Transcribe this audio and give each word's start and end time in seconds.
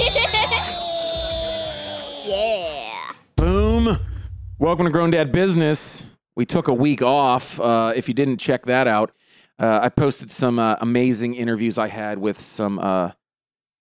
yeah. 2.24 3.12
Boom. 3.36 3.98
Welcome 4.58 4.86
to 4.86 4.90
Grown 4.90 5.10
Dad 5.10 5.30
Business. 5.30 6.06
We 6.36 6.46
took 6.46 6.68
a 6.68 6.74
week 6.74 7.02
off. 7.02 7.60
Uh, 7.60 7.92
if 7.94 8.08
you 8.08 8.14
didn't 8.14 8.38
check 8.38 8.64
that 8.64 8.88
out, 8.88 9.12
uh, 9.58 9.80
I 9.82 9.90
posted 9.90 10.30
some 10.30 10.58
uh, 10.58 10.76
amazing 10.80 11.34
interviews 11.34 11.76
I 11.76 11.88
had 11.88 12.16
with 12.16 12.40
some 12.40 12.78
uh, 12.78 13.10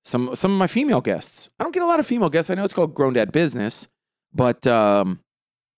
some 0.04 0.36
some 0.36 0.52
of 0.52 0.58
my 0.58 0.68
female 0.68 1.00
guests. 1.00 1.50
I 1.58 1.64
don't 1.64 1.72
get 1.72 1.84
a 1.84 1.88
lot 1.88 2.02
of 2.02 2.08
female 2.08 2.30
guests. 2.30 2.52
I 2.52 2.56
know 2.56 2.66
it's 2.66 2.74
called 2.74 2.94
Grown 2.94 3.14
Dad 3.14 3.32
Business, 3.32 3.88
but 4.34 4.68
um, 4.68 5.22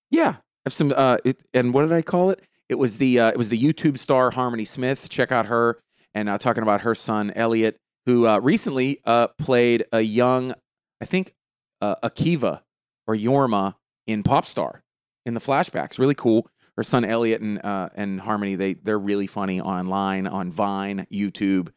yeah, 0.10 0.30
I 0.30 0.36
have 0.66 0.74
some. 0.74 0.92
Uh, 0.96 1.18
it, 1.24 1.38
and 1.54 1.72
what 1.72 1.84
did 1.84 1.94
I 1.94 2.02
call 2.02 2.32
it? 2.32 2.42
It 2.68 2.80
was 2.80 2.98
the 2.98 3.20
uh, 3.20 3.30
it 3.30 3.38
was 3.38 3.50
the 3.50 3.62
YouTube 3.62 4.00
star 4.00 4.32
Harmony 4.32 4.66
Smith. 4.66 5.08
Check 5.08 5.32
out 5.32 5.46
her 5.46 5.78
and 6.16 6.28
talking 6.42 6.64
about 6.64 6.82
her 6.82 6.96
son 6.96 7.32
Elliot, 7.36 7.78
who 8.06 8.28
uh, 8.28 8.40
recently 8.40 9.00
uh, 9.06 9.28
played 9.28 9.86
a 9.92 10.02
young, 10.02 10.54
I 11.02 11.06
think, 11.06 11.34
uh, 11.82 11.96
Akiva 12.04 12.62
or 13.08 13.16
Jorma 13.16 13.76
in 14.08 14.24
Popstar 14.24 14.82
in 15.26 15.34
the 15.34 15.40
flashbacks. 15.40 16.00
Really 16.00 16.16
cool. 16.16 16.50
Her 16.78 16.84
son 16.84 17.06
Elliot 17.06 17.42
and 17.42 17.64
uh, 17.64 17.90
and 17.96 18.20
Harmony 18.20 18.56
they 18.56 18.74
they're 18.76 18.98
really 18.98 19.28
funny 19.28 19.60
online 19.60 20.26
on 20.26 20.52
Vine, 20.52 21.06
YouTube, 21.12 21.70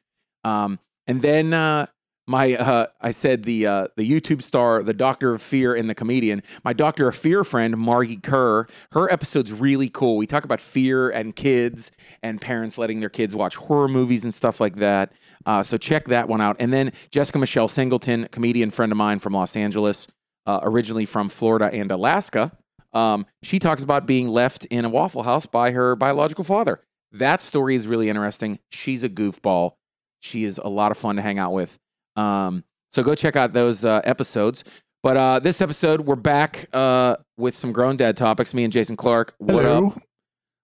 um, 0.45 0.79
and 1.07 1.21
then 1.21 1.53
uh, 1.53 1.87
my 2.27 2.55
uh, 2.55 2.87
I 3.01 3.11
said 3.11 3.43
the 3.43 3.67
uh, 3.67 3.89
the 3.97 4.11
YouTube 4.11 4.43
star, 4.43 4.83
the 4.83 4.95
Doctor 4.95 5.35
of 5.35 5.43
Fear, 5.43 5.75
and 5.75 5.89
the 5.89 5.95
comedian. 5.95 6.43
My 6.65 6.73
Doctor 6.73 7.09
of 7.09 7.17
Fear 7.17 7.45
friend 7.45 7.75
Margee 7.77 8.23
Kerr. 8.23 8.67
Her 8.93 9.13
episode's 9.13 9.53
really 9.53 9.91
cool. 9.91 10.17
We 10.17 10.27
talk 10.27 10.45
about 10.45 10.61
fear 10.61 11.11
and 11.11 11.37
kids 11.37 11.91
and 12.23 12.41
parents 12.41 12.79
letting 12.79 13.01
their 13.01 13.11
kids 13.11 13.35
watch 13.35 13.55
horror 13.57 13.89
movies 13.89 14.25
and 14.25 14.35
stuff 14.35 14.61
like 14.61 14.77
that. 14.77 15.13
Uh, 15.47 15.63
so 15.63 15.77
check 15.77 16.07
that 16.07 16.29
one 16.29 16.41
out. 16.41 16.57
And 16.59 16.73
then 16.73 16.93
Jessica 17.11 17.39
Michelle 17.39 17.69
Singleton, 17.69 18.29
comedian 18.33 18.71
friend 18.71 18.91
of 18.91 18.97
mine 18.97 19.19
from 19.19 19.35
Los 19.35 19.57
Angeles, 19.57 20.09
uh, 20.47 20.61
originally 20.63 21.05
from 21.05 21.29
Florida 21.29 21.71
and 21.73 21.91
Alaska. 21.91 22.53
Um, 22.95 23.27
she 23.43 23.59
talks 23.59 23.83
about 23.83 24.07
being 24.07 24.29
left 24.29 24.65
in 24.67 24.85
a 24.85 24.89
Waffle 24.89 25.25
House 25.25 25.47
by 25.47 25.73
her 25.73 25.97
biological 25.97 26.45
father. 26.45 26.81
That 27.13 27.43
story 27.43 27.75
is 27.75 27.87
really 27.87 28.09
interesting. 28.09 28.59
She's 28.71 29.03
a 29.03 29.09
goofball. 29.09 29.73
She 30.21 30.45
is 30.45 30.59
a 30.59 30.69
lot 30.69 30.91
of 30.91 30.97
fun 30.97 31.17
to 31.17 31.23
hang 31.23 31.39
out 31.39 31.53
with. 31.53 31.79
Um, 32.17 32.65
so 32.93 33.03
go 33.03 33.15
check 33.15 33.37
out 33.37 33.53
those 33.53 33.85
uh, 33.85 34.01
episodes. 34.05 34.65
But 35.03 35.17
uh, 35.17 35.39
this 35.41 35.61
episode, 35.61 36.01
we're 36.01 36.17
back 36.17 36.67
uh, 36.73 37.17
with 37.37 37.55
some 37.55 37.73
grown 37.73 37.97
dad 37.97 38.17
topics. 38.17 38.55
Me 38.55 38.65
and 38.65 38.73
Jason 38.73 38.97
Clark. 38.97 39.35
What 39.39 39.65
Hello. 39.65 39.89
up? 39.89 40.03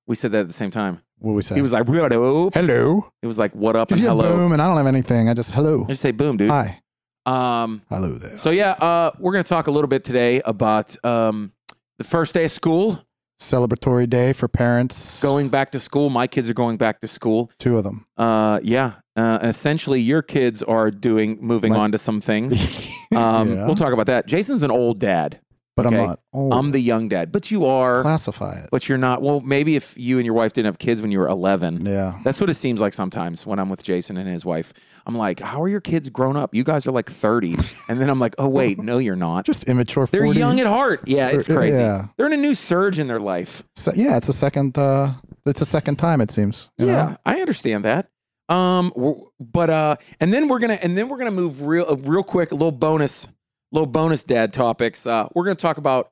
We 0.07 0.17
said 0.17 0.33
that 0.33 0.41
at 0.41 0.47
the 0.49 0.55
same 0.55 0.71
time. 0.71 1.03
What 1.19 1.33
we 1.35 1.43
say? 1.43 1.55
He 1.55 1.61
was 1.61 1.73
like, 1.73 1.87
"Hello." 1.87 2.51
hello. 2.55 3.13
It 3.23 3.27
was 3.27 3.39
like, 3.39 3.55
"What 3.55 3.77
up?" 3.77 3.91
And 3.91 4.01
hello. 4.01 4.23
boom, 4.23 4.53
and 4.53 4.63
I 4.63 4.67
don't 4.67 4.79
have 4.79 4.87
anything. 4.87 5.29
I 5.29 5.35
just 5.35 5.51
hello. 5.51 5.85
I 5.85 5.89
just 5.89 6.01
say 6.01 6.13
boom, 6.13 6.39
dude. 6.39 6.49
Hi. 6.49 6.81
Um, 7.27 7.83
Hello 7.91 8.15
there. 8.15 8.39
so 8.39 8.49
yeah, 8.51 8.71
uh, 8.73 9.11
we're 9.19 9.33
gonna 9.33 9.45
talk 9.45 9.67
a 9.67 9.71
little 9.71 9.89
bit 9.89 10.05
today 10.05 10.41
about 10.47 10.97
um, 11.05 11.53
the 11.99 12.05
first 12.05 12.33
day 12.33 12.47
of 12.47 12.53
school, 12.53 12.99
Celebratory 13.41 14.09
day 14.09 14.33
for 14.35 14.49
parents. 14.49 15.19
going 15.23 15.49
back 15.49 15.71
to 15.73 15.81
school. 15.81 16.11
My 16.11 16.27
kids 16.27 16.49
are 16.51 16.55
going 16.55 16.77
back 16.77 17.01
to 17.01 17.09
school. 17.09 17.51
Two 17.59 17.79
of 17.79 17.85
them. 17.85 18.05
Uh, 18.19 18.61
yeah. 18.63 18.93
Uh, 19.17 19.39
essentially, 19.43 19.99
your 20.01 20.21
kids 20.23 20.63
are 20.63 20.91
doing 20.91 21.39
moving 21.41 21.73
My- 21.73 21.79
on 21.81 21.93
to 21.93 21.99
some 21.99 22.21
things. 22.21 22.53
Um, 23.13 23.53
Yeah. 23.53 23.67
We'll 23.67 23.75
talk 23.75 23.93
about 23.93 24.07
that. 24.07 24.27
Jason's 24.29 24.63
an 24.63 24.71
old 24.71 25.01
dad. 25.01 25.41
But 25.83 25.87
okay. 25.87 26.01
I'm 26.01 26.07
not. 26.09 26.21
Oh, 26.33 26.53
I'm 26.53 26.71
the 26.73 26.81
young 26.81 27.09
dad, 27.09 27.33
but 27.33 27.51
you 27.51 27.67
are. 27.67 28.03
classify 28.03 28.59
it. 28.59 28.69
But 28.71 28.89
you're 28.89 28.99
not. 28.99 29.23
Well, 29.23 29.41
maybe 29.41 29.77
if 29.77 29.97
you 29.97 30.19
and 30.19 30.27
your 30.27 30.35
wife 30.35 30.53
didn't 30.53 30.67
have 30.67 30.79
kids 30.79 31.01
when 31.01 31.11
you 31.11 31.19
were 31.19 31.29
11. 31.29 31.87
Yeah. 31.87 32.19
That's 32.25 32.41
what 32.41 32.51
it 32.51 32.57
seems 32.57 32.81
like 32.81 32.93
sometimes 32.93 33.47
when 33.47 33.59
I'm 33.59 33.69
with 33.69 33.83
Jason 33.83 34.17
and 34.17 34.29
his 34.29 34.45
wife. 34.45 34.73
I'm 35.07 35.17
like, 35.17 35.41
how 35.41 35.63
are 35.63 35.69
your 35.69 35.81
kids 35.81 36.09
grown 36.09 36.37
up? 36.37 36.55
You 36.55 36.63
guys 36.63 36.87
are 36.87 36.93
like 36.93 37.11
30. 37.11 37.57
And 37.89 38.01
then 38.01 38.09
I'm 38.09 38.21
like, 38.21 38.35
oh, 38.39 38.49
wait, 38.49 38.79
no, 38.79 38.99
you're 38.99 39.17
not. 39.17 39.45
Just 39.45 39.65
immature. 39.65 40.07
They're 40.07 40.25
40. 40.25 40.39
young 40.39 40.61
at 40.61 40.67
heart. 40.67 41.03
Yeah, 41.07 41.29
it's 41.29 41.47
crazy. 41.47 41.79
yeah. 41.79 42.09
They're 42.17 42.27
in 42.27 42.33
a 42.33 42.37
new 42.37 42.55
surge 42.55 42.99
in 42.99 43.09
their 43.09 43.19
life. 43.19 43.65
So, 43.75 43.93
yeah, 43.97 44.17
it's 44.17 44.29
a 44.29 44.33
second. 44.33 44.79
Uh, 44.79 45.15
it's 45.47 45.61
a 45.61 45.67
second 45.67 45.97
time. 45.97 46.21
It 46.21 46.31
seems. 46.31 46.69
you 46.79 46.87
yeah, 46.87 46.93
know? 46.93 47.17
I 47.25 47.41
understand 47.41 47.85
that. 47.85 48.11
Um, 48.51 48.93
but 49.39 49.71
uh, 49.71 49.97
and 50.19 50.33
then 50.33 50.49
we're 50.49 50.59
gonna 50.59 50.75
and 50.75 50.97
then 50.99 51.09
we're 51.09 51.19
gonna 51.19 51.31
move 51.31 51.63
real 51.63 51.87
uh, 51.89 51.95
real 51.95 52.25
quick. 52.25 52.51
A 52.51 52.55
little 52.55 52.73
bonus, 52.73 53.29
little 53.73 53.87
bonus 53.87 54.25
dad 54.25 54.53
topics. 54.53 55.07
Uh, 55.07 55.29
we're 55.35 55.45
gonna 55.45 55.55
talk 55.57 55.79
about 55.79 56.11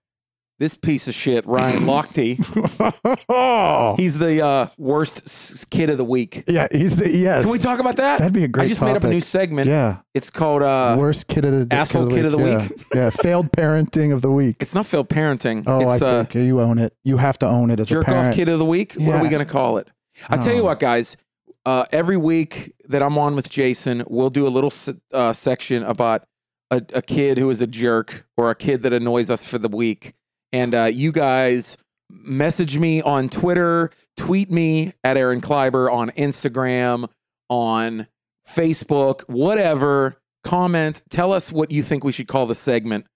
this 0.58 0.76
piece 0.76 1.06
of 1.06 1.14
shit, 1.14 1.46
Ryan 1.46 1.84
Lochte. 1.84 2.36
He's 3.96 4.18
the 4.18 4.44
uh, 4.44 4.66
worst 4.76 5.70
kid 5.70 5.88
of 5.90 5.98
the 5.98 6.04
week. 6.04 6.44
yeah, 6.48 6.66
he's 6.72 6.96
the 6.96 7.08
yes. 7.08 7.42
Can 7.42 7.52
we 7.52 7.58
talk 7.58 7.78
about 7.78 7.96
that? 7.96 8.18
That'd 8.18 8.32
be 8.32 8.44
a 8.44 8.48
great. 8.48 8.64
I 8.64 8.68
just 8.68 8.80
made 8.80 8.96
up 8.96 9.04
a 9.04 9.08
new 9.08 9.20
segment. 9.20 9.68
Yeah. 9.68 9.98
It's 10.14 10.30
called 10.30 10.62
uh, 10.62 10.96
Worst 10.98 11.28
kid 11.28 11.44
of 11.44 11.68
the 11.68 11.74
asshole 11.74 12.08
kid 12.10 12.24
of 12.24 12.32
the 12.32 12.38
yeah. 12.38 12.62
week. 12.62 12.84
yeah. 12.94 13.10
Failed 13.10 13.52
parenting 13.52 14.12
of 14.12 14.22
the 14.22 14.30
week. 14.32 14.56
it's 14.60 14.74
not 14.74 14.86
failed 14.86 15.08
parenting. 15.08 15.62
Oh, 15.66 15.92
it's 15.92 16.02
I 16.02 16.06
uh, 16.06 16.24
think 16.24 16.34
you 16.46 16.60
own 16.60 16.78
it. 16.78 16.92
You 17.04 17.16
have 17.18 17.38
to 17.38 17.46
own 17.46 17.70
it 17.70 17.78
as 17.78 17.88
a 17.88 17.94
jerk 17.94 18.08
off 18.08 18.34
kid 18.34 18.48
of 18.48 18.58
the 18.58 18.64
week. 18.64 18.94
What 18.94 19.16
are 19.16 19.22
we 19.22 19.28
gonna 19.28 19.44
call 19.44 19.78
it? 19.78 19.88
I 20.28 20.36
tell 20.36 20.54
you 20.54 20.62
Oh. 20.62 20.64
what, 20.64 20.80
guys. 20.80 21.16
Uh, 21.64 21.84
every 21.92 22.16
week 22.16 22.72
that 22.88 23.02
I'm 23.02 23.18
on 23.18 23.36
with 23.36 23.50
Jason, 23.50 24.02
we'll 24.08 24.30
do 24.30 24.46
a 24.46 24.48
little 24.48 24.72
uh, 25.12 25.32
section 25.34 25.82
about 25.84 26.26
a, 26.70 26.82
a 26.94 27.02
kid 27.02 27.38
who 27.38 27.50
is 27.50 27.60
a 27.60 27.66
jerk 27.66 28.24
or 28.36 28.50
a 28.50 28.54
kid 28.54 28.82
that 28.82 28.92
annoys 28.92 29.30
us 29.30 29.48
for 29.48 29.58
the 29.58 29.68
week. 29.68 30.14
And 30.52 30.74
uh, 30.74 30.84
you 30.84 31.12
guys 31.12 31.76
message 32.10 32.78
me 32.78 33.02
on 33.02 33.28
Twitter, 33.28 33.90
tweet 34.16 34.50
me 34.50 34.92
at 35.04 35.16
Aaron 35.16 35.40
Kleiber 35.40 35.92
on 35.92 36.10
Instagram, 36.10 37.08
on 37.48 38.06
Facebook, 38.48 39.22
whatever. 39.22 40.16
Comment. 40.44 41.00
Tell 41.10 41.32
us 41.32 41.52
what 41.52 41.70
you 41.70 41.82
think 41.82 42.04
we 42.04 42.12
should 42.12 42.28
call 42.28 42.46
the 42.46 42.54
segment 42.54 43.06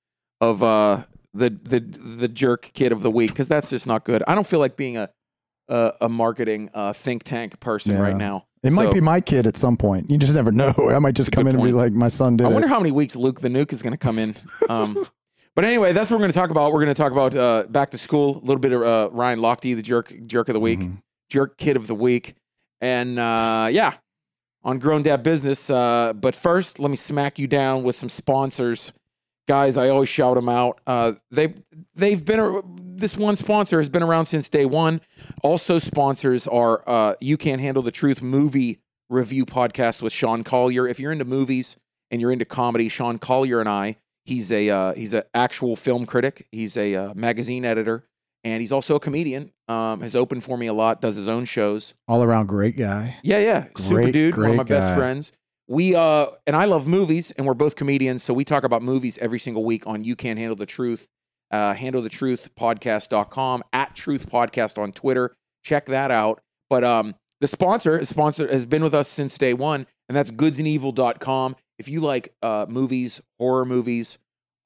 of 0.40 0.62
uh, 0.62 1.04
the 1.32 1.50
the 1.62 1.80
the 1.80 2.28
jerk 2.28 2.70
kid 2.74 2.92
of 2.92 3.00
the 3.00 3.10
week 3.10 3.30
because 3.30 3.48
that's 3.48 3.70
just 3.70 3.86
not 3.86 4.04
good. 4.04 4.22
I 4.26 4.34
don't 4.34 4.46
feel 4.46 4.58
like 4.58 4.76
being 4.76 4.96
a 4.96 5.08
a, 5.68 5.92
a 6.02 6.08
marketing 6.08 6.68
uh, 6.74 6.92
think 6.92 7.22
tank 7.22 7.58
person 7.60 7.98
right 7.98 8.16
now. 8.16 8.46
It 8.62 8.72
might 8.72 8.84
So- 8.88 8.92
be 8.92 9.00
my 9.00 9.20
kid 9.20 9.46
at 9.46 9.56
some 9.56 9.76
point. 9.76 10.08
You 10.08 10.18
just 10.18 10.34
never 10.34 10.52
know. 10.52 10.72
I 10.94 10.98
might 10.98 11.14
just 11.14 11.32
come 11.32 11.46
in 11.46 11.56
and 11.56 11.64
be 11.64 11.72
like, 11.72 11.92
my 11.92 12.08
son 12.08 12.36
did 12.36 12.46
I 12.46 12.50
it. 12.50 12.52
wonder 12.52 12.68
how 12.68 12.78
many 12.78 12.92
weeks 12.92 13.16
Luke 13.16 13.40
the 13.40 13.48
Nuke 13.48 13.72
is 13.72 13.82
going 13.82 13.92
to 13.92 13.96
come 13.98 14.18
in. 14.18 14.36
Um, 14.68 15.06
but 15.56 15.64
anyway, 15.64 15.92
that's 15.92 16.10
what 16.10 16.16
we're 16.16 16.22
going 16.22 16.32
to 16.32 16.38
talk 16.38 16.50
about. 16.50 16.72
We're 16.72 16.84
going 16.84 16.94
to 16.94 17.00
talk 17.02 17.12
about 17.12 17.34
uh, 17.34 17.64
back 17.68 17.90
to 17.90 17.98
school, 17.98 18.36
a 18.36 18.40
little 18.40 18.58
bit 18.60 18.72
of 18.72 18.82
uh, 18.82 19.08
Ryan 19.12 19.40
Lochte, 19.40 19.74
the 19.74 19.82
jerk 19.82 20.14
jerk 20.26 20.48
of 20.48 20.54
the 20.54 20.60
week, 20.60 20.78
Mhm. 20.80 21.02
jerk 21.30 21.56
kid 21.58 21.76
of 21.76 21.86
the 21.88 21.94
week, 21.94 22.34
and 22.80 23.18
uh, 23.18 23.68
yeah, 23.70 23.94
on 24.62 24.78
Grown 24.78 25.02
Dad 25.02 25.22
Business. 25.24 25.68
Uh, 25.68 26.12
but 26.14 26.36
first, 26.36 26.78
let 26.78 26.90
me 26.90 26.96
smack 26.96 27.38
you 27.40 27.48
down 27.48 27.82
with 27.82 27.96
some 27.96 28.08
sponsors, 28.08 28.92
guys. 29.46 29.76
I 29.76 29.88
always 29.88 30.08
shout 30.08 30.34
them 30.34 30.48
out. 30.48 30.80
Uh, 30.86 31.12
they 31.30 31.54
they've 31.94 32.24
been 32.24 32.62
this 32.96 33.16
one 33.16 33.36
sponsor 33.36 33.78
has 33.78 33.88
been 33.88 34.02
around 34.02 34.26
since 34.26 34.48
day 34.48 34.64
one. 34.64 35.00
Also, 35.42 35.78
sponsors 35.78 36.46
are 36.46 36.88
uh, 36.88 37.14
You 37.20 37.36
Can't 37.36 37.60
Handle 37.60 37.82
the 37.82 37.90
Truth 37.90 38.22
movie 38.22 38.80
review 39.08 39.44
podcast 39.44 40.02
with 40.02 40.12
Sean 40.12 40.44
Collier. 40.44 40.88
If 40.88 40.98
you're 41.00 41.12
into 41.12 41.24
movies 41.24 41.76
and 42.10 42.20
you're 42.20 42.32
into 42.32 42.44
comedy, 42.44 42.88
Sean 42.88 43.18
Collier 43.18 43.60
and 43.60 43.68
I. 43.68 43.96
He's 44.24 44.52
a 44.52 44.70
uh, 44.70 44.94
he's 44.94 45.14
an 45.14 45.24
actual 45.34 45.74
film 45.76 46.06
critic. 46.06 46.46
He's 46.52 46.76
a 46.76 46.94
uh, 46.94 47.14
magazine 47.14 47.64
editor, 47.64 48.06
and 48.44 48.60
he's 48.60 48.70
also 48.70 48.94
a 48.94 49.00
comedian. 49.00 49.50
Um, 49.68 50.00
has 50.00 50.14
opened 50.14 50.44
for 50.44 50.56
me 50.56 50.68
a 50.68 50.72
lot. 50.72 51.00
Does 51.00 51.16
his 51.16 51.26
own 51.28 51.44
shows. 51.44 51.94
All 52.06 52.22
around 52.22 52.46
great 52.46 52.76
guy. 52.76 53.16
Yeah, 53.22 53.38
yeah. 53.38 53.64
Super 53.76 53.94
Great, 53.94 54.12
dude, 54.12 54.36
one 54.36 54.50
of 54.50 54.56
my 54.56 54.64
great 54.64 54.80
best 54.80 54.96
friends. 54.96 55.32
We 55.68 55.94
uh 55.94 56.26
and 56.46 56.56
I 56.56 56.64
love 56.64 56.86
movies 56.86 57.30
and 57.32 57.46
we're 57.46 57.54
both 57.54 57.76
comedians, 57.76 58.22
so 58.22 58.34
we 58.34 58.44
talk 58.44 58.64
about 58.64 58.82
movies 58.82 59.18
every 59.18 59.38
single 59.38 59.64
week 59.64 59.86
on 59.86 60.04
You 60.04 60.16
Can't 60.16 60.38
Handle 60.38 60.56
the 60.56 60.66
Truth. 60.66 61.08
Uh 61.50 61.72
handle 61.74 62.02
the 62.02 62.08
truth 62.08 62.50
podcast.com 62.58 63.62
at 63.72 63.94
truth 63.94 64.28
podcast 64.28 64.78
on 64.80 64.92
Twitter. 64.92 65.36
Check 65.64 65.86
that 65.86 66.10
out. 66.10 66.42
But 66.68 66.84
um 66.84 67.14
the 67.40 67.46
sponsor, 67.46 68.04
sponsor 68.04 68.50
has 68.50 68.64
been 68.64 68.84
with 68.84 68.94
us 68.94 69.08
since 69.08 69.36
day 69.36 69.52
one, 69.52 69.86
and 70.08 70.16
that's 70.16 70.30
goodsandevil.com. 70.30 71.56
If 71.78 71.88
you 71.88 72.00
like 72.00 72.34
uh 72.42 72.66
movies, 72.68 73.20
horror 73.38 73.64
movies, 73.64 74.18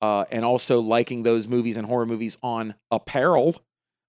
uh, 0.03 0.25
and 0.31 0.45
also 0.45 0.81
liking 0.81 1.23
those 1.23 1.49
movies 1.49 1.77
and 1.77 1.87
horror 1.87 2.07
movies 2.07 2.37
on 2.43 2.75
apparel, 2.91 3.57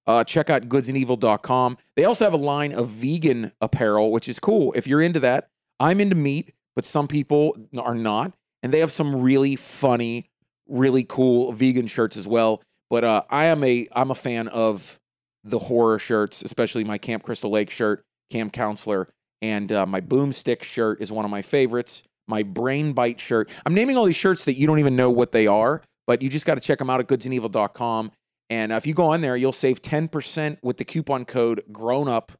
uh, 0.05 0.23
check 0.23 0.49
out 0.49 0.67
goodsandevil.com. 0.69 1.77
They 1.95 2.05
also 2.05 2.23
have 2.23 2.33
a 2.33 2.37
line 2.37 2.73
of 2.73 2.89
vegan 2.89 3.51
apparel, 3.61 4.11
which 4.11 4.27
is 4.27 4.39
cool. 4.39 4.73
If 4.75 4.87
you're 4.87 5.01
into 5.01 5.19
that, 5.21 5.49
I'm 5.79 6.01
into 6.01 6.15
meat, 6.15 6.53
but 6.77 6.85
some 6.85 7.07
people 7.07 7.57
are 7.79 7.95
not. 7.95 8.33
And 8.61 8.71
they 8.71 8.77
have 8.81 8.91
some 8.91 9.19
really 9.19 9.55
funny, 9.55 10.29
really 10.69 11.03
cool 11.03 11.51
vegan 11.51 11.87
shirts 11.87 12.17
as 12.17 12.27
well. 12.27 12.61
But 12.91 13.03
uh, 13.03 13.23
I 13.31 13.45
am 13.45 13.63
a 13.63 13.87
I'm 13.93 14.11
a 14.11 14.15
fan 14.15 14.47
of 14.49 14.99
the 15.43 15.57
horror 15.57 15.97
shirts, 15.97 16.43
especially 16.43 16.83
my 16.83 16.99
Camp 16.99 17.23
Crystal 17.23 17.49
Lake 17.49 17.71
shirt, 17.71 18.03
Camp 18.29 18.53
Counselor, 18.53 19.09
and 19.41 19.71
uh, 19.71 19.87
my 19.87 19.99
Boomstick 19.99 20.61
shirt 20.61 21.01
is 21.01 21.11
one 21.11 21.25
of 21.25 21.31
my 21.31 21.41
favorites. 21.41 22.03
My 22.27 22.43
Brain 22.43 22.93
Bite 22.93 23.19
shirt. 23.19 23.49
I'm 23.65 23.73
naming 23.73 23.97
all 23.97 24.05
these 24.05 24.15
shirts 24.15 24.45
that 24.45 24.53
you 24.53 24.67
don't 24.67 24.77
even 24.77 24.95
know 24.95 25.09
what 25.09 25.31
they 25.31 25.47
are, 25.47 25.81
but 26.05 26.21
you 26.21 26.29
just 26.29 26.45
got 26.45 26.55
to 26.55 26.61
check 26.61 26.77
them 26.77 26.91
out 26.91 26.99
at 26.99 27.07
goodsandevil.com. 27.07 28.11
And 28.51 28.71
uh, 28.71 28.75
if 28.75 28.85
you 28.85 28.93
go 28.93 29.13
on 29.13 29.21
there, 29.21 29.35
you'll 29.35 29.51
save 29.51 29.81
10% 29.81 30.57
with 30.61 30.77
the 30.77 30.85
coupon 30.85 31.25
code 31.25 31.63
grown 31.71 32.07
up 32.07 32.33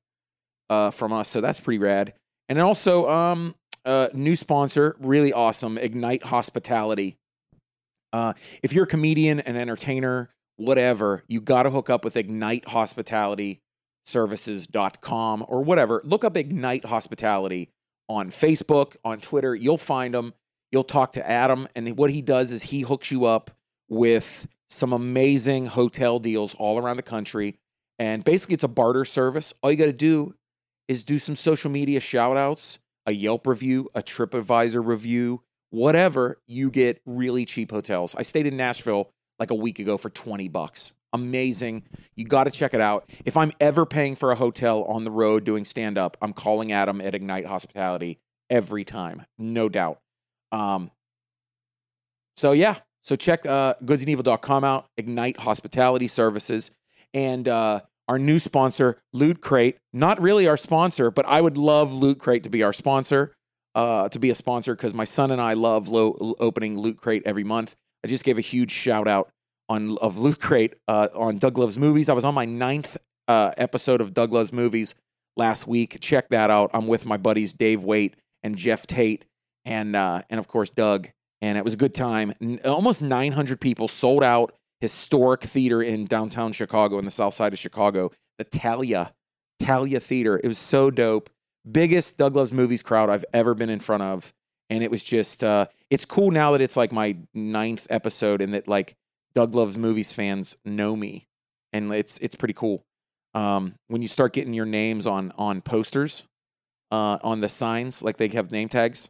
uh, 0.69 0.91
from 0.91 1.11
us. 1.11 1.27
So 1.27 1.41
that's 1.41 1.59
pretty 1.59 1.79
rad. 1.79 2.13
And 2.49 2.59
also, 2.59 3.09
um, 3.09 3.55
uh, 3.87 4.09
new 4.13 4.35
sponsor, 4.35 4.95
really 4.99 5.31
awesome, 5.31 5.77
Ignite 5.77 6.23
Hospitality. 6.23 7.17
Uh, 8.11 8.33
if 8.61 8.73
you're 8.73 8.83
a 8.83 8.87
comedian, 8.87 9.39
an 9.39 9.55
entertainer, 9.55 10.29
whatever, 10.57 11.23
you 11.27 11.39
got 11.39 11.63
to 11.63 11.69
hook 11.69 11.89
up 11.89 12.03
with 12.03 12.17
Ignite 12.17 12.67
Hospitality 12.67 13.61
services.com 14.05 15.45
or 15.47 15.63
whatever. 15.63 16.01
Look 16.03 16.23
up 16.23 16.37
Ignite 16.37 16.85
Hospitality 16.85 17.69
on 18.09 18.29
Facebook, 18.29 18.95
on 19.03 19.19
Twitter. 19.19 19.55
You'll 19.55 19.77
find 19.77 20.13
them. 20.13 20.33
You'll 20.71 20.83
talk 20.83 21.13
to 21.13 21.29
Adam, 21.29 21.67
and 21.75 21.97
what 21.97 22.11
he 22.11 22.21
does 22.21 22.51
is 22.51 22.61
he 22.61 22.81
hooks 22.81 23.09
you 23.09 23.25
up 23.25 23.51
with 23.89 24.47
some 24.69 24.91
amazing 24.91 25.65
hotel 25.65 26.19
deals 26.19 26.53
all 26.55 26.77
around 26.77 26.97
the 26.97 27.03
country. 27.03 27.55
And 27.99 28.23
basically, 28.23 28.55
it's 28.55 28.65
a 28.65 28.69
barter 28.69 29.05
service. 29.05 29.53
All 29.63 29.71
you 29.71 29.77
got 29.77 29.85
to 29.85 29.93
do 29.93 30.35
is 30.89 31.05
do 31.05 31.19
some 31.19 31.37
social 31.37 31.71
media 31.71 32.01
shout 32.01 32.35
outs, 32.35 32.79
a 33.07 33.11
Yelp 33.11 33.47
review, 33.47 33.89
a 33.95 34.03
TripAdvisor 34.03 34.85
review, 34.85 35.41
whatever. 35.71 36.39
You 36.45 36.69
get 36.69 37.01
really 37.05 37.45
cheap 37.45 37.71
hotels. 37.71 38.13
I 38.15 38.21
stayed 38.21 38.45
in 38.45 38.57
Nashville 38.57 39.09
like 39.39 39.49
a 39.49 39.55
week 39.55 39.79
ago 39.79 39.97
for 39.97 40.09
20 40.09 40.47
bucks. 40.49 40.93
Amazing. 41.13 41.83
You 42.15 42.25
got 42.25 42.43
to 42.43 42.51
check 42.51 42.73
it 42.73 42.81
out. 42.81 43.09
If 43.25 43.37
I'm 43.37 43.51
ever 43.59 43.85
paying 43.85 44.15
for 44.15 44.31
a 44.31 44.35
hotel 44.35 44.83
on 44.83 45.03
the 45.03 45.11
road 45.11 45.45
doing 45.45 45.63
stand 45.63 45.97
up, 45.97 46.17
I'm 46.21 46.33
calling 46.33 46.73
Adam 46.73 46.99
at 47.01 47.15
Ignite 47.15 47.45
Hospitality 47.45 48.19
every 48.49 48.83
time, 48.83 49.25
no 49.37 49.69
doubt. 49.69 49.99
Um, 50.51 50.91
so, 52.35 52.51
yeah, 52.51 52.77
so 53.03 53.15
check 53.15 53.45
uh, 53.45 53.75
goodsandevil.com 53.83 54.63
out, 54.63 54.87
Ignite 54.97 55.39
Hospitality 55.39 56.07
Services, 56.07 56.71
and 57.13 57.47
uh, 57.47 57.81
our 58.07 58.17
new 58.19 58.39
sponsor, 58.39 58.99
Loot 59.13 59.41
Crate. 59.41 59.77
Not 59.93 60.21
really 60.21 60.47
our 60.47 60.57
sponsor, 60.57 61.11
but 61.11 61.25
I 61.25 61.41
would 61.41 61.57
love 61.57 61.93
Loot 61.93 62.19
Crate 62.19 62.43
to 62.43 62.49
be 62.49 62.63
our 62.63 62.73
sponsor, 62.73 63.33
uh, 63.75 64.09
to 64.09 64.19
be 64.19 64.29
a 64.29 64.35
sponsor, 64.35 64.75
because 64.75 64.93
my 64.93 65.03
son 65.03 65.31
and 65.31 65.41
I 65.41 65.53
love 65.53 65.87
lo- 65.87 66.35
opening 66.39 66.77
Loot 66.79 66.97
Crate 66.97 67.23
every 67.25 67.43
month. 67.43 67.75
I 68.03 68.07
just 68.07 68.23
gave 68.23 68.37
a 68.37 68.41
huge 68.41 68.71
shout 68.71 69.07
out 69.07 69.29
on 69.69 69.97
of 69.97 70.17
Loot 70.17 70.39
Crate 70.39 70.75
uh, 70.87 71.07
on 71.13 71.37
Doug 71.37 71.57
Loves 71.57 71.77
Movies. 71.77 72.09
I 72.09 72.13
was 72.13 72.23
on 72.23 72.33
my 72.33 72.45
ninth 72.45 72.95
uh, 73.27 73.51
episode 73.57 74.01
of 74.01 74.13
Doug 74.13 74.31
Loves 74.31 74.53
Movies 74.53 74.95
last 75.35 75.67
week. 75.67 75.97
Check 75.99 76.29
that 76.29 76.49
out. 76.49 76.71
I'm 76.73 76.87
with 76.87 77.05
my 77.05 77.17
buddies 77.17 77.53
Dave 77.53 77.83
Waite 77.83 78.15
and 78.43 78.55
Jeff 78.57 78.87
Tate, 78.87 79.25
and 79.65 79.95
uh, 79.95 80.21
and 80.29 80.39
of 80.39 80.47
course 80.47 80.69
Doug. 80.69 81.09
And 81.41 81.57
it 81.57 81.63
was 81.63 81.73
a 81.73 81.77
good 81.77 81.93
time. 81.93 82.33
N- 82.41 82.59
almost 82.65 83.01
900 83.01 83.61
people 83.61 83.87
sold 83.87 84.23
out. 84.23 84.55
Historic 84.81 85.41
theater 85.41 85.81
in 85.81 86.05
downtown 86.05 86.51
Chicago, 86.51 86.99
in 86.99 87.05
the 87.05 87.11
south 87.11 87.33
side 87.33 87.53
of 87.53 87.59
Chicago, 87.59 88.11
the 88.37 88.43
Thalia 88.43 89.11
Thalia 89.59 89.99
Theater. 89.99 90.39
It 90.43 90.47
was 90.47 90.59
so 90.59 90.91
dope. 90.91 91.29
Biggest 91.71 92.17
Doug 92.17 92.35
Loves 92.35 92.53
Movies 92.53 92.83
crowd 92.83 93.09
I've 93.09 93.25
ever 93.33 93.53
been 93.53 93.69
in 93.69 93.79
front 93.79 94.03
of, 94.03 94.33
and 94.69 94.83
it 94.83 94.91
was 94.91 95.03
just. 95.03 95.43
Uh, 95.43 95.65
it's 95.89 96.05
cool 96.05 96.31
now 96.31 96.51
that 96.51 96.61
it's 96.61 96.77
like 96.77 96.91
my 96.91 97.15
ninth 97.33 97.87
episode, 97.89 98.41
and 98.41 98.53
that 98.53 98.67
like 98.67 98.95
Doug 99.33 99.55
Loves 99.55 99.77
Movies 99.77 100.13
fans 100.13 100.55
know 100.65 100.95
me, 100.95 101.27
and 101.73 101.91
it's 101.91 102.17
it's 102.19 102.35
pretty 102.35 102.53
cool. 102.53 102.83
Um, 103.33 103.75
when 103.87 104.01
you 104.01 104.07
start 104.07 104.33
getting 104.33 104.53
your 104.53 104.65
names 104.65 105.07
on 105.07 105.33
on 105.37 105.61
posters, 105.61 106.25
uh, 106.91 107.17
on 107.21 107.41
the 107.41 107.49
signs, 107.49 108.01
like 108.01 108.17
they 108.17 108.27
have 108.29 108.51
name 108.51 108.69
tags. 108.69 109.09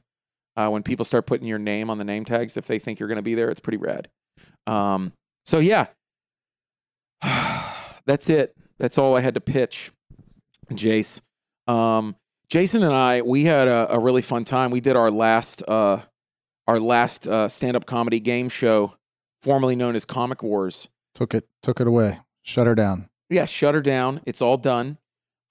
Uh, 0.55 0.69
when 0.69 0.81
people 0.81 1.05
start 1.05 1.27
putting 1.27 1.47
your 1.47 1.59
name 1.59 1.89
on 1.91 1.99
the 1.99 2.03
name 2.03 2.25
tags, 2.25 2.57
if 2.57 2.65
they 2.65 2.79
think 2.79 2.99
you're 2.99 3.09
going 3.09 3.17
to 3.17 3.21
be 3.21 3.35
there, 3.35 3.51
it's 3.51 3.59
pretty 3.59 3.77
rad. 3.77 4.07
Um, 4.65 5.13
so 5.47 5.59
yeah, 5.59 5.87
that's 8.05 8.29
it. 8.29 8.55
That's 8.77 8.97
all 8.97 9.15
I 9.15 9.21
had 9.21 9.33
to 9.35 9.41
pitch, 9.41 9.91
Jace. 10.71 11.21
Um, 11.67 12.15
Jason 12.49 12.83
and 12.83 12.93
I, 12.93 13.21
we 13.21 13.45
had 13.45 13.67
a, 13.67 13.93
a, 13.93 13.99
really 13.99 14.21
fun 14.21 14.45
time. 14.45 14.71
We 14.71 14.81
did 14.81 14.95
our 14.95 15.09
last 15.09 15.63
uh, 15.67 16.01
our 16.67 16.79
last 16.79 17.27
uh, 17.27 17.47
stand 17.47 17.77
up 17.77 17.85
comedy 17.85 18.19
game 18.19 18.49
show, 18.49 18.93
formerly 19.41 19.75
known 19.75 19.95
as 19.95 20.05
Comic 20.05 20.43
Wars. 20.43 20.89
Took 21.15 21.33
it 21.33 21.47
took 21.63 21.79
it 21.79 21.87
away. 21.87 22.19
Shut 22.43 22.67
her 22.67 22.75
down. 22.75 23.09
Yeah, 23.29 23.45
shut 23.45 23.73
her 23.73 23.81
down. 23.81 24.21
It's 24.25 24.41
all 24.41 24.57
done. 24.57 24.97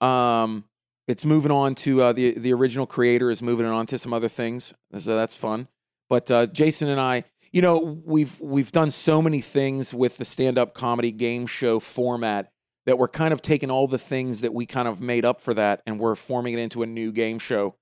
Um, 0.01 0.65
it's 1.09 1.25
moving 1.25 1.51
on 1.51 1.75
to 1.77 2.03
uh, 2.03 2.13
the 2.13 2.39
the 2.39 2.53
original 2.53 2.87
creator 2.87 3.31
is 3.31 3.43
moving 3.43 3.67
on 3.67 3.87
to 3.87 3.99
some 3.99 4.13
other 4.13 4.29
things, 4.29 4.75
so 4.99 5.17
that's 5.17 5.35
fun. 5.35 5.69
But 6.09 6.31
uh, 6.31 6.47
Jason 6.47 6.89
and 6.89 7.01
I, 7.01 7.25
you 7.53 7.63
know, 7.63 8.01
we've 8.05 8.39
we've 8.41 8.73
done 8.73 8.91
so 8.91 9.23
many 9.23 9.41
things 9.41 9.95
with 9.95 10.19
the 10.19 10.25
stand 10.25 10.59
up 10.59 10.75
comedy 10.75 11.13
game 11.13 11.47
show 11.47 11.81
format 11.81 12.51
that 12.87 12.99
we're 12.99 13.09
kind 13.09 13.33
of 13.33 13.43
taking 13.43 13.71
all 13.71 13.89
the 13.89 13.99
things 13.99 14.43
that 14.43 14.55
we 14.55 14.65
kind 14.67 14.87
of 14.87 15.01
made 15.01 15.25
up 15.25 15.41
for 15.41 15.55
that, 15.55 15.83
and 15.87 15.99
we're 15.99 16.15
forming 16.15 16.55
it 16.55 16.61
into 16.61 16.83
a 16.83 16.87
new 16.87 17.11
game 17.13 17.39
show, 17.39 17.75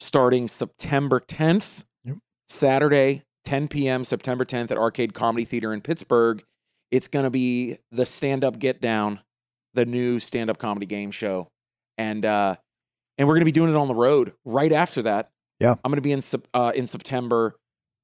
starting 0.00 0.48
September 0.48 1.20
10th, 1.20 1.84
Yep. 2.04 2.16
Saturday, 2.48 3.22
10 3.44 3.68
p.m. 3.68 4.04
September 4.04 4.44
10th 4.44 4.70
at 4.70 4.78
Arcade 4.78 5.14
Comedy 5.14 5.44
Theater 5.44 5.72
in 5.72 5.80
Pittsburgh. 5.80 6.42
It's 6.90 7.06
going 7.06 7.24
to 7.24 7.30
be 7.30 7.78
the 7.92 8.04
Stand 8.04 8.44
Up 8.44 8.58
Get 8.58 8.80
Down, 8.80 9.20
the 9.74 9.86
new 9.86 10.18
stand 10.18 10.50
up 10.50 10.58
comedy 10.58 10.86
game 10.86 11.12
show, 11.12 11.48
and 11.96 12.24
uh, 12.26 12.56
and 13.18 13.28
we're 13.28 13.34
going 13.34 13.42
to 13.42 13.44
be 13.44 13.52
doing 13.52 13.70
it 13.70 13.76
on 13.76 13.86
the 13.86 13.94
road 13.94 14.32
right 14.44 14.72
after 14.72 15.02
that. 15.02 15.30
Yeah. 15.60 15.74
I'm 15.84 15.90
going 15.92 15.96
to 15.96 16.00
be 16.00 16.12
in 16.12 16.20
uh, 16.54 16.72
in 16.74 16.88
September 16.88 17.54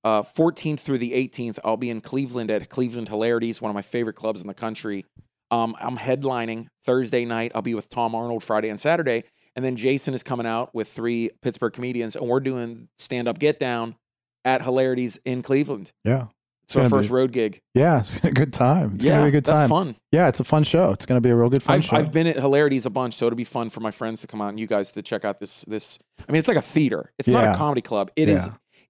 uh, 0.07 0.23
14th 0.23 0.79
through 0.79 0.99
the 0.99 1.11
18th. 1.11 1.59
I'll 1.65 1.77
be 1.77 1.91
in 1.91 2.01
Cleveland 2.01 2.49
at 2.53 2.69
Cleveland 2.69 3.09
Hilarities, 3.09 3.61
one 3.61 3.71
of 3.71 3.75
my 3.75 3.83
favorite 3.83 4.15
clubs 4.15 4.41
in 4.41 4.47
the 4.47 4.55
country. 4.55 5.05
Um, 5.51 5.75
I'm 5.81 5.97
headlining 5.97 6.69
Thursday 6.85 7.25
night. 7.25 7.51
I'll 7.57 7.63
be 7.63 7.75
with 7.75 7.89
Tom 7.89 8.15
Arnold 8.15 8.45
Friday 8.45 8.69
and 8.69 8.79
Saturday, 8.79 9.25
and 9.57 9.65
then 9.65 9.75
Jason 9.75 10.15
is 10.15 10.23
coming 10.23 10.47
out 10.47 10.73
with 10.73 10.87
three 10.87 11.31
Pittsburgh 11.43 11.73
comedians, 11.73 12.15
and 12.15 12.29
we're 12.29 12.39
doing 12.39 12.87
stand 12.99 13.27
up 13.27 13.41
get 13.41 13.59
down 13.59 13.97
at 14.45 14.63
Hilarities 14.63 15.19
in 15.25 15.43
Cleveland. 15.43 15.91
Yeah. 16.05 16.27
It's 16.63 16.77
our 16.77 16.89
first 16.89 17.09
be- 17.09 17.15
road 17.15 17.33
gig. 17.33 17.61
Yeah, 17.75 18.01
it's 18.01 18.17
a 18.25 18.31
good 18.33 18.53
time. 18.53 18.95
It's 18.95 19.05
yeah, 19.05 19.13
gonna 19.13 19.23
be 19.25 19.29
a 19.29 19.33
good 19.33 19.45
that's 19.45 19.61
time. 19.61 19.69
fun. 19.69 19.97
Yeah, 20.11 20.27
it's 20.27 20.41
a 20.41 20.45
fun 20.45 20.65
show. 20.65 20.91
It's 20.91 21.07
gonna 21.07 21.21
be 21.21 21.31
a 21.31 21.37
real 21.37 21.49
good 21.49 21.63
fun 21.63 21.77
I've, 21.77 21.85
show. 21.85 21.97
I've 21.97 22.11
been 22.11 22.27
at 22.27 22.35
Hilarities 22.37 22.87
a 22.87 22.91
bunch, 22.91 23.15
so 23.15 23.27
it'll 23.27 23.37
be 23.37 23.45
fun 23.45 23.71
for 23.71 23.79
my 23.79 23.93
friends 23.93 24.21
to 24.23 24.27
come 24.27 24.41
out 24.41 24.49
and 24.49 24.59
you 24.59 24.67
guys 24.67 24.91
to 24.93 25.03
check 25.03 25.25
out 25.25 25.39
this. 25.39 25.65
This, 25.69 25.97
I 26.29 26.33
mean, 26.33 26.41
it's 26.41 26.49
like 26.49 26.57
a 26.57 26.63
theater. 26.63 27.13
It's 27.21 27.29
not 27.29 27.45
a 27.45 27.57
comedy 27.57 27.83
club. 27.83 28.11
It 28.17 28.29
is. 28.29 28.45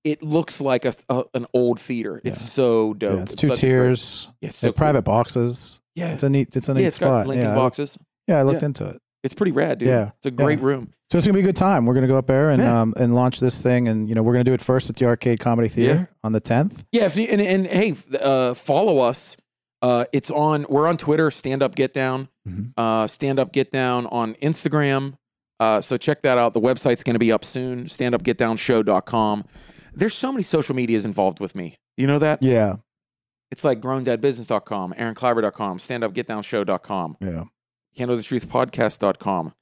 Yeah. 0.06 0.12
It 0.12 0.22
looks 0.22 0.60
like 0.60 0.84
a, 0.84 0.94
a 1.08 1.24
an 1.34 1.46
old 1.52 1.80
theater. 1.80 2.20
It's 2.24 2.38
Yeah. 2.40 2.46
so 2.46 2.94
dope. 2.94 3.12
yeah, 3.12 3.22
it's 3.22 3.34
two 3.34 3.48
such 3.48 3.58
a 3.58 3.60
tiers. 3.60 4.28
Yeah, 4.40 4.48
it's 4.48 4.58
so 4.58 4.68
cool. 4.68 4.72
private 4.74 5.02
boxes. 5.02 5.80
Yeah, 5.94 6.08
It's 6.12 6.22
a 6.22 6.28
neat. 6.30 6.54
It's 6.56 6.68
a 6.68 6.74
neat 6.74 6.82
yeah, 6.82 6.86
it's 6.88 6.96
spot. 6.96 7.26
Yeah, 7.28 7.32
I 7.32 7.46
looked, 7.46 7.56
boxes. 7.56 7.98
yeah, 8.28 8.38
I 8.38 8.42
looked 8.42 8.62
Yeah. 8.62 8.66
into 8.66 8.84
it. 8.86 9.00
It's 9.24 9.34
pretty 9.34 9.52
rad, 9.52 9.78
dude. 9.78 9.88
Yeah, 9.88 10.10
it's 10.18 10.26
a 10.26 10.30
great 10.30 10.58
yeah. 10.60 10.64
room. 10.66 10.92
So 11.10 11.18
it's 11.18 11.26
gonna 11.26 11.34
be 11.34 11.40
a 11.40 11.44
good 11.46 11.56
time. 11.56 11.86
We're 11.86 11.94
gonna 11.94 12.06
go 12.06 12.18
up 12.18 12.26
there 12.26 12.50
and 12.50 12.62
um 12.62 12.94
and 12.98 13.14
launch 13.14 13.40
this 13.40 13.60
thing, 13.60 13.88
and 13.88 14.08
you 14.08 14.14
know 14.14 14.22
we're 14.22 14.32
gonna 14.34 14.44
do 14.44 14.52
it 14.54 14.60
first 14.60 14.88
at 14.90 14.96
the 14.96 15.06
Arcade 15.06 15.40
Comedy 15.40 15.68
Theater 15.68 16.08
on 16.24 16.32
the 16.32 16.40
tenth. 16.40 16.84
Yeah, 16.92 17.06
if 17.06 17.16
and, 17.16 17.40
and 17.40 17.66
hey, 17.66 17.94
uh, 18.20 18.54
follow 18.54 18.98
us. 18.98 19.36
Uh, 19.82 20.04
it's 20.12 20.30
on. 20.30 20.66
We're 20.68 20.88
on 20.88 20.96
Twitter. 20.96 21.30
Stand 21.30 21.62
up, 21.62 21.74
get 21.74 21.92
down. 21.94 22.28
Mhm. 22.48 22.72
Uh, 22.76 23.06
stand 23.06 23.38
up, 23.38 23.52
get 23.52 23.70
down 23.72 24.06
on 24.06 24.34
Instagram. 24.42 25.14
Uh, 25.60 25.80
so 25.80 25.96
check 25.96 26.22
that 26.22 26.38
out. 26.38 26.52
The 26.52 26.60
website's 26.60 27.02
going 27.02 27.14
to 27.14 27.18
be 27.20 27.30
up 27.32 27.44
soon. 27.44 27.84
Standupgetdownshow.com. 27.84 29.44
There's 29.96 30.14
so 30.14 30.30
many 30.30 30.42
social 30.44 30.74
medias 30.76 31.04
involved 31.04 31.40
with 31.40 31.54
me. 31.54 31.76
You 31.96 32.06
know 32.06 32.18
that? 32.20 32.42
Yeah, 32.42 32.76
It's 33.50 33.64
like 33.64 33.80
growndadbusiness.com, 33.80 34.94
aaronkleiber.com, 34.98 35.78
standupgetdownshow.com, 35.78 37.16
yeah. 37.20 37.44
handle 37.96 38.16
the 38.16 38.22
truth 38.22 38.48
podcast.com. 38.48 39.52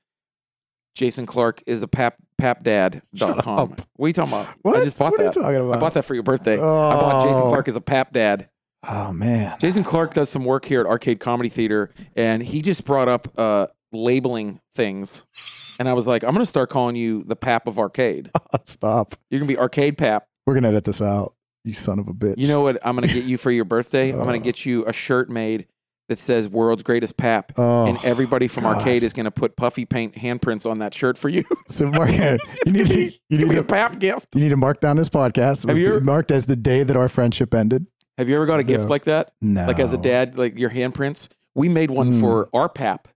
Jason 0.97 1.27
Clark 1.27 1.63
is 1.67 1.83
a 1.83 1.89
pap 1.89 2.15
papdad.com. 2.41 3.77
What 3.97 4.07
are 4.07 4.09
you 4.09 4.13
talking 4.13 4.33
about? 4.33 4.49
What? 4.63 4.77
I 4.81 4.85
just 4.85 4.99
bought 4.99 5.13
what 5.13 5.19
that. 5.19 5.23
are 5.23 5.27
you 5.27 5.43
talking 5.43 5.57
about? 5.69 5.77
I 5.77 5.81
bought 5.81 5.95
that 5.95 6.05
for 6.05 6.15
your 6.15 6.23
birthday. 6.23 6.55
I 6.55 6.57
bought 6.59 7.25
Jason 7.27 7.43
Oh. 7.43 7.49
Clark 7.49 7.69
as 7.69 7.77
a 7.77 7.81
pap 7.81 8.13
dad. 8.13 8.49
Oh 8.87 9.13
man. 9.13 9.57
Jason 9.61 9.83
Clark 9.83 10.15
does 10.15 10.29
some 10.29 10.45
work 10.45 10.65
here 10.65 10.81
at 10.81 10.87
Arcade 10.87 11.19
Comedy 11.21 11.49
Theater, 11.49 11.91
and 12.17 12.43
he 12.43 12.61
just 12.63 12.85
brought 12.85 13.09
up 13.09 13.29
uh, 13.39 13.69
labeling 13.95 14.61
things. 14.77 15.25
And 15.79 15.89
I 15.89 15.93
was 15.93 16.07
like, 16.07 16.23
I'm 16.23 16.31
going 16.33 16.45
to 16.45 16.49
start 16.51 16.71
calling 16.71 16.97
you 16.97 17.25
the 17.27 17.37
Pap 17.37 17.67
of 17.67 17.79
Arcade. 17.79 18.31
Stop. 18.65 19.15
You're 19.31 19.41
going 19.41 19.49
to 19.49 19.55
be 19.55 19.59
Arcade 19.59 19.99
Pap. 19.99 20.27
We're 20.47 20.55
gonna 20.55 20.69
edit 20.69 20.85
this 20.85 21.01
out. 21.01 21.35
You 21.65 21.73
son 21.73 21.99
of 21.99 22.07
a 22.09 22.13
bitch. 22.13 22.35
You 22.37 22.47
know 22.49 22.61
what 22.61 22.79
I'm 22.87 22.95
going 22.97 23.09
to 23.09 23.15
get 23.15 23.25
you 23.25 23.39
for 23.39 23.51
your 23.51 23.65
birthday? 23.65 24.11
I'm 24.11 24.17
going 24.19 24.29
Uh. 24.29 24.33
to 24.33 24.39
get 24.39 24.67
you 24.67 24.85
a 24.87 24.93
shirt 24.93 25.31
made 25.31 25.67
that 26.11 26.19
says 26.19 26.47
"World's 26.51 26.83
Greatest 26.83 27.17
Pap," 27.17 27.53
Oh, 27.57 27.87
and 27.87 27.97
everybody 28.05 28.47
from 28.47 28.65
God. 28.65 28.77
Arcade 28.77 29.03
is 29.03 29.15
going 29.15 29.25
to 29.25 29.31
put 29.31 29.57
puffy 29.57 29.87
paint 29.87 30.15
handprints 30.15 30.71
on 30.71 30.77
that 30.79 30.93
shirt 30.93 31.17
for 31.17 31.31
you. 31.31 31.43
So 31.69 31.87
mark, 31.91 32.11
you 32.11 32.39
need 32.67 32.87
to, 32.89 32.95
you 33.31 33.39
be 33.39 33.45
need 33.45 33.53
a 33.53 33.55
to, 33.55 33.65
pap 33.65 33.99
gift. 33.99 34.35
you 34.35 34.43
need 34.43 34.51
to 34.51 34.57
mark 34.59 34.81
down 34.81 34.97
this 34.99 35.09
podcast. 35.09 35.65
It 35.65 35.69
Have 35.69 35.77
was 35.77 35.79
you 35.83 36.01
marked 36.01 36.31
as 36.31 36.45
the 36.45 36.57
day 36.57 36.83
that 36.83 36.95
our 36.97 37.09
friendship 37.09 37.55
ended. 37.55 37.87
Have 38.19 38.29
you 38.29 38.37
ever 38.37 38.45
got 38.45 38.61
a 38.61 38.65
gift 38.65 38.85
No. 38.85 38.91
like 38.91 39.05
that? 39.05 39.33
No, 39.41 39.65
Like 39.67 39.79
as 39.81 39.95
a 39.95 39.97
dad, 39.99 40.37
like 40.37 40.59
your 40.59 40.69
handprints? 40.71 41.29
We 41.55 41.71
made 41.71 41.91
one 41.91 42.13
Mm. 42.17 42.21
for 42.21 42.51
our 42.53 42.69
pap, 42.69 43.09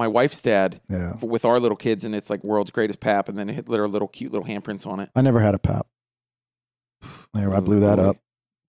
my 0.00 0.08
wife's 0.08 0.42
dad, 0.42 0.80
Yeah, 0.88 1.12
f- 1.14 1.22
with 1.22 1.44
our 1.44 1.60
little 1.60 1.76
kids, 1.76 2.04
and 2.04 2.14
it's 2.14 2.28
like 2.30 2.42
"World's 2.42 2.72
Greatest 2.72 2.98
Pap," 3.00 3.28
and 3.28 3.38
then 3.38 3.48
it 3.48 3.54
had 3.54 3.68
little, 3.68 3.86
little 3.88 4.08
cute 4.08 4.32
little 4.32 4.46
handprints 4.48 4.86
on 4.86 4.98
it. 4.98 5.10
I 5.14 5.20
never 5.22 5.38
had 5.38 5.54
a 5.54 5.58
pap. 5.58 5.86
There, 7.34 7.52
I 7.52 7.58
Oh, 7.58 7.60
blew 7.60 7.80
that 7.80 7.98
up. 7.98 8.16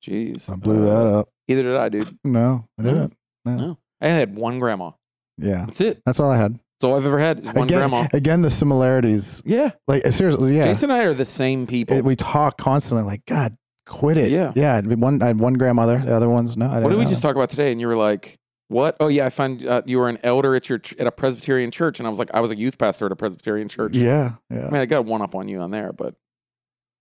Jeez, 0.06 0.50
I 0.50 0.56
blew 0.56 0.90
Uh, 0.90 1.04
that 1.04 1.08
up. 1.10 1.30
Either 1.48 1.64
did 1.64 1.76
I, 1.76 1.90
dude. 1.90 2.18
No, 2.24 2.66
I 2.80 2.84
didn't. 2.84 3.14
No. 3.46 3.58
No. 3.58 3.78
I 4.00 4.08
had 4.08 4.36
one 4.36 4.60
grandma. 4.60 4.92
Yeah, 5.38 5.66
That's 5.66 5.82
it. 5.82 6.02
that's 6.06 6.20
all 6.20 6.30
I 6.30 6.38
had. 6.38 6.54
That's 6.54 6.84
all 6.84 6.96
I've 6.96 7.06
ever 7.06 7.20
had. 7.20 7.40
Is 7.40 7.46
one 7.48 7.66
again, 7.66 7.78
grandma. 7.80 8.08
again, 8.14 8.42
the 8.42 8.50
similarities. 8.50 9.42
Yeah. 9.46 9.72
Like 9.88 10.04
seriously, 10.12 10.58
yeah. 10.58 10.66
Jason 10.66 10.86
and 10.92 10.94
I 10.94 11.04
are 11.06 11.14
the 11.14 11.26
same 11.26 11.66
people. 11.68 11.98
It- 11.98 12.04
we 12.06 12.16
talk 12.16 12.58
constantly. 12.58 13.06
Like, 13.06 13.26
God, 13.26 13.56
quit 13.86 14.18
it. 14.18 14.32
Yeah. 14.32 14.52
yeah. 14.56 14.80
One, 14.82 15.22
I 15.22 15.28
had 15.28 15.40
one 15.40 15.54
grandmother. 15.54 16.00
The 16.04 16.16
other 16.16 16.30
ones, 16.30 16.58
no. 16.58 16.68
I 16.68 16.80
what 16.80 16.90
did 16.90 17.00
we 17.00 17.06
just 17.06 17.22
talk 17.22 17.36
about 17.36 17.50
today? 17.50 17.72
And 17.72 17.80
you 17.82 17.88
were 17.88 17.96
like, 17.96 18.38
"What? 18.72 18.96
Oh 19.00 19.08
yeah, 19.08 19.26
I 19.26 19.30
found 19.30 19.66
uh, 19.68 19.82
you 19.86 19.98
were 19.98 20.10
an 20.10 20.18
elder 20.24 20.56
at 20.56 20.70
your 20.70 20.80
ch- 20.80 20.94
at 20.98 21.06
a 21.06 21.12
Presbyterian 21.12 21.72
church." 21.72 22.00
And 22.00 22.08
I 22.08 22.10
was 22.10 22.18
like, 22.20 22.32
"I 22.34 22.40
was 22.40 22.52
a 22.52 22.56
youth 22.56 22.78
pastor 22.78 23.06
at 23.06 23.12
a 23.12 23.16
Presbyterian 23.16 23.68
church." 23.70 23.96
Yeah, 23.98 24.34
yeah. 24.50 24.68
I 24.68 24.70
mean, 24.72 24.82
I 24.82 24.86
got 24.86 25.06
one 25.06 25.22
up 25.22 25.36
on 25.36 25.48
you 25.48 25.60
on 25.60 25.72
there, 25.72 25.92
but 25.94 26.16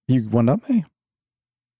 You 0.08 0.22
one 0.28 0.48
up 0.48 0.68
me. 0.68 0.84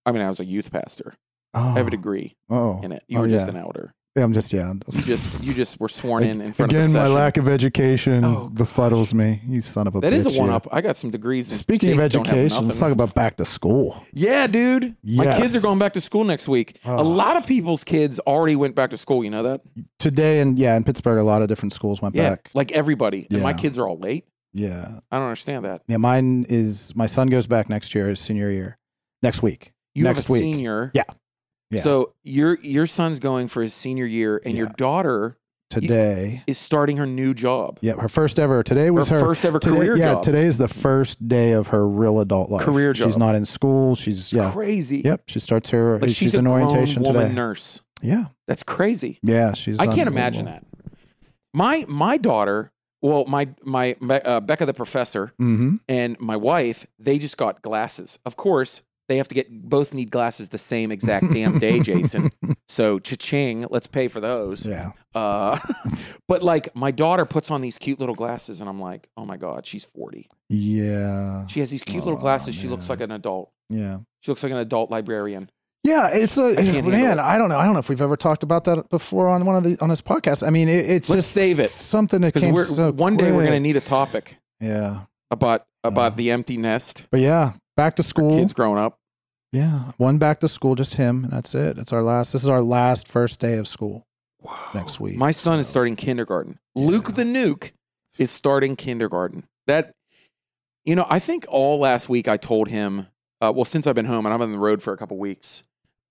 I 0.05 0.11
mean, 0.11 0.21
I 0.21 0.29
was 0.29 0.39
a 0.39 0.45
youth 0.45 0.71
pastor. 0.71 1.13
Oh, 1.53 1.59
I 1.75 1.77
have 1.77 1.87
a 1.87 1.91
degree 1.91 2.35
Oh, 2.49 2.79
in 2.81 2.91
it. 2.93 3.03
You 3.07 3.17
Oh, 3.17 3.21
were 3.21 3.27
just 3.27 3.45
yeah. 3.47 3.51
an 3.55 3.57
elder. 3.57 3.93
Yeah, 4.17 4.23
I'm 4.25 4.33
just 4.33 4.51
yeah. 4.51 4.69
I'm 4.69 4.81
just- 4.85 4.97
You 4.97 5.03
just 5.15 5.43
you 5.43 5.53
just 5.53 5.79
were 5.79 5.87
sworn 5.87 6.23
in 6.23 6.41
in 6.41 6.51
front 6.51 6.73
Again, 6.73 6.87
of 6.87 6.91
the 6.91 6.99
my 6.99 7.07
lack 7.07 7.37
of 7.37 7.47
education 7.47 8.25
Oh, 8.25 8.49
befuddles 8.53 9.13
me. 9.13 9.39
You 9.47 9.61
son 9.61 9.87
of 9.87 9.95
a. 9.95 10.01
That 10.01 10.11
is 10.11 10.25
bitch, 10.25 10.35
a 10.35 10.39
one 10.39 10.49
up. 10.49 10.67
I 10.69 10.81
got 10.81 10.97
some 10.97 11.11
degrees. 11.11 11.47
Speaking 11.47 11.93
of 11.93 11.99
Chase 11.99 12.11
don't 12.11 12.27
have 12.27 12.37
education, 12.37 12.67
let's 12.67 12.77
talk 12.77 12.91
about 12.91 13.15
back 13.15 13.37
to 13.37 13.45
school. 13.45 14.03
Yeah, 14.11 14.47
dude. 14.47 14.97
My 15.01 15.39
kids 15.39 15.55
are 15.55 15.61
going 15.61 15.79
back 15.79 15.93
to 15.93 16.01
school 16.01 16.25
next 16.25 16.49
week. 16.49 16.77
A 16.83 16.91
Oh. 16.91 17.03
lot 17.03 17.37
of 17.37 17.45
people's 17.47 17.85
kids 17.85 18.19
already 18.19 18.57
went 18.57 18.75
back 18.75 18.89
to 18.89 18.97
school. 18.97 19.23
You 19.23 19.29
know 19.29 19.43
that? 19.43 19.61
Today 19.97 20.41
and 20.41 20.59
yeah, 20.59 20.75
in 20.75 20.83
Pittsburgh, 20.83 21.19
a 21.19 21.23
lot 21.23 21.41
of 21.41 21.47
different 21.47 21.71
schools 21.71 22.01
went 22.01 22.13
Yeah, 22.13 22.31
back. 22.31 22.49
like 22.53 22.73
everybody. 22.73 23.27
And 23.31 23.41
my 23.41 23.53
kids 23.53 23.77
are 23.77 23.87
all 23.87 23.97
late. 23.97 24.25
Yeah, 24.51 24.99
I 25.09 25.15
don't 25.17 25.27
understand 25.27 25.63
that. 25.63 25.83
yeah. 25.87 25.95
Mine 25.95 26.45
is 26.49 26.93
my 26.97 27.05
son 27.05 27.29
goes 27.29 27.47
back 27.47 27.69
next 27.69 27.95
year, 27.95 28.09
his 28.09 28.19
senior 28.19 28.51
year, 28.51 28.77
next 29.23 29.41
week. 29.41 29.71
You 29.95 30.03
Next 30.03 30.17
have 30.23 30.29
a 30.29 30.33
week. 30.33 30.41
senior. 30.41 30.91
Yeah. 30.93 31.03
Yeah. 31.71 31.81
So 31.81 32.13
your 32.23 32.57
your 32.61 32.85
son's 32.85 33.17
going 33.19 33.47
for 33.47 33.63
his 33.63 33.73
senior 33.73 34.05
year, 34.05 34.41
and 34.45 34.55
your 34.55 34.67
Yeah. 34.67 34.73
daughter 34.77 35.37
Today, 35.69 36.43
is 36.47 36.57
starting 36.57 36.97
her 36.97 37.05
new 37.07 37.33
job. 37.33 37.79
yeah, 37.81 37.93
her 37.93 38.09
first 38.09 38.37
ever. 38.39 38.61
Today 38.61 38.91
was 38.91 39.07
her, 39.07 39.19
her, 39.19 39.25
first 39.27 39.45
ever 39.45 39.57
today, 39.57 39.77
career 39.77 39.95
yeah, 39.97 40.13
job. 40.15 40.23
today 40.23 40.43
is 40.45 40.57
the 40.57 40.67
first 40.67 41.25
day 41.29 41.53
of 41.53 41.67
her 41.67 41.87
real 41.87 42.19
adult 42.19 42.49
life. 42.51 42.65
Career 42.65 42.93
She's 42.93 43.13
job. 43.13 43.19
not 43.19 43.35
in 43.35 43.45
school. 43.45 43.95
She's 43.95 44.33
yeah. 44.33 44.51
Crazy. 44.51 45.01
Yep, 45.05 45.23
she 45.29 45.39
starts 45.39 45.69
her. 45.69 45.97
Like 45.99 46.09
she's, 46.09 46.17
she's, 46.17 46.35
a 46.35 46.39
in 46.39 46.43
grown 46.43 46.63
orientation 46.63 47.03
woman 47.03 47.21
today. 47.23 47.33
nurse. 47.35 47.81
Yeah, 48.01 48.25
That's 48.47 48.63
crazy. 48.63 49.19
yeah, 49.23 49.53
she's. 49.53 49.79
I 49.79 49.85
can't 49.85 50.07
imagine 50.07 50.43
that. 50.45 50.65
My 51.53 51.85
my 51.87 52.17
daughter, 52.17 52.71
well, 53.01 53.25
my 53.25 53.47
my 53.63 53.95
uh, 54.09 54.41
Becca 54.41 54.65
the 54.65 54.73
professor 54.73 55.31
Mm-hmm. 55.39 55.75
and 55.87 56.19
my 56.19 56.35
wife, 56.35 56.85
they 56.99 57.17
just 57.17 57.37
got 57.37 57.61
glasses. 57.61 58.19
Of 58.25 58.35
course, 58.35 58.81
they 59.11 59.17
have 59.17 59.27
to 59.27 59.35
get 59.35 59.51
both 59.51 59.93
need 59.93 60.09
glasses 60.09 60.49
the 60.49 60.57
same 60.57 60.91
exact 60.91 61.31
damn 61.33 61.59
day, 61.59 61.79
Jason. 61.89 62.31
So 62.69 62.97
cha-ching, 62.99 63.65
let's 63.69 63.85
pay 63.87 64.07
for 64.07 64.19
those. 64.21 64.65
Yeah. 64.65 64.91
Uh, 65.13 65.59
but 66.27 66.41
like 66.43 66.75
my 66.75 66.91
daughter 66.91 67.25
puts 67.25 67.51
on 67.51 67.61
these 67.61 67.77
cute 67.77 67.99
little 67.99 68.15
glasses, 68.15 68.61
and 68.61 68.69
I'm 68.69 68.79
like, 68.79 69.07
oh 69.17 69.25
my 69.25 69.37
god, 69.37 69.65
she's 69.65 69.83
40. 69.83 70.29
Yeah. 70.49 71.45
She 71.47 71.59
has 71.59 71.69
these 71.69 71.83
cute 71.83 72.03
little 72.03 72.17
Oh, 72.17 72.21
glasses. 72.21 72.55
She 72.55 72.67
looks 72.67 72.89
like 72.89 73.01
an 73.01 73.11
adult. 73.11 73.51
Yeah. 73.69 73.99
She 74.21 74.31
looks 74.31 74.43
like 74.43 74.51
an 74.51 74.57
adult 74.59 74.89
librarian. 74.91 75.49
Yeah, 75.83 76.09
it's 76.09 76.37
a 76.37 76.53
man. 76.53 77.17
it. 77.17 77.21
I 77.21 77.37
don't 77.39 77.49
know. 77.49 77.57
I 77.57 77.63
don't 77.65 77.73
know 77.73 77.79
if 77.79 77.89
we've 77.89 78.01
ever 78.01 78.15
talked 78.15 78.43
about 78.43 78.65
that 78.65 78.89
before 78.89 79.29
on 79.29 79.45
one 79.45 79.55
of 79.55 79.63
the 79.63 79.77
on 79.81 79.89
this 79.89 80.01
podcast. 80.01 80.45
I 80.45 80.51
mean, 80.51 80.69
it, 80.69 80.87
it's 80.87 81.09
Let's 81.09 81.23
just 81.23 81.31
save 81.33 81.59
it. 81.59 81.71
something 81.71 82.21
that 82.21 82.33
came 82.35 82.53
we're 82.53 82.65
so 82.65 82.91
one 82.91 83.17
day 83.17 83.31
we're 83.31 83.43
gonna 83.43 83.59
need 83.59 83.77
a 83.77 83.81
topic 83.81 84.37
Yeah, 84.59 85.01
about 85.31 85.65
about 85.83 86.13
Uh, 86.13 86.15
the 86.17 86.29
empty 86.29 86.57
nest. 86.57 87.07
but 87.09 87.19
yeah, 87.19 87.53
back 87.75 87.95
to 87.95 88.03
school. 88.03 88.37
Kids 88.37 88.53
growing 88.53 88.77
up. 88.77 88.99
Yeah, 89.51 89.91
one 89.97 90.17
back 90.17 90.39
to 90.41 90.47
school, 90.47 90.75
just 90.75 90.93
him, 90.95 91.25
and 91.25 91.33
that's 91.33 91.53
it. 91.53 91.77
It's 91.77 91.91
our 91.91 92.03
last. 92.03 92.31
This 92.31 92.43
is 92.43 92.49
our 92.49 92.61
last 92.61 93.07
first 93.07 93.39
day 93.39 93.57
of 93.57 93.67
school 93.67 94.05
next 94.73 94.99
week. 94.99 95.17
My 95.17 95.31
son 95.31 95.59
is 95.59 95.67
starting 95.67 95.95
kindergarten. 95.97 96.57
Yeah. 96.73 96.85
Luke 96.87 97.13
the 97.15 97.23
Nuke 97.23 97.71
is 98.17 98.31
starting 98.31 98.75
kindergarten. 98.77 99.43
That, 99.67 99.91
you 100.85 100.95
know, 100.95 101.05
I 101.09 101.19
think 101.19 101.45
all 101.49 101.79
last 101.79 102.07
week 102.07 102.27
I 102.29 102.37
told 102.37 102.69
him, 102.69 103.07
uh, 103.41 103.51
well, 103.53 103.65
since 103.65 103.87
I've 103.87 103.95
been 103.95 104.05
home 104.05 104.25
and 104.25 104.33
I'm 104.33 104.41
on 104.41 104.51
the 104.53 104.57
road 104.57 104.81
for 104.81 104.93
a 104.93 104.97
couple 104.97 105.17
weeks, 105.17 105.63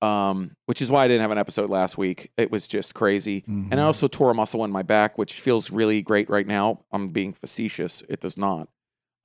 um, 0.03 0.53
which 0.67 0.83
is 0.83 0.91
why 0.91 1.05
I 1.05 1.09
didn't 1.09 1.23
have 1.23 1.31
an 1.31 1.39
episode 1.39 1.71
last 1.71 1.97
week. 1.97 2.31
It 2.37 2.51
was 2.51 2.69
just 2.69 2.95
crazy. 2.95 3.45
And 3.47 3.75
I 3.75 3.77
Mhm. 3.79 3.87
also 3.87 4.07
tore 4.09 4.31
a 4.31 4.35
muscle 4.35 4.65
in 4.65 4.71
my 4.71 4.83
back, 4.83 5.17
which 5.19 5.41
feels 5.41 5.71
really 5.71 6.03
great 6.03 6.29
right 6.29 6.47
now. 6.47 6.81
I'm 6.93 7.09
being 7.09 7.33
facetious. 7.33 8.03
It 8.09 8.21
does 8.21 8.37
not. 8.37 8.69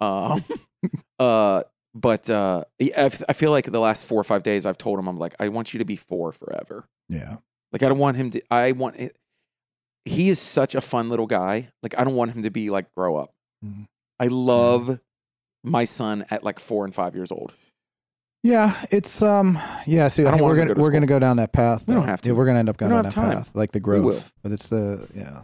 Um, 0.02 0.44
uh, 1.20 1.64
but 1.96 2.30
uh, 2.30 2.66
yeah, 2.78 3.10
I 3.30 3.34
feel 3.34 3.52
like 3.52 3.72
the 3.72 3.80
last 3.80 4.04
four 4.06 4.20
or 4.20 4.24
five 4.26 4.44
days 4.44 4.66
I've 4.66 4.78
told 4.78 5.00
him, 5.00 5.08
I'm 5.08 5.18
like, 5.18 5.34
I 5.40 5.48
want 5.48 5.74
you 5.74 5.80
to 5.80 5.86
be 5.86 5.96
four 5.96 6.32
forever. 6.34 6.86
yeah, 7.10 7.38
Like 7.72 7.82
I 7.84 7.88
don't 7.90 7.98
want 8.00 8.18
him 8.18 8.32
to. 8.32 8.42
I 8.52 8.74
want. 8.74 8.98
It, 8.98 9.16
he 10.04 10.30
is 10.30 10.40
such 10.40 10.76
a 10.76 10.82
fun 10.82 11.10
little 11.10 11.26
guy. 11.26 11.70
Like 11.82 11.96
I 11.98 12.04
don't 12.04 12.16
want 12.16 12.32
him 12.36 12.44
to 12.44 12.52
be 12.52 12.70
like 12.70 12.94
grow 12.94 13.16
up. 13.16 13.32
Mhm. 13.66 13.88
I 14.20 14.28
love 14.28 15.00
my 15.64 15.86
son 15.86 16.26
at 16.30 16.44
like 16.44 16.60
four 16.60 16.86
and 16.86 16.94
five 16.94 17.16
years 17.16 17.32
old. 17.32 17.54
yeah. 18.44 18.76
It's 18.92 19.22
um, 19.22 19.58
yeah. 19.88 20.08
See, 20.10 20.24
I 20.26 20.28
I, 20.28 20.32
think 20.34 20.44
we're 20.44 20.56
gonna 20.56 20.68
go 20.68 20.74
to 20.76 20.80
we're 20.82 20.92
gonna 20.92 21.08
go 21.08 21.18
down 21.18 21.38
that 21.38 21.54
path. 21.54 21.86
We 21.88 21.96
don't 21.96 22.04
have 22.06 22.22
to. 22.22 22.30
Yeah, 22.30 22.34
we're 22.36 22.46
gonna 22.46 22.60
end 22.60 22.70
up 22.70 22.78
going 22.78 22.92
down 22.92 23.04
that 23.06 23.14
time. 23.14 23.38
path, 23.38 23.52
like 23.56 23.72
the 23.72 23.80
growth. 23.80 24.32
But 24.44 24.52
it's 24.52 24.70
the 24.70 25.08
yeah. 25.16 25.40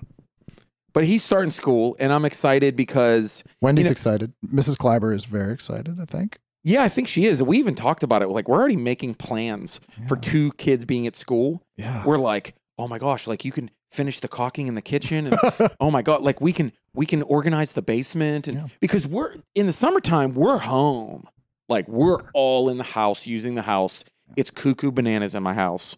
But 0.93 1.05
he's 1.05 1.23
starting 1.23 1.51
school, 1.51 1.95
and 1.99 2.11
I'm 2.11 2.25
excited 2.25 2.75
because 2.75 3.43
Wendy's 3.61 3.85
know- 3.85 3.91
excited. 3.91 4.33
Mrs. 4.45 4.75
Kleiber 4.77 5.13
is 5.15 5.25
very 5.25 5.53
excited. 5.53 5.99
I 6.01 6.05
think. 6.05 6.37
yeah, 6.63 6.83
I 6.83 6.89
think 6.89 7.07
she 7.07 7.25
is. 7.25 7.41
We 7.41 7.57
even 7.57 7.75
talked 7.75 8.03
about 8.03 8.21
it. 8.21 8.27
Like 8.29 8.47
we're 8.47 8.57
already 8.59 8.75
making 8.75 9.15
plans 9.15 9.79
for 10.07 10.15
two 10.17 10.51
kids 10.53 10.85
being 10.85 11.07
at 11.07 11.15
school. 11.15 11.63
Yeah. 11.77 12.03
We're 12.05 12.17
like, 12.17 12.55
oh 12.77 12.87
my 12.87 12.97
gosh, 12.99 13.25
like 13.27 13.45
you 13.45 13.51
can 13.51 13.69
finish 13.91 14.19
the 14.21 14.27
caulking 14.27 14.67
in 14.67 14.75
the 14.75 14.81
kitchen 14.81 15.27
and 15.27 15.37
oh 15.81 15.91
my 15.91 16.01
god 16.01 16.21
like 16.21 16.39
we 16.39 16.53
can 16.53 16.71
we 16.93 17.05
can 17.05 17.21
organize 17.23 17.73
the 17.73 17.81
basement 17.81 18.47
and 18.47 18.55
Yeah. 18.57 18.67
because 18.79 19.05
we're 19.05 19.35
in 19.53 19.65
the 19.67 19.73
summertime 19.73 20.33
we're 20.33 20.57
home 20.57 21.27
like 21.67 21.85
we're 21.89 22.19
all 22.33 22.69
in 22.69 22.77
the 22.77 22.85
house 22.85 23.27
using 23.27 23.53
the 23.55 23.61
house 23.61 24.05
it's 24.37 24.49
cuckoo 24.49 24.91
bananas 24.93 25.35
in 25.35 25.43
my 25.43 25.53
house 25.53 25.97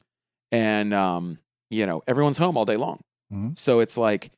and 0.52 0.92
um 0.92 1.38
you 1.70 1.86
know 1.86 2.02
everyone's 2.08 2.36
home 2.36 2.58
all 2.58 2.66
day 2.66 2.78
long 2.78 3.00
Mhm. 3.32 3.56
so 3.60 3.80
it's 3.80 3.96
like 3.96 4.32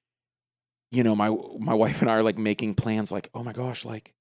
you 0.96 1.04
know 1.04 1.16
my 1.16 1.30
my 1.60 1.74
wife 1.74 2.02
and 2.02 2.10
i 2.10 2.14
are 2.14 2.24
like 2.24 2.38
making 2.38 2.74
plans 2.74 3.12
like 3.12 3.30
oh 3.34 3.44
my 3.44 3.54
gosh 3.54 3.86
like 3.86 4.14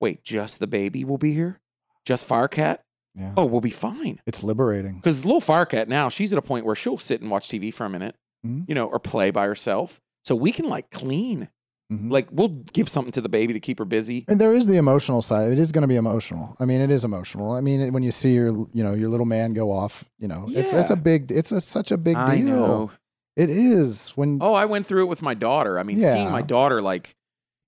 wait 0.00 0.22
just 0.22 0.58
the 0.60 0.66
baby 0.66 1.04
will 1.04 1.18
be 1.18 1.32
here 1.32 1.60
just 2.04 2.28
firecat 2.28 2.78
yeah. 3.14 3.34
oh 3.36 3.44
we'll 3.44 3.60
be 3.60 3.70
fine 3.70 4.20
It's 4.26 4.42
liberating. 4.44 4.94
because 4.96 5.24
little 5.24 5.40
Firecat 5.40 5.88
now, 5.88 6.08
she's 6.10 6.30
at 6.32 6.38
a 6.38 6.42
point 6.42 6.64
where 6.64 6.76
she'll 6.76 6.96
sit 6.96 7.20
and 7.20 7.28
watch 7.30 7.48
TV 7.48 7.74
for 7.74 7.84
a 7.84 7.90
minute, 7.90 8.14
Mhm. 8.46 8.66
you 8.68 8.74
know, 8.76 8.86
or 8.86 9.00
play 9.00 9.32
by 9.32 9.46
herself. 9.46 10.00
So 10.24 10.36
we 10.36 10.52
can 10.52 10.66
like 10.68 10.90
clean. 10.92 11.48
Mhm. 11.92 12.08
Like 12.12 12.28
we'll 12.30 12.62
give 12.72 12.88
something 12.88 13.10
to 13.12 13.20
the 13.20 13.28
baby 13.28 13.52
to 13.52 13.58
keep 13.58 13.80
her 13.80 13.84
busy. 13.84 14.24
And 14.28 14.40
there 14.40 14.54
is 14.54 14.68
the 14.68 14.76
emotional 14.76 15.22
side. 15.22 15.50
It 15.50 15.58
is 15.58 15.72
going 15.72 15.82
to 15.82 15.88
be 15.88 15.96
emotional. 15.96 16.56
I 16.60 16.64
mean, 16.66 16.80
it 16.80 16.90
is 16.92 17.02
emotional. 17.02 17.50
I 17.50 17.60
mean, 17.60 17.92
when 17.92 18.04
you 18.04 18.12
see 18.12 18.32
your, 18.32 18.50
you 18.72 18.84
know, 18.84 18.94
your 18.94 19.08
little 19.08 19.26
man 19.26 19.54
go 19.54 19.72
off, 19.72 20.04
you 20.20 20.28
know, 20.28 20.46
it's 20.48 20.72
it's 20.72 20.90
a 20.90 20.96
big, 20.96 21.32
it's 21.32 21.50
a, 21.50 21.60
such 21.60 21.90
a 21.90 21.96
big 21.98 22.16
I 22.16 22.36
deal. 22.36 22.46
know. 22.46 22.90
It 23.40 23.48
is 23.50 24.10
when 24.10 24.38
Oh, 24.42 24.52
I 24.52 24.66
went 24.66 24.86
through 24.86 25.04
it 25.04 25.08
with 25.08 25.22
my 25.22 25.32
daughter. 25.34 25.78
I 25.78 25.82
mean, 25.82 25.98
seeing 26.00 26.30
my 26.30 26.42
daughter 26.42 26.82
like, 26.82 27.14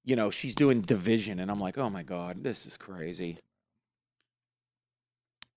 you 0.05 0.17
know, 0.17 0.29
she's 0.31 0.55
doing 0.55 0.83
division, 0.83 1.41
and 1.41 1.51
I'm 1.51 1.61
like, 1.61 1.79
oh 1.79 1.89
my 1.89 2.03
god, 2.03 2.43
this 2.45 2.67
is 2.67 2.77
crazy. 2.77 3.39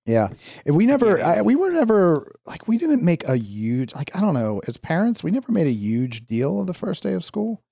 Yeah, 0.05 0.29
And 0.67 0.75
we 0.75 0.85
never, 0.85 1.19
I, 1.21 1.41
we 1.41 1.55
were 1.55 1.71
never 1.71 2.35
like 2.45 2.67
we 2.67 2.77
didn't 2.77 3.01
make 3.01 3.27
a 3.27 3.35
huge 3.35 3.95
like 3.95 4.15
I 4.15 4.21
don't 4.21 4.35
know 4.35 4.61
as 4.67 4.77
parents 4.77 5.23
we 5.23 5.31
never 5.31 5.51
made 5.51 5.65
a 5.65 5.71
huge 5.71 6.27
deal 6.27 6.61
of 6.61 6.67
the 6.67 6.75
first 6.75 7.01
day 7.01 7.13
of 7.13 7.23
school. 7.23 7.63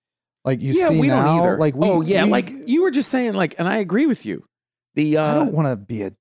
Like 0.43 0.59
you 0.62 0.73
yeah, 0.73 0.89
see 0.89 1.00
we 1.00 1.07
now, 1.07 1.23
don't 1.23 1.45
either. 1.45 1.57
like 1.59 1.75
we, 1.75 1.88
oh 1.88 2.01
yeah, 2.01 2.23
we- 2.25 2.31
like 2.31 2.51
you 2.65 2.81
were 2.81 2.89
just 2.91 3.09
saying, 3.12 3.33
like, 3.33 3.55
and 3.59 3.67
I 3.67 3.77
agree 3.77 4.07
with 4.07 4.25
you. 4.25 4.43
The 4.95 5.17
uh, 5.17 5.31
I 5.31 5.33
don't 5.35 5.53
want 5.53 5.67
to 5.67 5.75
be 5.75 6.01
a 6.01 6.12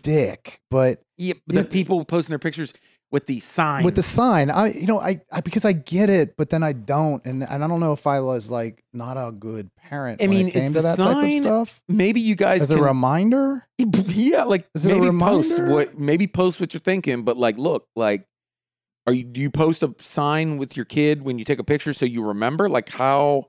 dick, 0.00 0.58
but 0.70 1.02
yeah, 1.18 1.34
Yeah. 1.48 1.60
the 1.60 1.64
people 1.68 2.02
posting 2.06 2.32
their 2.32 2.38
pictures 2.38 2.72
with 3.12 3.26
the 3.26 3.38
sign 3.40 3.84
with 3.84 3.94
the 3.94 4.02
sign, 4.02 4.50
I 4.50 4.72
you 4.72 4.86
know 4.86 4.98
I, 5.00 5.20
I 5.30 5.42
because 5.42 5.64
I 5.64 5.72
get 5.72 6.10
it, 6.10 6.36
but 6.36 6.50
then 6.50 6.62
I 6.62 6.72
don't, 6.72 7.24
and 7.24 7.44
and 7.48 7.62
I 7.62 7.68
don't 7.68 7.78
know 7.78 7.92
if 7.92 8.06
I 8.06 8.20
was 8.20 8.50
like 8.50 8.82
not 8.92 9.16
a 9.16 9.30
good 9.30 9.70
parent. 9.76 10.20
I 10.20 10.26
when 10.26 10.30
mean, 10.30 10.48
it 10.48 10.56
is 10.56 10.62
came 10.62 10.72
to 10.72 10.82
that 10.82 10.96
type 10.96 11.24
of 11.24 11.32
stuff 11.32 11.82
maybe 11.88 12.20
you 12.20 12.34
guys 12.34 12.62
as 12.62 12.68
can 12.68 12.78
a 12.78 12.82
reminder. 12.82 13.64
Yeah, 13.78 14.44
like 14.44 14.66
Is 14.74 14.86
it 14.86 14.96
maybe 14.96 15.18
post 15.18 15.62
what 15.62 15.98
maybe 15.98 16.26
post 16.26 16.60
what 16.60 16.72
you're 16.74 16.80
thinking, 16.80 17.22
but 17.24 17.36
like 17.36 17.58
look, 17.58 17.86
like 17.94 18.26
Are 19.06 19.12
you 19.12 19.24
do 19.24 19.40
you 19.40 19.50
post 19.50 19.82
a 19.82 19.94
sign 20.00 20.56
with 20.58 20.76
your 20.76 20.86
kid 20.86 21.22
when 21.22 21.38
you 21.38 21.44
take 21.44 21.58
a 21.58 21.64
picture 21.64 21.92
so 21.92 22.06
you 22.06 22.24
remember? 22.24 22.68
Like 22.70 22.88
how? 22.88 23.48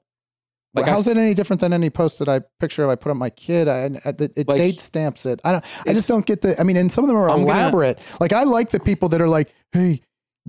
Like 0.75 0.85
Well, 0.87 0.95
how's 0.95 1.07
it 1.07 1.17
any 1.17 1.33
different 1.35 1.59
than 1.59 1.71
any 1.71 1.89
post 1.91 2.17
that 2.19 2.27
I 2.27 2.41
picture 2.59 2.83
of 2.83 2.89
I 2.89 2.95
put 2.95 3.11
up 3.11 3.17
my 3.17 3.29
kid? 3.29 3.67
I, 3.67 3.77
it 3.85 4.01
uh, 4.05 4.27
it 4.35 4.47
Like- 4.47 4.57
date 4.57 4.79
stamps 4.81 5.25
it. 5.25 5.39
I 5.43 5.51
don't. 5.53 5.65
I 5.87 5.93
just 5.93 6.07
don't 6.07 6.25
get 6.25 6.41
the. 6.41 6.59
I 6.59 6.63
mean, 6.63 6.77
and 6.77 6.91
some 6.91 7.03
of 7.03 7.07
them 7.09 7.17
are 7.17 7.29
I'm 7.29 7.45
gonna- 7.45 7.59
elaborate. 7.59 7.99
like 8.19 8.33
I 8.33 8.43
like 8.43 8.71
the 8.71 8.79
people 8.79 9.09
that 9.09 9.21
are 9.21 9.29
like, 9.29 9.53
hey. 9.71 10.01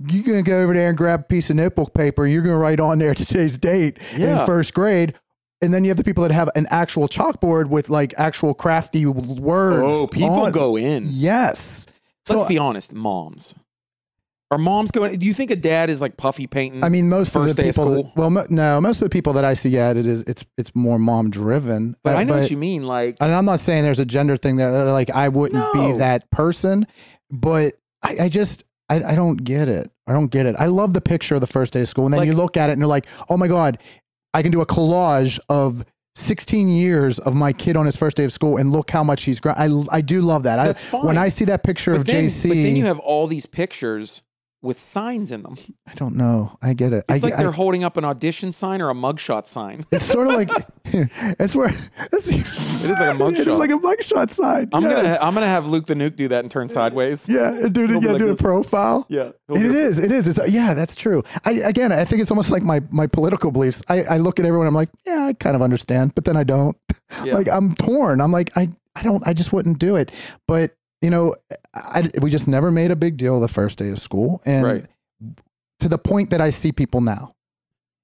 You're 0.09 0.23
gonna 0.25 0.41
go 0.43 0.61
over 0.61 0.73
there 0.73 0.89
and 0.89 0.97
grab 0.97 1.21
a 1.21 1.23
piece 1.23 1.49
of 1.49 1.55
notebook 1.55 1.93
paper. 1.93 2.27
You're 2.27 2.41
gonna 2.41 2.57
write 2.57 2.81
on 2.81 2.99
there 2.99 3.13
today's 3.15 3.57
date 3.57 3.97
Yeah. 4.17 4.41
in 4.41 4.45
first 4.45 4.73
grade, 4.73 5.13
and 5.61 5.73
then 5.73 5.85
you 5.85 5.89
have 5.89 5.95
the 5.95 6.03
people 6.03 6.21
that 6.23 6.33
have 6.33 6.49
an 6.55 6.67
actual 6.69 7.07
chalkboard 7.07 7.69
with 7.69 7.89
like 7.89 8.13
actual 8.17 8.53
crafty 8.53 9.05
words. 9.05 9.83
Oh, 9.89 10.05
people 10.05 10.31
on- 10.31 10.51
go 10.51 10.75
in. 10.75 11.03
Yes. 11.05 11.85
Let's 12.27 12.41
So, 12.41 12.45
be 12.45 12.57
honest, 12.57 12.91
moms. 12.91 13.55
Are 14.51 14.57
moms 14.59 14.91
going? 14.91 15.17
Do 15.17 15.25
you 15.25 15.33
think 15.33 15.49
a 15.49 15.55
dad 15.55 15.89
is 15.89 16.01
like 16.01 16.17
puffy 16.17 16.45
painting? 16.45 16.83
I 16.83 16.89
mean, 16.89 17.09
most 17.09 17.35
of 17.35 17.45
the 17.45 17.61
people. 17.61 17.89
That, 17.89 18.11
well, 18.15 18.29
mo- 18.29 18.45
no, 18.49 18.79
most 18.79 18.97
of 18.97 19.01
the 19.01 19.09
people 19.09 19.33
that 19.33 19.43
I 19.43 19.55
see, 19.55 19.77
at 19.79 19.97
it 19.97 20.05
is. 20.05 20.21
It's 20.21 20.45
it's 20.57 20.73
more 20.75 20.99
mom 20.99 21.31
driven. 21.31 21.95
but 22.03 22.15
I 22.15 22.23
know 22.23 22.37
what 22.37 22.51
you 22.51 22.57
mean. 22.57 22.83
Like, 22.83 23.17
and 23.19 23.33
I'm 23.33 23.45
not 23.45 23.59
saying 23.59 23.83
there's 23.83 23.99
a 23.99 24.05
gender 24.05 24.37
thing 24.37 24.55
there. 24.57 24.69
Uh, 24.69 24.91
like 24.91 25.09
I 25.09 25.29
wouldn't 25.29 25.73
be 25.73 25.93
that 25.93 26.29
person, 26.29 26.85
but 27.31 27.73
I, 28.03 28.17
I 28.25 28.29
just 28.29 28.63
I, 28.87 29.03
I 29.03 29.15
don't 29.15 29.37
get 29.37 29.67
it. 29.67 29.89
I 30.05 30.13
don't 30.13 30.27
get 30.27 30.45
it. 30.45 30.55
I 30.59 30.67
love 30.67 30.93
the 30.93 31.01
picture 31.01 31.33
of 31.35 31.41
the 31.41 31.47
first 31.47 31.73
day 31.73 31.81
of 31.81 31.89
school, 31.89 32.05
and 32.05 32.13
then 32.13 32.19
Like- 32.19 32.27
you 32.27 32.35
look 32.35 32.55
at 32.55 32.69
it 32.69 32.73
and 32.73 32.79
you're 32.79 32.87
like, 32.87 33.07
oh 33.29 33.37
my 33.37 33.47
god, 33.47 33.79
I 34.35 34.43
can 34.43 34.51
do 34.51 34.61
a 34.61 34.65
collage 34.65 35.39
of 35.49 35.83
16 36.13 36.69
years 36.69 37.17
of 37.19 37.33
my 37.33 37.51
kid 37.51 37.75
on 37.75 37.85
his 37.87 37.95
first 37.95 38.15
day 38.15 38.23
of 38.25 38.31
school, 38.31 38.57
and 38.57 38.71
look 38.71 38.91
how 38.91 39.03
much 39.03 39.23
he's 39.23 39.39
grown. 39.39 39.55
I 39.57 39.97
I 39.97 40.01
do 40.01 40.21
love 40.21 40.43
that. 40.43 40.63
That's 40.63 40.93
I, 40.93 40.97
When. 40.99 41.17
I 41.17 41.29
see 41.29 41.45
that 41.45 41.63
picture 41.63 41.93
but 41.93 42.01
of 42.01 42.05
then, 42.05 42.25
JC, 42.25 42.49
but 42.49 42.55
then 42.55 42.75
you 42.75 42.85
have 42.85 42.99
all 42.99 43.25
these 43.25 43.47
pictures 43.47 44.21
with 44.65 44.79
signs 44.79 45.31
in 45.31 45.43
them. 45.43 45.55
I 45.87 45.93
don't 45.93 46.15
know. 46.15 46.57
I 46.61 46.73
get 46.73 46.91
it. 46.91 47.05
It's 47.07 47.23
I, 47.23 47.27
like 47.27 47.35
I- 47.35 47.37
they're 47.37 47.51
holding 47.51 47.83
up 47.83 47.95
an 47.97 48.03
audition 48.03 48.51
sign 48.51 48.81
or 48.81 48.89
a 48.89 48.93
mugshot 48.93 49.47
sign. 49.47 49.85
It's 49.91 50.05
sort 50.05 50.27
of 50.27 50.33
like 50.33 50.49
it's 50.85 51.55
where 51.55 51.73
it's, 52.11 52.27
it 52.27 52.45
is 52.45 52.99
like 52.99 53.15
a 53.15 53.17
mugshot. 53.17 53.39
It 53.39 53.47
is 53.47 53.59
like 53.59 53.69
a 53.69 53.73
mugshot 53.73 54.29
sign. 54.31 54.69
I'm 54.73 54.83
yes. 54.83 54.93
gonna 54.93 55.17
I'm 55.21 55.33
gonna 55.33 55.45
have 55.45 55.67
Luke 55.67 55.85
the 55.85 55.93
Nuke 55.93 56.15
do 56.15 56.27
that 56.27 56.43
and 56.43 56.51
turn 56.51 56.67
sideways. 56.67 57.29
yeah, 57.29 57.53
and 57.53 57.73
do 57.73 57.85
it. 57.85 57.91
Yeah, 58.03 58.11
like 58.11 58.17
do 58.17 58.29
a 58.29 58.35
profile. 58.35 59.05
Yeah, 59.09 59.31
it 59.49 59.75
is. 59.75 59.99
It 59.99 60.11
is. 60.11 60.27
It's 60.27 60.39
yeah, 60.51 60.73
that's 60.73 60.95
true. 60.95 61.23
I 61.45 61.51
again, 61.51 61.91
I 61.91 62.03
think 62.03 62.21
it's 62.21 62.31
almost 62.31 62.51
like 62.51 62.63
my 62.63 62.81
my 62.89 63.07
political 63.07 63.51
beliefs. 63.51 63.81
I, 63.87 64.03
I 64.03 64.17
look 64.17 64.39
at 64.39 64.45
everyone. 64.45 64.67
I'm 64.67 64.73
like, 64.75 64.89
yeah, 65.05 65.25
I 65.25 65.33
kind 65.33 65.55
of 65.55 65.61
understand, 65.61 66.15
but 66.15 66.25
then 66.25 66.35
I 66.35 66.43
don't. 66.43 66.75
Yeah. 67.23 67.35
Like 67.35 67.47
I'm 67.47 67.75
torn. 67.75 68.19
I'm 68.21 68.31
like, 68.31 68.51
I 68.57 68.69
I 68.95 69.03
don't. 69.03 69.25
I 69.27 69.33
just 69.33 69.53
wouldn't 69.53 69.79
do 69.79 69.95
it. 69.95 70.11
But 70.47 70.75
you 71.05 71.11
know, 71.11 71.35
I, 71.75 72.09
we 72.19 72.31
just 72.31 72.47
never 72.47 72.71
made 72.71 72.89
a 72.89 72.95
big 72.95 73.15
deal 73.15 73.39
the 73.39 73.47
first 73.47 73.77
day 73.77 73.89
of 73.89 73.99
school, 73.99 74.41
and 74.43 74.65
Right. 74.65 74.85
to 75.81 75.87
the 75.87 75.99
point 75.99 76.31
that 76.31 76.41
I 76.41 76.49
see 76.49 76.71
people 76.71 76.99
now. 76.99 77.35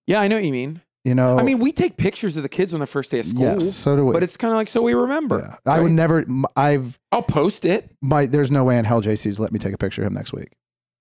Yeah, 0.05 0.21
I 0.21 0.27
know 0.27 0.35
what 0.35 0.45
you 0.45 0.51
mean. 0.51 0.81
You 1.03 1.15
know, 1.15 1.39
I 1.39 1.41
mean, 1.41 1.57
we 1.57 1.71
take 1.71 1.97
pictures 1.97 2.37
of 2.37 2.43
the 2.43 2.49
kids 2.49 2.75
on 2.75 2.79
the 2.79 2.85
first 2.85 3.09
day 3.09 3.17
of 3.19 3.25
school, 3.25 3.41
yes, 3.41 3.75
so 3.75 3.95
do 3.95 4.05
we. 4.05 4.13
but 4.13 4.21
it's 4.21 4.37
kind 4.37 4.51
of 4.51 4.57
like 4.57 4.67
so 4.67 4.83
we 4.83 4.93
remember. 4.93 5.39
yeah. 5.65 5.73
I 5.73 5.79
would 5.79 5.91
never. 5.91 6.23
I've 6.55 6.99
I'll 7.11 7.23
post 7.23 7.65
it. 7.65 7.89
my. 8.03 8.27
There's 8.27 8.51
no 8.51 8.63
way 8.63 8.77
in 8.77 8.85
hell 8.85 9.01
JC's 9.01 9.39
let 9.39 9.51
me 9.51 9.57
take 9.57 9.73
a 9.73 9.79
picture 9.79 10.03
of 10.03 10.07
him 10.09 10.13
next 10.13 10.31
week. 10.31 10.49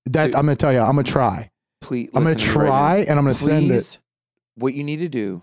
That 0.06 0.28
Dude. 0.28 0.36
I'm 0.36 0.46
gonna 0.46 0.56
tell 0.56 0.72
you. 0.72 0.80
I'm 0.80 0.96
gonna 0.96 1.02
try. 1.02 1.50
Please, 1.82 2.08
I'm 2.14 2.24
gonna 2.24 2.36
right 2.36 2.42
try, 2.42 2.96
and 3.00 3.18
I'm 3.18 3.26
gonna 3.26 3.34
send 3.34 3.70
it. 3.70 3.98
What 4.54 4.72
you 4.72 4.84
need 4.84 5.00
to 5.00 5.08
do 5.08 5.42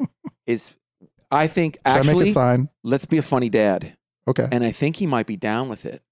is, 0.46 0.74
I 1.30 1.46
think 1.46 1.74
Should 1.86 2.08
actually, 2.08 2.34
let's 2.82 3.04
be 3.04 3.18
a 3.18 3.22
funny 3.22 3.50
dad, 3.50 3.94
Okay. 4.28 4.46
and 4.52 4.62
I 4.62 4.70
think 4.72 4.96
he 4.96 5.06
might 5.06 5.26
be 5.26 5.36
down 5.36 5.68
with 5.68 5.84
it. 5.86 6.02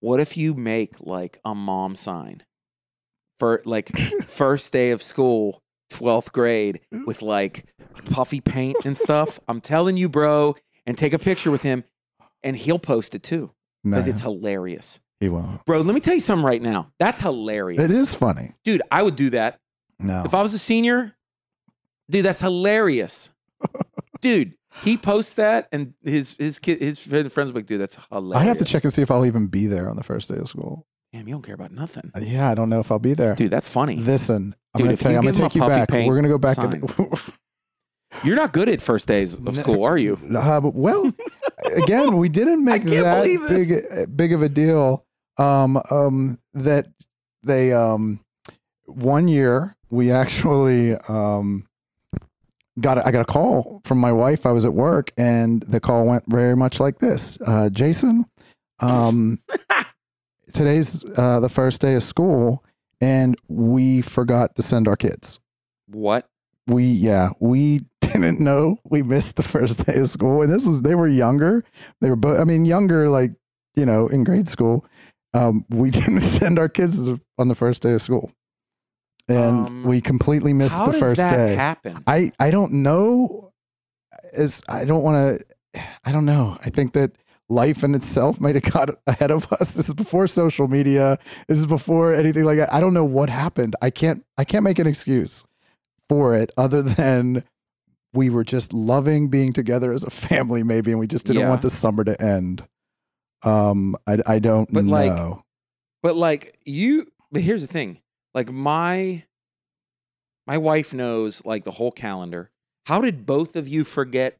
What 0.00 0.18
if 0.20 0.36
you 0.36 0.54
make 0.54 0.94
like 1.00 1.38
a 1.44 1.54
mom 1.54 1.94
sign 1.96 2.42
for 3.38 3.62
like 3.64 3.90
first 4.26 4.72
day 4.72 4.90
of 4.90 5.02
school, 5.02 5.60
twelfth 5.90 6.32
grade, 6.32 6.80
with 7.06 7.22
like 7.22 7.64
puffy 8.10 8.40
paint 8.40 8.76
and 8.84 8.96
stuff? 8.96 9.38
I'm 9.48 9.60
telling 9.60 9.96
you, 9.96 10.08
bro, 10.08 10.56
and 10.86 10.96
take 10.96 11.12
a 11.12 11.18
picture 11.18 11.50
with 11.50 11.62
him, 11.62 11.84
and 12.42 12.56
he'll 12.56 12.78
post 12.78 13.14
it 13.14 13.22
too 13.22 13.50
No, 13.84 13.90
because 13.96 14.06
it's 14.06 14.20
hilarious, 14.22 15.00
he 15.20 15.28
won't. 15.28 15.64
bro. 15.66 15.80
Let 15.80 15.94
me 15.94 16.00
tell 16.00 16.14
you 16.14 16.20
something 16.20 16.44
right 16.46 16.62
now. 16.62 16.92
That's 16.98 17.20
hilarious. 17.20 17.80
It 17.82 17.90
is 17.90 18.14
funny. 18.14 18.54
dude. 18.64 18.82
I 18.90 19.02
would 19.02 19.16
do 19.16 19.30
that. 19.30 19.58
No. 19.98 20.22
If 20.24 20.32
I 20.34 20.42
was 20.42 20.54
a 20.54 20.58
senior, 20.60 21.16
dude, 22.08 22.24
that's 22.24 22.40
hilarious. 22.40 23.30
dude, 24.20 24.54
he 24.82 24.96
posts 24.96 25.34
that 25.36 25.68
and 25.72 25.94
his 26.02 26.32
his 26.38 26.58
kid 26.58 26.80
his 26.80 26.98
friends 26.98 27.52
like, 27.52 27.66
dude, 27.66 27.80
that's 27.80 27.96
hilarious. 28.10 28.42
I 28.42 28.48
have 28.48 28.58
to 28.58 28.64
check 28.64 28.84
and 28.84 28.92
see 28.92 29.02
if 29.02 29.10
I'll 29.10 29.26
even 29.26 29.46
be 29.46 29.66
there 29.66 29.88
on 29.88 29.96
the 29.96 30.02
first 30.02 30.30
day 30.30 30.36
of 30.38 30.48
school. 30.48 30.86
Damn, 31.12 31.26
you 31.26 31.32
don't 31.34 31.42
care 31.42 31.54
about 31.54 31.72
nothing. 31.72 32.10
Uh, 32.14 32.20
Yeah, 32.20 32.50
I 32.50 32.54
don't 32.54 32.68
know 32.68 32.80
if 32.80 32.92
I'll 32.92 32.98
be 32.98 33.14
there. 33.14 33.34
Dude, 33.34 33.50
that's 33.50 33.68
funny. 33.68 33.96
Listen, 33.96 34.54
I'm 34.74 34.78
Dude, 34.78 34.86
gonna 34.88 34.96
tell 34.98 35.12
you, 35.12 35.18
I'm 35.18 35.24
gonna 35.24 35.32
give 35.32 35.40
him 35.40 35.46
a 35.46 35.48
take 35.48 35.54
you 35.62 35.66
back. 35.68 35.88
paint 35.88 36.08
We're 36.08 36.16
gonna 36.16 36.28
go 36.28 36.38
back. 36.38 36.56
To, 36.56 37.18
You're 38.24 38.36
not 38.36 38.52
good 38.52 38.68
at 38.68 38.80
first 38.80 39.06
days 39.06 39.34
of 39.34 39.56
school, 39.56 39.84
are 39.84 39.98
you? 39.98 40.18
uh, 40.34 40.60
well, 40.64 41.12
again, 41.76 42.16
we 42.16 42.28
didn't 42.28 42.64
make 42.64 42.84
that 42.84 43.24
big 43.48 44.16
big 44.16 44.32
of 44.32 44.42
a 44.42 44.48
deal. 44.48 45.04
Um, 45.38 45.80
um, 45.90 46.38
that 46.54 46.88
they 47.42 47.72
um, 47.72 48.24
one 48.86 49.28
year 49.28 49.76
we 49.90 50.10
actually 50.22 50.94
um 51.08 51.67
got 52.80 52.98
a, 52.98 53.06
I 53.06 53.10
got 53.10 53.22
a 53.22 53.24
call 53.24 53.80
from 53.84 53.98
my 53.98 54.12
wife. 54.12 54.46
I 54.46 54.52
was 54.52 54.64
at 54.64 54.74
work, 54.74 55.10
and 55.16 55.62
the 55.62 55.80
call 55.80 56.04
went 56.04 56.24
very 56.28 56.56
much 56.56 56.80
like 56.80 56.98
this: 56.98 57.38
uh, 57.46 57.70
Jason, 57.70 58.24
um, 58.80 59.40
today's 60.52 61.04
uh, 61.16 61.40
the 61.40 61.48
first 61.48 61.80
day 61.80 61.94
of 61.94 62.02
school, 62.02 62.64
and 63.00 63.36
we 63.48 64.02
forgot 64.02 64.54
to 64.56 64.62
send 64.62 64.88
our 64.88 64.96
kids. 64.96 65.38
What? 65.86 66.28
We 66.66 66.84
yeah, 66.84 67.30
we 67.40 67.84
didn't 68.00 68.40
know 68.40 68.78
we 68.84 69.02
missed 69.02 69.36
the 69.36 69.42
first 69.42 69.86
day 69.86 69.96
of 69.96 70.10
school, 70.10 70.42
and 70.42 70.52
this 70.52 70.64
was 70.64 70.82
they 70.82 70.94
were 70.94 71.08
younger. 71.08 71.64
They 72.00 72.10
were 72.10 72.16
both. 72.16 72.38
I 72.38 72.44
mean, 72.44 72.64
younger, 72.64 73.08
like 73.08 73.32
you 73.74 73.86
know, 73.86 74.08
in 74.08 74.24
grade 74.24 74.48
school. 74.48 74.84
Um, 75.34 75.64
we 75.68 75.90
didn't 75.92 76.22
send 76.22 76.58
our 76.58 76.68
kids 76.68 77.08
on 77.38 77.48
the 77.48 77.54
first 77.54 77.82
day 77.82 77.92
of 77.92 78.02
school, 78.02 78.30
and 79.28 79.66
Um, 79.66 79.82
we 79.84 80.00
completely 80.00 80.52
missed 80.52 80.76
the 80.84 80.92
first 80.92 81.18
that 81.18 81.30
day. 81.36 81.54
happen? 81.54 82.02
I 82.06 82.32
I 82.40 82.50
don't 82.50 82.72
know. 82.72 83.52
Is 84.32 84.62
I 84.68 84.84
don't 84.84 85.02
want 85.02 85.40
to. 85.74 85.80
I 86.04 86.12
don't 86.12 86.24
know. 86.24 86.58
I 86.64 86.70
think 86.70 86.92
that 86.94 87.12
life 87.50 87.82
in 87.84 87.94
itself 87.94 88.40
might 88.40 88.54
have 88.54 88.72
got 88.72 88.90
ahead 89.06 89.30
of 89.30 89.50
us. 89.52 89.74
This 89.74 89.88
is 89.88 89.94
before 89.94 90.26
social 90.26 90.68
media. 90.68 91.18
This 91.46 91.58
is 91.58 91.66
before 91.66 92.14
anything 92.14 92.44
like 92.44 92.56
that. 92.58 92.72
I 92.72 92.80
don't 92.80 92.94
know 92.94 93.04
what 93.04 93.28
happened. 93.30 93.76
I 93.82 93.90
can't. 93.90 94.24
I 94.36 94.44
can't 94.44 94.64
make 94.64 94.78
an 94.78 94.86
excuse 94.86 95.44
for 96.08 96.34
it 96.34 96.50
other 96.56 96.82
than 97.00 97.44
we 98.14 98.30
were 98.30 98.44
just 98.44 98.72
loving 98.72 99.28
being 99.28 99.52
together 99.52 99.92
as 99.92 100.02
a 100.02 100.10
family, 100.10 100.62
maybe, 100.62 100.90
and 100.90 100.98
we 100.98 101.06
just 101.06 101.26
didn't 101.26 101.42
Yeah. 101.42 101.50
want 101.50 101.62
the 101.62 101.70
summer 101.70 102.02
to 102.04 102.20
end. 102.20 102.64
Um, 103.42 103.94
I 104.06 104.18
I 104.26 104.38
don't 104.38 104.72
But, 104.72 104.84
know. 104.84 104.92
like, 104.92 105.38
But 106.02 106.16
like 106.16 106.58
you, 106.64 107.06
but 107.30 107.42
here's 107.42 107.60
the 107.60 107.66
thing: 107.66 107.98
like 108.38 108.52
my 108.52 109.24
my 110.46 110.58
wife 110.58 110.94
knows 110.94 111.44
like 111.44 111.64
the 111.64 111.72
whole 111.72 111.90
calendar. 111.90 112.50
How 112.86 113.00
did 113.00 113.26
both 113.26 113.56
of 113.56 113.66
you 113.66 113.82
forget 113.82 114.36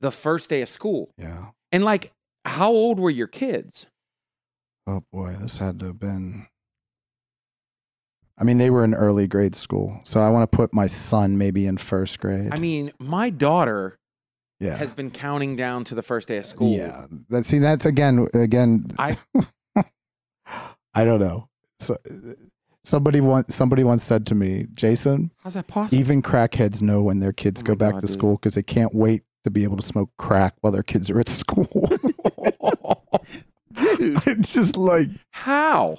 the 0.00 0.10
first 0.10 0.48
day 0.48 0.62
of 0.62 0.70
school? 0.70 1.10
yeah. 1.18 1.50
And 1.70 1.84
like, 1.84 2.12
how 2.46 2.70
old 2.70 2.98
were 2.98 3.10
your 3.10 3.26
kids? 3.26 3.86
Oh 4.86 5.02
boy, 5.12 5.36
this 5.38 5.58
had 5.58 5.80
to 5.80 5.86
have 5.86 6.00
been. 6.00 6.46
I 8.38 8.44
mean, 8.44 8.56
they 8.56 8.70
were 8.70 8.84
in 8.84 8.94
early 8.94 9.26
grade 9.26 9.54
school, 9.54 10.00
so 10.04 10.20
I 10.20 10.30
want 10.30 10.50
to 10.50 10.56
put 10.56 10.72
my 10.72 10.86
son 10.86 11.36
maybe 11.36 11.66
in 11.66 11.76
first 11.76 12.20
grade. 12.20 12.48
I 12.52 12.58
mean, 12.58 12.90
my 12.98 13.28
daughter 13.28 13.98
yeah, 14.60 14.76
has 14.76 14.94
been 14.94 15.10
counting 15.10 15.56
down 15.56 15.84
to 15.84 15.94
the 15.94 16.02
first 16.02 16.28
day 16.28 16.38
of 16.38 16.46
school. 16.46 16.74
yeah. 16.74 17.04
That 17.28 17.44
see, 17.44 17.58
that's 17.58 17.84
again, 17.84 18.28
again. 18.32 18.86
I- 18.98 19.18
I 20.94 21.04
don't 21.04 21.20
know. 21.20 21.48
So, 21.80 21.96
uh, 22.08 22.34
somebody 22.84 23.20
once, 23.20 23.54
somebody 23.54 23.84
once 23.84 24.02
said 24.04 24.26
to 24.26 24.34
me, 24.34 24.66
Jason, 24.74 25.30
How's 25.38 25.54
that 25.54 25.66
possible? 25.68 26.00
even 26.00 26.22
crackheads 26.22 26.82
know 26.82 27.02
when 27.02 27.20
their 27.20 27.32
kids 27.32 27.60
Oh 27.62 27.64
go 27.64 27.74
back 27.74 27.92
God, 27.92 28.00
to 28.02 28.06
dude. 28.06 28.12
school 28.12 28.36
because 28.36 28.54
they 28.54 28.62
can't 28.62 28.94
wait 28.94 29.22
to 29.44 29.50
be 29.50 29.64
able 29.64 29.76
to 29.76 29.82
smoke 29.82 30.10
crack 30.18 30.54
while 30.60 30.72
their 30.72 30.82
kids 30.82 31.10
are 31.10 31.18
at 31.20 31.28
school. 31.28 31.66
Dude, 33.74 34.20
it's 34.26 34.52
just 34.52 34.76
like 34.76 35.08
how? 35.30 35.98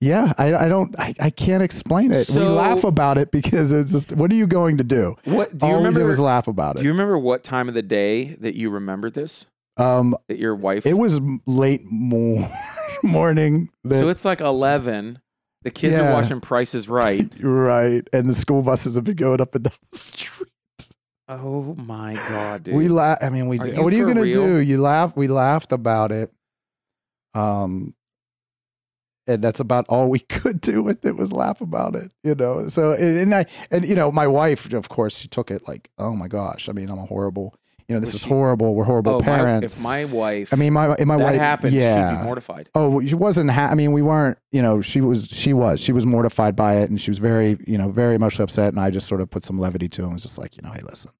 Yeah, 0.00 0.34
I, 0.38 0.54
I 0.54 0.68
don't, 0.68 0.94
I, 1.00 1.14
I 1.20 1.30
can't 1.30 1.62
explain 1.62 2.12
it. 2.12 2.28
we 2.28 2.40
laugh 2.40 2.84
about 2.84 3.16
it 3.16 3.30
because 3.30 3.72
it's 3.72 3.92
just, 3.92 4.12
what 4.12 4.30
are 4.30 4.34
you 4.34 4.46
going 4.46 4.76
to 4.76 4.84
do? 4.84 5.16
What 5.24 5.56
do 5.56 5.66
you 5.66 5.72
All 5.72 5.78
we 5.78 5.84
did 5.84 5.94
remember? 5.94 6.08
was 6.08 6.18
laugh 6.20 6.46
about 6.48 6.76
it. 6.76 6.78
do 6.78 6.84
you 6.84 6.90
remember 6.90 7.16
what 7.18 7.42
time 7.42 7.68
of 7.68 7.74
the 7.74 7.82
day 7.82 8.34
that 8.40 8.54
you 8.54 8.68
remembered 8.68 9.14
this? 9.14 9.46
um, 9.78 10.14
That 10.28 10.38
your 10.38 10.54
wife? 10.54 10.84
it 10.84 10.94
was 10.98 11.20
late 11.46 11.82
mo- 11.84 12.50
morning. 13.02 13.70
That, 13.84 14.00
so 14.00 14.08
it's 14.08 14.24
like 14.26 14.40
eleven. 14.42 15.20
The 15.64 15.70
kids 15.70 15.92
Yeah. 15.96 16.10
are 16.10 16.12
watching 16.12 16.40
Prices 16.40 16.88
Right. 16.88 17.28
right, 17.42 18.06
and 18.12 18.28
the 18.28 18.34
school 18.34 18.62
buses 18.62 18.94
have 18.94 19.04
been 19.04 19.16
going 19.16 19.40
up 19.40 19.54
and 19.54 19.64
down 19.64 19.72
the 19.90 19.98
street. 19.98 20.50
Oh 21.26 21.74
my 21.76 22.14
god, 22.28 22.64
dude! 22.64 22.74
We 22.74 22.88
laugh. 22.88 23.18
I 23.22 23.30
mean, 23.30 23.48
we. 23.48 23.58
Are. 23.58 23.82
What 23.82 23.92
are 23.92 23.96
you 23.96 24.06
gonna 24.06 24.20
real? 24.20 24.46
do? 24.46 24.58
You 24.58 24.78
laugh. 24.80 25.16
We 25.16 25.26
laughed 25.26 25.72
about 25.72 26.12
it. 26.12 26.30
Um, 27.34 27.94
and 29.26 29.42
that's 29.42 29.58
about 29.58 29.86
all 29.88 30.10
we 30.10 30.18
could 30.28 30.60
do 30.60 30.82
with 30.82 31.04
it 31.06 31.16
was 31.16 31.32
laugh 31.32 31.62
about 31.62 31.96
it, 31.96 32.12
you 32.22 32.34
know. 32.34 32.68
So 32.68 32.92
and, 32.92 33.18
and 33.18 33.34
I 33.34 33.46
and 33.70 33.88
you 33.88 33.94
know 33.94 34.12
my 34.12 34.26
wife, 34.26 34.70
of 34.74 34.90
course, 34.90 35.16
she 35.18 35.26
took 35.28 35.50
it 35.50 35.66
like, 35.66 35.90
oh 35.98 36.14
my 36.14 36.28
gosh. 36.28 36.68
I 36.68 36.72
mean, 36.72 36.90
I'm 36.90 36.98
a 36.98 37.06
horrible, 37.06 37.54
you 37.88 37.94
know, 37.94 38.00
this 38.00 38.08
Was 38.08 38.14
is 38.16 38.20
she- 38.22 38.28
horrible. 38.28 38.74
We're 38.74 38.84
horrible 38.84 39.14
oh, 39.16 39.18
my, 39.20 39.24
parents. 39.24 39.76
if 39.78 39.82
my 39.82 40.04
wife, 40.06 40.52
I 40.52 40.56
mean, 40.56 40.72
my 40.72 40.88
my 40.88 41.16
that 41.16 41.24
wife 41.24 41.38
happened, 41.38 41.74
yeah. 41.74 42.12
she'd 42.12 42.18
be 42.18 42.24
mortified. 42.24 42.70
Oh, 42.74 43.04
she 43.04 43.14
wasn't. 43.14 43.50
Ha- 43.50 43.68
I 43.70 43.74
mean, 43.74 43.92
we 43.92 44.02
weren't. 44.02 44.38
You 44.52 44.62
know, 44.62 44.80
she 44.80 45.00
was. 45.00 45.26
She 45.28 45.52
was. 45.52 45.80
She 45.80 45.92
was 45.92 46.06
mortified 46.06 46.56
by 46.56 46.76
it, 46.76 46.88
and 46.90 47.00
she 47.00 47.10
was 47.10 47.18
very, 47.18 47.58
you 47.66 47.76
know, 47.78 47.90
very 47.90 48.14
emotionally 48.14 48.44
upset. 48.44 48.68
And 48.72 48.80
I 48.80 48.90
just 48.90 49.06
sort 49.08 49.20
of 49.20 49.30
put 49.30 49.44
some 49.44 49.58
levity 49.58 49.88
to 49.90 50.04
him. 50.04 50.12
Was 50.14 50.22
just 50.22 50.38
like, 50.38 50.56
you 50.56 50.62
know, 50.62 50.70
hey, 50.70 50.80
listen, 50.82 51.10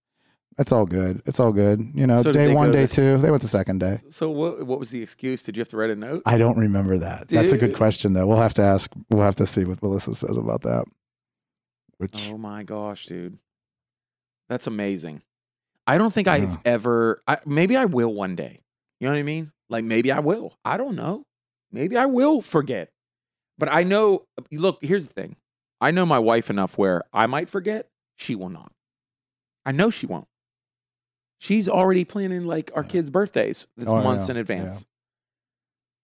it's 0.58 0.72
all 0.72 0.86
good. 0.86 1.22
It's 1.26 1.38
all 1.38 1.52
good. 1.52 1.80
You 1.94 2.06
know, 2.06 2.22
So 2.22 2.32
day 2.32 2.54
one, 2.54 2.70
day 2.70 2.86
to- 2.86 2.94
two. 2.94 3.18
They 3.18 3.30
went 3.30 3.42
the 3.42 3.48
second 3.48 3.78
day. 3.80 4.00
So 4.08 4.30
what? 4.30 4.66
What 4.66 4.78
was 4.78 4.90
the 4.90 5.02
excuse? 5.02 5.42
Did 5.42 5.56
you 5.56 5.60
have 5.60 5.68
to 5.68 5.76
write 5.76 5.90
a 5.90 5.96
note? 5.96 6.22
I 6.24 6.38
don't 6.38 6.56
remember 6.56 6.96
that. 6.98 7.28
That's 7.28 7.52
a 7.52 7.58
good 7.58 7.76
question, 7.76 8.12
though. 8.14 8.26
We'll 8.26 8.38
have 8.38 8.54
to 8.54 8.62
ask. 8.62 8.90
We'll 9.10 9.22
have 9.24 9.36
to 9.36 9.46
see 9.46 9.64
what 9.64 9.82
Melissa 9.82 10.14
says 10.14 10.36
about 10.36 10.62
that. 10.62 10.84
Which 11.98 12.28
Oh 12.30 12.38
my 12.38 12.62
gosh, 12.64 13.06
dude. 13.06 13.38
That's 14.48 14.66
amazing. 14.66 15.22
I 15.86 15.98
don't 15.98 16.12
think 16.12 16.28
I've 16.28 16.56
ever 16.64 17.22
I, 17.26 17.38
maybe 17.44 17.76
I 17.76 17.84
will 17.84 18.12
one 18.12 18.36
day. 18.36 18.60
You 19.00 19.06
know 19.06 19.12
what 19.12 19.18
I 19.18 19.22
mean? 19.24 19.52
Like 19.68 19.84
maybe 19.84 20.10
I 20.12 20.20
will. 20.20 20.56
I 20.64 20.76
don't 20.76 20.94
know. 20.96 21.24
Maybe 21.72 21.96
I 21.96 22.06
will 22.06 22.40
forget. 22.40 22.90
But 23.58 23.70
I 23.72 23.82
know 23.82 24.24
look, 24.52 24.78
here's 24.82 25.06
the 25.06 25.12
thing. 25.12 25.36
I 25.80 25.90
know 25.90 26.06
my 26.06 26.18
wife 26.18 26.48
enough 26.50 26.78
where 26.78 27.02
I 27.12 27.26
might 27.26 27.48
forget, 27.48 27.88
she 28.16 28.34
will 28.34 28.48
not. 28.48 28.72
I 29.66 29.72
know 29.72 29.90
she 29.90 30.06
won't. 30.06 30.28
She's 31.40 31.68
already 31.68 32.04
planning 32.04 32.46
like 32.46 32.70
our 32.74 32.82
Yeah. 32.82 32.88
kids' 32.88 33.10
birthdays. 33.10 33.66
That's 33.76 33.90
Oh, 33.90 34.02
months 34.02 34.28
yeah. 34.28 34.32
in 34.32 34.36
advance. 34.38 34.84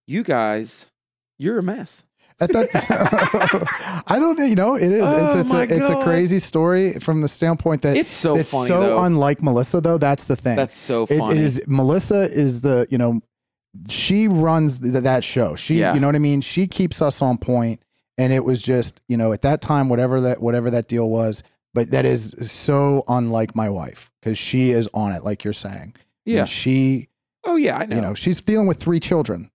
You 0.07 0.23
guys, 0.23 0.87
you're 1.39 1.59
a 1.59 1.63
mess. 1.63 2.05
At 2.41 2.53
that, 2.53 4.05
I 4.07 4.19
don't. 4.19 4.39
You 4.39 4.55
know, 4.55 4.75
it 4.77 4.91
is. 4.91 5.03
Oh, 5.03 5.27
it's 5.27 5.35
it's 5.35 5.51
oh 5.51 5.55
my 5.55 5.63
a 5.65 5.67
it's 5.67 5.89
a 5.89 6.01
crazy 6.03 6.39
story 6.39 6.95
from 6.95 7.21
the 7.21 7.29
standpoint 7.29 7.83
that 7.83 7.97
It's 7.97 8.11
so 8.11 8.37
it's 8.37 8.51
funny 8.51 8.69
so 8.69 8.81
though. 8.81 9.03
unlike 9.05 9.43
Melissa, 9.43 9.81
though. 9.81 9.99
That's 9.99 10.27
the 10.27 10.37
thing. 10.37 10.57
That's 10.57 10.77
so 10.77 11.05
It 11.05 11.19
funny. 11.19 11.41
is 11.41 11.61
Melissa 11.67 12.31
is 12.31 12.61
the 12.63 12.87
you 12.91 12.99
know 12.99 13.21
she 13.89 14.27
runs 14.29 14.81
th- 14.81 14.95
that 15.03 15.23
show. 15.25 15.55
She 15.57 15.81
Yeah. 15.81 15.95
you 15.95 16.01
know 16.01 16.09
what 16.09 16.17
I 16.17 16.21
mean. 16.21 16.41
She 16.41 16.67
keeps 16.67 17.01
us 17.03 17.23
on 17.23 17.39
point, 17.39 17.81
and 18.19 18.33
it 18.33 18.45
was 18.45 18.61
just 18.63 19.01
you 19.09 19.17
know 19.17 19.33
at 19.33 19.43
that 19.43 19.61
time 19.61 19.89
whatever 19.89 20.21
that 20.23 20.41
whatever 20.41 20.71
that 20.71 20.89
deal 20.89 21.11
was. 21.11 21.43
But 21.73 21.93
that 21.93 22.05
is 22.05 22.35
so 22.51 23.05
unlike 23.07 23.55
my 23.55 23.69
wife 23.69 24.11
because 24.21 24.37
she 24.39 24.71
is 24.73 24.89
on 24.93 25.13
it, 25.13 25.25
like 25.25 25.45
you're 25.45 25.53
saying. 25.53 25.95
And 26.27 26.35
yeah. 26.37 26.45
she 26.45 27.09
Oh 27.45 27.57
yeah, 27.57 27.79
I 27.79 27.87
know. 27.87 27.95
you 27.97 28.03
know 28.03 28.15
she's 28.15 28.41
dealing 28.41 28.67
with 28.67 28.79
three 28.79 28.99
children, 28.99 29.51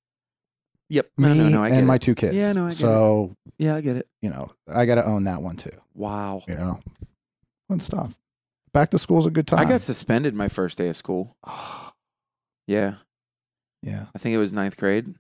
Yep. 0.90 1.10
me 1.18 1.28
No, 1.28 1.34
no, 1.34 1.50
no. 1.50 1.64
I 1.64 1.70
get 1.70 1.78
and 1.80 1.88
my 1.88 1.96
it. 1.96 2.02
two 2.02 2.16
kids. 2.16 2.36
Yeah, 2.36 2.54
no, 2.54 2.66
I 2.66 2.70
get 2.70 2.76
it. 2.76 2.80
so 2.80 3.36
Yeah, 3.58 3.76
I 3.76 3.82
get 3.82 3.96
it. 3.98 4.08
you 4.22 4.30
know 4.30 4.52
I 4.74 4.86
got 4.86 4.96
to 4.96 5.06
own 5.06 5.24
that 5.26 5.42
one 5.42 5.56
too. 5.56 5.70
Wow. 5.94 6.44
You 6.48 6.56
know, 6.56 6.80
fun 7.70 7.80
stuff. 7.80 8.16
Back 8.74 8.90
to 8.92 9.00
school's 9.00 9.26
a 9.26 9.32
good 9.32 9.48
time. 9.48 9.60
I 9.60 9.70
got 9.70 9.82
suspended 9.82 10.34
my 10.36 10.48
first 10.50 10.78
day 10.78 10.90
of 10.90 10.96
school. 10.98 11.36
Yeah, 12.68 12.96
yeah. 13.84 14.06
I 14.16 14.18
think 14.18 14.34
it 14.34 14.40
was 14.40 14.52
ninth 14.52 14.76
grade. 14.76 15.14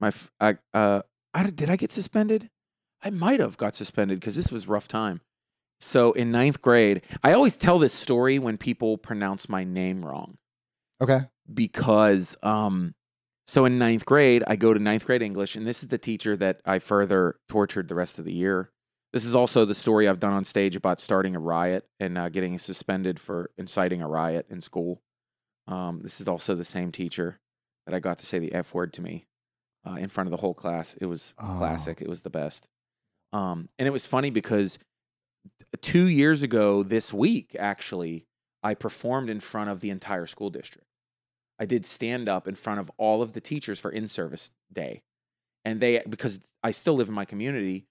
My, 0.00 0.08
f- 0.08 0.30
I, 0.40 0.56
uh, 0.72 1.02
I 1.34 1.42
don't- 1.42 1.54
did 1.54 1.68
I 1.68 1.76
get 1.76 1.92
suspended? 1.92 2.48
I 3.02 3.10
might 3.10 3.40
have 3.40 3.58
got 3.58 3.76
suspended 3.76 4.18
because 4.18 4.36
this 4.36 4.50
was 4.50 4.66
rough 4.66 4.88
time. 4.88 5.20
So 5.80 6.12
in 6.12 6.30
ninth 6.32 6.62
grade, 6.62 7.02
I 7.22 7.34
always 7.34 7.58
tell 7.58 7.78
this 7.78 7.92
story 7.92 8.38
when 8.38 8.56
people 8.56 8.96
pronounce 8.96 9.50
my 9.50 9.64
name 9.64 10.02
wrong 10.02 10.38
Okay. 11.02 11.20
because, 11.52 12.36
um, 12.42 12.94
so 13.46 13.64
in 13.64 13.78
ninth 13.78 14.04
grade, 14.04 14.42
I 14.46 14.56
go 14.56 14.74
to 14.74 14.80
ninth 14.80 15.06
grade 15.06 15.22
English, 15.22 15.56
and 15.56 15.66
this 15.66 15.82
is 15.82 15.88
the 15.88 15.98
teacher 15.98 16.36
that 16.36 16.60
I 16.64 16.78
further 16.78 17.36
tortured 17.48 17.88
the 17.88 17.94
rest 17.94 18.18
of 18.18 18.24
the 18.24 18.32
year. 18.32 18.70
This 19.12 19.24
is 19.24 19.34
also 19.34 19.64
the 19.64 19.74
story 19.74 20.08
I've 20.08 20.20
done 20.20 20.32
on 20.32 20.44
stage 20.44 20.76
about 20.76 21.00
starting 21.00 21.34
a 21.36 21.40
riot 21.40 21.86
and 22.00 22.18
uh, 22.18 22.28
getting 22.28 22.58
suspended 22.58 23.18
for 23.20 23.50
inciting 23.56 24.02
a 24.02 24.08
riot 24.08 24.46
in 24.50 24.60
school. 24.60 25.00
Um, 25.68 26.00
this 26.02 26.20
is 26.20 26.28
also 26.28 26.54
the 26.54 26.64
same 26.64 26.92
teacher 26.92 27.38
that 27.86 27.94
I 27.94 28.00
got 28.00 28.18
to 28.18 28.26
say 28.26 28.38
the 28.38 28.52
F 28.52 28.74
word 28.74 28.92
to 28.94 29.02
me 29.02 29.26
uh, 29.86 29.94
in 29.94 30.08
front 30.08 30.26
of 30.26 30.32
the 30.32 30.36
whole 30.36 30.54
class. 30.54 30.94
It 31.00 31.06
was 31.06 31.34
Oh. 31.38 31.54
classic. 31.58 32.02
It 32.02 32.08
was 32.08 32.22
the 32.22 32.30
best. 32.30 32.66
Um, 33.32 33.68
and 33.78 33.86
it 33.88 33.90
was 33.92 34.06
funny 34.06 34.30
because 34.30 34.78
two 35.80 36.06
years 36.08 36.42
ago 36.42 36.82
this 36.82 37.12
week, 37.12 37.56
actually, 37.58 38.26
I 38.62 38.74
performed 38.74 39.30
in 39.30 39.40
front 39.40 39.70
of 39.70 39.80
the 39.80 39.90
entire 39.90 40.26
school 40.26 40.50
district. 40.50 40.86
I 41.58 41.64
did 41.66 41.86
stand 41.86 42.28
up 42.28 42.46
in 42.48 42.54
front 42.54 42.80
of 42.80 42.90
all 42.98 43.22
of 43.22 43.32
the 43.32 43.40
teachers 43.40 43.78
for 43.78 43.90
in 43.90 44.08
service 44.08 44.50
day. 44.72 45.02
And 45.64 45.80
they 45.80 46.02
because 46.08 46.38
I 46.62 46.70
still 46.72 46.94
live 46.94 47.08
in 47.08 47.14
my 47.14 47.24
community 47.24 47.86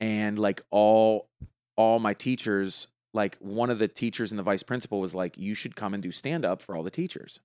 and 0.00 0.38
like 0.38 0.62
all 0.70 1.28
all 1.76 1.98
my 1.98 2.14
teachers 2.14 2.88
like 3.14 3.36
one 3.38 3.70
of 3.70 3.78
the 3.78 3.86
teachers 3.88 4.32
and 4.32 4.38
the 4.38 4.42
vice 4.42 4.62
principal 4.64 5.00
was 5.00 5.14
like 5.14 5.38
you 5.38 5.54
should 5.54 5.76
come 5.76 5.94
and 5.94 6.02
do 6.02 6.10
stand 6.10 6.44
up 6.44 6.60
for 6.60 6.76
all 6.76 6.82
the 6.82 6.90
teachers. 6.90 7.38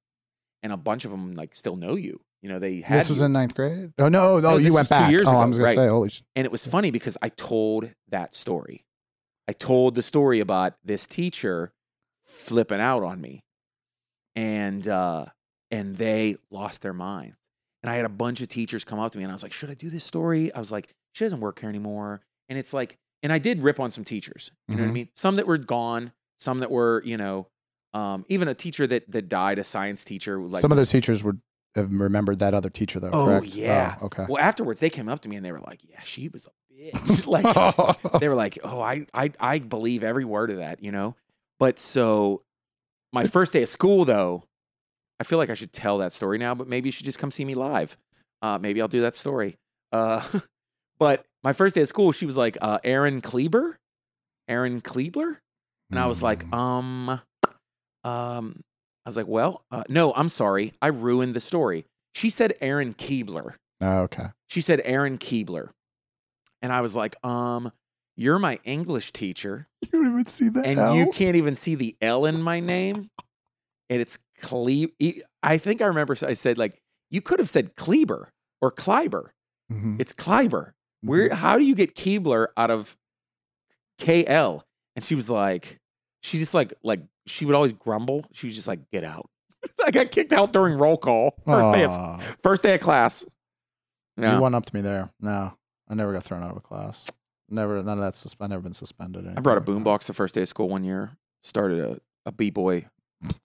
And 0.63 0.73
a 0.73 0.77
bunch 0.77 1.05
of 1.05 1.11
them 1.11 1.35
like 1.35 1.55
still 1.55 1.75
know 1.75 1.95
you. 1.95 2.19
You 2.41 2.49
know, 2.49 2.59
they 2.59 2.81
had 2.81 3.01
This 3.01 3.09
was 3.09 3.19
you. 3.19 3.25
in 3.25 3.33
ninth 3.33 3.53
grade. 3.55 3.91
Oh 3.99 4.07
no, 4.09 4.39
no, 4.39 4.51
No, 4.51 4.57
you 4.57 4.73
went 4.73 4.89
back. 4.89 5.11
years 5.11 5.27
oh, 5.27 5.31
ago, 5.31 5.39
i 5.39 5.45
was 5.45 5.57
gonna 5.57 5.67
right. 5.69 5.75
say, 5.77 5.87
holy. 5.87 6.09
Sh- 6.09 6.23
And 6.35 6.45
it 6.45 6.51
was 6.51 6.65
funny 6.65 6.89
because 6.91 7.15
I 7.21 7.29
told 7.29 7.89
that 8.09 8.33
story. 8.33 8.83
I 9.47 9.53
told 9.53 9.95
the 9.95 10.03
story 10.03 10.39
about 10.41 10.73
this 10.83 11.05
teacher 11.07 11.71
flipping 12.25 12.79
out 12.81 13.03
on 13.03 13.21
me. 13.21 13.43
And 14.35 14.87
uh 14.87 15.25
and 15.71 15.95
they 15.97 16.37
lost 16.51 16.81
their 16.81 16.93
minds. 16.93 17.35
And 17.83 17.89
I 17.89 17.95
had 17.95 18.05
a 18.05 18.09
bunch 18.09 18.41
of 18.41 18.49
teachers 18.49 18.83
come 18.83 18.99
up 18.99 19.11
to 19.13 19.17
me 19.17 19.23
and 19.23 19.31
I 19.31 19.35
was 19.35 19.43
like, 19.43 19.53
"Should 19.53 19.69
I 19.69 19.73
do 19.73 19.89
this 19.89 20.03
story?" 20.03 20.53
I 20.53 20.59
was 20.59 20.71
like, 20.71 20.93
"She 21.13 21.23
doesn't 21.25 21.39
work 21.39 21.59
here 21.59 21.69
anymore." 21.69 22.21
And 22.49 22.57
it's 22.59 22.73
like 22.73 22.97
and 23.23 23.31
I 23.33 23.37
did 23.37 23.61
rip 23.63 23.79
on 23.79 23.91
some 23.91 24.03
teachers. 24.03 24.51
You 24.67 24.75
know 24.77 24.83
what 24.83 24.87
I 24.87 24.91
Mhm. 24.91 24.93
mean? 24.93 25.09
Some 25.15 25.35
that 25.37 25.45
were 25.47 25.57
gone, 25.57 26.13
some 26.39 26.59
that 26.59 26.71
were, 26.71 27.01
you 27.05 27.17
know, 27.17 27.47
um 27.93 28.25
even 28.29 28.47
a 28.47 28.53
teacher 28.53 28.85
that 28.87 29.09
that 29.11 29.29
died, 29.29 29.59
a 29.59 29.63
science 29.63 30.03
teacher 30.03 30.39
like 30.39 30.61
Some 30.61 30.71
of 30.71 30.77
those 30.77 30.89
teachers 30.89 31.23
were 31.23 31.37
have 31.75 31.91
remembered 31.91 32.39
that 32.39 32.53
other 32.53 32.69
teacher 32.69 32.99
though. 32.99 33.11
Oh, 33.11 33.25
correct? 33.25 33.55
yeah. 33.55 33.95
Oh, 34.01 34.05
okay. 34.07 34.25
Well, 34.27 34.43
afterwards 34.43 34.79
they 34.79 34.89
came 34.89 35.07
up 35.07 35.21
to 35.21 35.29
me 35.29 35.35
and 35.37 35.45
they 35.45 35.51
were 35.51 35.59
like, 35.61 35.79
"Yeah, 35.83 36.01
she 36.03 36.27
was 36.29 36.47
a 36.47 36.73
bitch." 36.73 37.27
like 38.13 38.19
they 38.19 38.27
were 38.27 38.35
like, 38.35 38.57
"Oh, 38.63 38.81
I, 38.81 39.05
I, 39.13 39.31
I 39.39 39.59
believe 39.59 40.03
every 40.03 40.25
word 40.25 40.49
of 40.51 40.57
that," 40.57 40.83
you 40.83 40.91
know. 40.91 41.15
But 41.59 41.77
so, 41.79 42.43
my 43.13 43.25
first 43.25 43.53
day 43.53 43.63
of 43.63 43.69
school, 43.69 44.03
though, 44.05 44.43
I 45.19 45.23
feel 45.23 45.37
like 45.37 45.49
I 45.49 45.53
should 45.53 45.73
tell 45.73 45.97
that 45.99 46.13
story 46.13 46.37
now. 46.37 46.55
But 46.55 46.67
maybe 46.67 46.87
you 46.87 46.91
should 46.91 47.05
just 47.05 47.19
come 47.19 47.31
see 47.31 47.45
me 47.45 47.55
live. 47.55 47.97
Uh, 48.41 48.57
maybe 48.57 48.81
I'll 48.81 48.87
do 48.87 49.01
that 49.01 49.15
story. 49.15 49.57
Uh, 49.91 50.25
but 50.99 51.25
my 51.43 51.53
first 51.53 51.75
day 51.75 51.81
of 51.81 51.87
school, 51.87 52.11
she 52.11 52.25
was 52.25 52.37
like, 52.37 52.57
uh, 52.61 52.79
"Aaron 52.83 53.21
Kleber, 53.21 53.77
Aaron 54.47 54.81
Kleber," 54.81 55.39
and 55.89 55.99
I 55.99 56.05
was 56.07 56.21
like, 56.23 56.45
Mm. 56.45 56.53
"Um, 56.57 57.21
um." 58.03 58.61
I 59.05 59.09
was 59.09 59.17
like, 59.17 59.27
"Well, 59.27 59.63
uh, 59.71 59.83
no, 59.89 60.13
I'm 60.13 60.29
sorry, 60.29 60.73
I 60.81 60.87
ruined 60.87 61.33
the 61.35 61.39
story." 61.39 61.85
She 62.15 62.29
said 62.29 62.53
Aaron 62.61 62.93
Keebler 62.93 63.53
Oh, 63.81 63.99
okay. 64.01 64.25
she 64.49 64.61
said 64.61 64.81
Aaron 64.83 65.17
Keebler. 65.17 65.69
And 66.61 66.73
I 66.73 66.81
was 66.81 66.93
like, 66.95 67.15
um, 67.23 67.71
you're 68.17 68.39
my 68.39 68.59
English 68.65 69.13
teacher, 69.13 69.67
You 69.81 69.89
don't 70.03 70.11
even 70.11 70.25
see 70.25 70.49
that. 70.49 70.65
and 70.65 70.97
you 70.97 71.11
can't 71.11 71.37
even 71.37 71.55
see 71.55 71.75
the 71.75 71.95
L 72.01 72.25
in 72.25 72.41
my 72.41 72.59
name. 72.59 73.09
And 73.89 74.01
it's 74.01 74.17
Cle 74.41 74.87
I 75.41 75.57
think 75.57 75.81
I 75.81 75.85
remember 75.85 76.15
I 76.23 76.33
said, 76.33 76.57
like, 76.57 76.81
you 77.09 77.21
could 77.21 77.39
have 77.39 77.49
said 77.49 77.75
Kleber 77.75 78.31
or 78.61 78.71
Kleiber. 78.71 79.29
Mhm. 79.71 79.99
It's 79.99 80.13
Kleiber. 80.13 80.73
Where 81.01 81.33
how 81.33 81.57
do 81.57 81.63
you 81.63 81.75
get 81.75 81.95
Keebler 81.95 82.47
out 82.57 82.71
of 82.71 82.95
KL? 83.99 84.61
And 84.95 85.05
she 85.05 85.15
was 85.15 85.29
like, 85.29 85.79
she 86.23 86.37
just 86.37 86.53
like 86.53 86.73
like 86.83 87.01
she 87.25 87.45
would 87.45 87.55
always 87.55 87.73
grumble. 87.73 88.25
She 88.33 88.47
was 88.47 88.55
just 88.55 88.67
like, 88.67 88.79
get 88.91 89.03
out. 89.03 89.29
I 89.85 89.91
got 89.91 90.11
kicked 90.11 90.33
out 90.33 90.53
during 90.53 90.77
roll 90.77 90.97
call. 90.97 91.35
First 91.45 91.75
day 91.75 91.83
of, 91.85 92.37
first 92.43 92.63
day 92.63 92.75
of 92.75 92.81
class. 92.81 93.25
Yeah. 94.17 94.35
You 94.35 94.41
went 94.41 94.55
up 94.55 94.65
to 94.65 94.75
me 94.75 94.81
there. 94.81 95.09
No, 95.21 95.53
I 95.89 95.93
never 95.93 96.11
got 96.13 96.23
thrown 96.23 96.43
out 96.43 96.51
of 96.51 96.57
a 96.57 96.61
class. 96.61 97.07
Never. 97.49 97.81
None 97.81 97.97
of 97.97 98.03
that's. 98.03 98.19
Sus- 98.19 98.35
I've 98.39 98.49
never 98.49 98.61
been 98.61 98.73
suspended. 98.73 99.25
I 99.35 99.39
brought 99.39 99.57
a 99.57 99.59
like 99.59 99.65
that. 99.65 99.71
boombox 99.71 100.05
the 100.05 100.13
first 100.13 100.35
day 100.35 100.41
of 100.41 100.49
school 100.49 100.69
one 100.69 100.83
year. 100.83 101.11
Started 101.41 101.79
a, 101.79 101.99
a 102.25 102.31
b 102.31 102.49
boy 102.49 102.85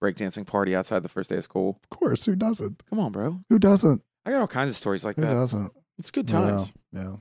breakdancing 0.03 0.47
party 0.47 0.75
outside 0.77 1.03
the 1.03 1.09
first 1.09 1.31
day 1.31 1.37
of 1.37 1.45
school. 1.45 1.81
Of 1.85 1.99
course. 1.99 2.25
Who 2.25 2.37
doesn't? 2.37 2.83
Come 2.91 2.99
on, 3.01 3.13
bro. 3.13 3.41
Who 3.51 3.59
doesn't? 3.59 4.03
I 4.27 4.31
got 4.31 4.41
all 4.41 4.47
kinds 4.47 4.71
of 4.71 4.77
stories 4.77 5.05
like 5.05 5.17
that. 5.17 5.23
Who 5.23 5.29
that. 5.29 5.35
doesn't? 5.35 5.73
It's 5.99 6.11
good 6.11 6.29
times. 6.29 6.73
Yeah. 6.93 7.17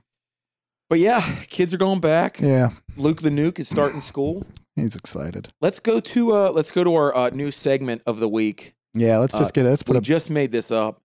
But 0.90 0.98
yeah, 1.00 1.40
kids 1.48 1.72
are 1.74 1.78
going 1.78 2.00
back. 2.00 2.40
Yeah. 2.40 2.48
yeah. 2.48 2.68
Luke 2.96 3.22
the 3.22 3.30
Nuke 3.30 3.58
is 3.58 3.68
starting 3.68 4.00
school. 4.00 4.44
He's 4.76 4.94
excited. 4.96 5.48
Let's 5.60 5.78
go 5.78 6.00
to 6.00 6.34
uh 6.34 6.50
let's 6.50 6.70
go 6.70 6.84
to 6.84 6.94
our 6.94 7.14
uh, 7.16 7.30
new 7.30 7.50
segment 7.52 8.02
of 8.06 8.18
the 8.20 8.28
week. 8.28 8.74
Yeah. 8.94 9.18
Let's 9.18 9.34
Uh, 9.34 9.38
just 9.38 9.54
get 9.54 9.66
it. 9.66 9.70
Let's 9.70 9.82
put 9.82 9.94
We 9.94 9.98
a. 9.98 10.02
just 10.02 10.30
made 10.30 10.52
this 10.52 10.70
up. 10.70 11.00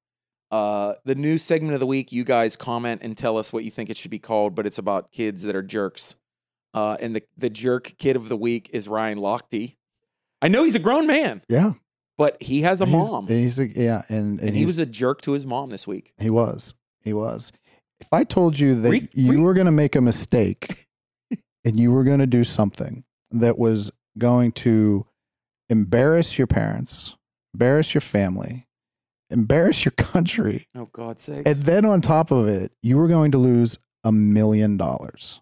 Uh, 0.52 0.96
the 1.06 1.14
new 1.16 1.38
segment 1.38 1.76
of 1.76 1.80
the 1.80 1.86
week. 1.86 2.12
You 2.12 2.24
guys 2.24 2.56
comment 2.56 3.02
and 3.04 3.16
tell 3.18 3.38
us 3.38 3.54
what 3.54 3.64
you 3.64 3.70
think 3.72 3.90
it 3.92 3.98
should 3.98 4.10
be 4.12 4.18
called, 4.20 4.56
but 4.56 4.66
it's 4.66 4.80
about 4.80 5.12
kids 5.12 5.44
that 5.44 5.56
are 5.56 5.62
jerks. 5.62 6.16
Uh, 6.74 6.98
and 7.00 7.16
the 7.16 7.22
the 7.38 7.50
jerk 7.50 7.94
kid 8.00 8.16
of 8.16 8.30
the 8.30 8.38
week 8.38 8.70
is 8.74 8.88
Ryan 8.88 9.20
Lochte. 9.20 9.76
I 10.42 10.48
know 10.48 10.64
he's 10.64 10.76
a 10.76 10.80
grown 10.80 11.06
man, 11.08 11.42
yeah. 11.50 11.74
but 12.18 12.42
he 12.42 12.62
has 12.62 12.80
a 12.82 12.86
He's- 12.86 13.12
mom, 13.12 13.28
and 13.28 13.38
He's 13.38 13.60
a, 13.60 13.68
yeah, 13.68 14.04
and 14.10 14.40
and, 14.40 14.42
and 14.42 14.50
he 14.52 14.60
he's- 14.60 14.68
was 14.68 14.78
a 14.78 14.86
jerk 14.86 15.22
to 15.24 15.34
his 15.34 15.46
mom 15.46 15.70
this 15.70 15.86
week. 15.88 16.14
He 16.20 16.30
was. 16.30 16.74
He 17.02 17.14
was. 17.14 17.52
if 18.00 18.08
I 18.14 18.24
told 18.24 18.58
you 18.58 18.76
that 18.76 18.90
Re- 18.90 19.10
you 19.14 19.32
re- 19.32 19.38
were 19.38 19.54
going 19.54 19.66
to 19.66 19.72
make 19.72 19.96
a 19.96 20.02
mistake 20.02 20.88
and 21.66 21.78
you 21.80 21.92
were 21.92 22.04
going 22.04 22.20
to 22.20 22.28
do 22.28 22.44
something 22.44 23.04
that 23.32 23.58
was 23.58 23.92
going 24.18 24.52
to 24.54 25.06
embarrass 25.70 26.38
your 26.38 26.48
parents, 26.48 27.16
embarrass 27.54 27.94
your 27.94 28.02
family, 28.02 28.66
embarrass 29.30 29.84
your 29.86 29.92
country, 29.92 30.68
Oh 30.76 30.90
God's 30.92 31.22
sake. 31.24 31.44
and 31.46 31.56
then 31.58 31.84
on 31.86 32.00
top 32.02 32.32
of 32.32 32.48
it, 32.48 32.72
you 32.82 32.98
were 32.98 33.08
going 33.08 33.32
to 33.32 33.38
lose 33.38 33.78
a 34.06 34.12
million 34.12 34.78
dollars 34.78 35.42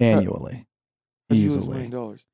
annually, 0.00 0.66
How'd 1.28 1.30
a 1.30 1.34
million 1.34 1.46
easily. 1.50 1.88
dollars? 1.88 2.24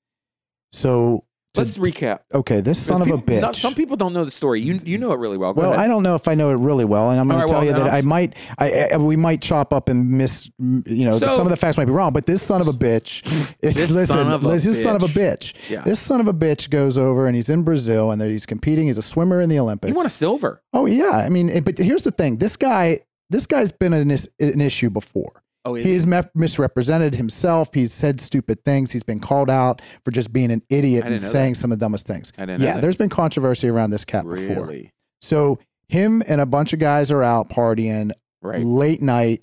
So, 0.72 1.24
Let's 1.57 1.79
recap. 1.79 2.21
okay, 2.35 2.61
this 2.61 2.79
son 2.79 3.01
of 3.03 3.09
a 3.09 3.17
people- 3.19 3.35
bitch. 3.37 3.40
not- 3.40 3.55
some 3.57 3.75
people 3.75 3.97
don't 3.97 4.12
know 4.12 4.25
the 4.25 4.31
story. 4.31 4.61
You 4.61 4.81
you 4.85 4.99
know 4.99 5.12
it 5.12 5.19
really 5.19 5.37
well. 5.38 5.53
Go 5.55 5.61
Well, 5.62 5.73
ahead. 5.73 5.85
I 5.85 5.87
don't 5.87 6.03
know 6.03 6.14
if 6.17 6.27
I 6.27 6.35
know 6.35 6.51
it 6.51 6.59
really 6.59 6.85
well, 6.85 7.11
and 7.11 7.21
I'm 7.21 7.27
going 7.27 7.38
right, 7.38 7.47
to 7.47 7.53
tell 7.53 7.61
well, 7.61 7.67
you 7.67 7.73
that 7.75 7.93
I 7.95 8.01
might, 8.01 8.35
I, 8.59 8.88
I 8.93 8.97
we 8.97 9.17
might 9.17 9.40
chop 9.40 9.73
up 9.73 9.88
and 9.88 10.11
miss, 10.11 10.51
you 10.59 11.05
know, 11.05 11.19
So- 11.19 11.37
some 11.37 11.47
of 11.47 11.51
the 11.51 11.57
facts 11.57 11.77
might 11.77 11.85
be 11.85 11.93
wrong. 11.93 12.12
But 12.12 12.27
this 12.27 12.43
son 12.43 12.61
of 12.61 12.69
a 12.69 12.73
bitch, 12.73 13.23
This 13.61 13.77
listen, 13.90 14.07
son 14.17 14.33
of 14.33 14.45
a 14.45 14.49
this 14.59 14.83
son 14.83 14.97
of 14.97 15.03
a 15.03 15.09
bitch. 15.09 15.55
Yeah. 15.71 15.83
This 15.83 16.01
son 16.01 16.21
of 16.21 16.29
a 16.29 16.35
bitch 16.35 16.71
goes 16.71 16.99
over 16.99 17.27
and 17.27 17.37
he's 17.37 17.49
in 17.49 17.62
Brazil 17.62 18.11
and 18.11 18.21
he's 18.21 18.47
competing. 18.47 18.87
He's 18.88 18.99
a 18.99 19.03
swimmer 19.03 19.40
in 19.40 19.49
the 19.49 19.59
Olympics. 19.59 19.88
You 19.90 19.95
want 19.95 20.07
a 20.07 20.11
silver? 20.11 20.61
oh 20.73 20.87
yeah, 20.87 21.11
I 21.11 21.29
mean, 21.29 21.49
it- 21.51 21.64
but 21.64 21.79
here's 21.79 22.03
the 22.05 22.11
thing: 22.11 22.37
this 22.37 22.57
guy, 22.57 23.01
this 23.31 23.47
guy's 23.47 23.71
been 23.73 23.93
an, 23.93 24.11
is- 24.11 24.29
an 24.40 24.61
issue 24.61 24.90
before. 24.90 25.40
Oh, 25.66 25.74
He's 25.74 26.07
me- 26.07 26.20
misrepresented 26.35 27.14
himself. 27.14 27.72
He's 27.72 27.92
said 27.92 28.20
stupid 28.20 28.62
things. 28.64 28.90
He's 28.90 29.03
been 29.03 29.18
called 29.20 29.48
out 29.48 29.81
for 30.05 30.11
just 30.11 30.33
being 30.33 30.50
an 30.50 30.62
idiot 30.68 31.05
and 31.07 31.18
saying 31.20 31.55
some 31.55 31.72
of 31.72 31.79
the 31.79 31.85
dumbest 31.85 32.07
things. 32.07 32.33
I 32.37 32.42
Yeah, 32.44 32.57
that. 32.59 32.83
there's 32.83 32.96
been 32.96 33.09
controversy 33.09 33.68
around 33.68 33.90
this 33.90 34.05
cat 34.05 34.24
before. 34.29 34.66
really 34.66 34.90
So 35.22 35.59
him 35.88 36.22
and 36.27 36.40
a 36.40 36.46
bunch 36.46 36.72
of 36.74 36.81
guys 36.81 37.11
are 37.11 37.22
out 37.22 37.48
partying 37.48 38.11
right. 38.42 38.61
late 38.62 39.00
night, 39.00 39.42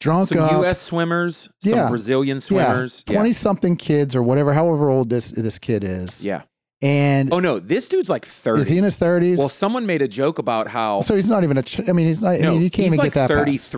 drunk 0.00 0.30
Some 0.30 0.38
up. 0.38 0.52
U.S. 0.52 0.80
swimmers, 0.80 1.48
some 1.62 1.72
Yeah. 1.74 1.88
Brazilian 1.88 2.40
swimmers. 2.40 3.04
twenty 3.04 3.32
something 3.32 3.76
kids 3.76 4.16
or 4.16 4.22
whatever, 4.24 4.52
however 4.52 4.90
old 4.90 5.08
this 5.08 5.30
this 5.30 5.58
kid 5.58 5.84
is. 5.84 6.24
Yeah. 6.24 6.42
And 6.82 7.32
Oh 7.32 7.38
no, 7.38 7.60
this 7.60 7.86
dude's 7.88 8.10
like 8.10 8.26
thirty. 8.26 8.60
is 8.60 8.68
he 8.68 8.76
in 8.76 8.84
his 8.84 8.96
thirties? 8.96 9.38
well, 9.38 9.48
someone 9.48 9.86
made 9.86 10.02
a 10.02 10.08
joke 10.08 10.38
about 10.40 10.66
how 10.68 11.00
so 11.02 11.14
he's 11.14 11.30
not 11.30 11.44
even 11.44 11.56
a. 11.58 11.62
Ch- 11.62 11.88
I 11.88 11.92
mean, 11.92 12.06
he's 12.08 12.22
not. 12.22 12.34
I 12.34 12.38
no, 12.38 12.52
mean, 12.52 12.62
you 12.62 12.70
can't 12.70 12.84
he's 12.86 12.94
even 12.94 12.98
like 12.98 13.12
get 13.14 13.28
that. 13.28 13.44
past. 13.46 13.70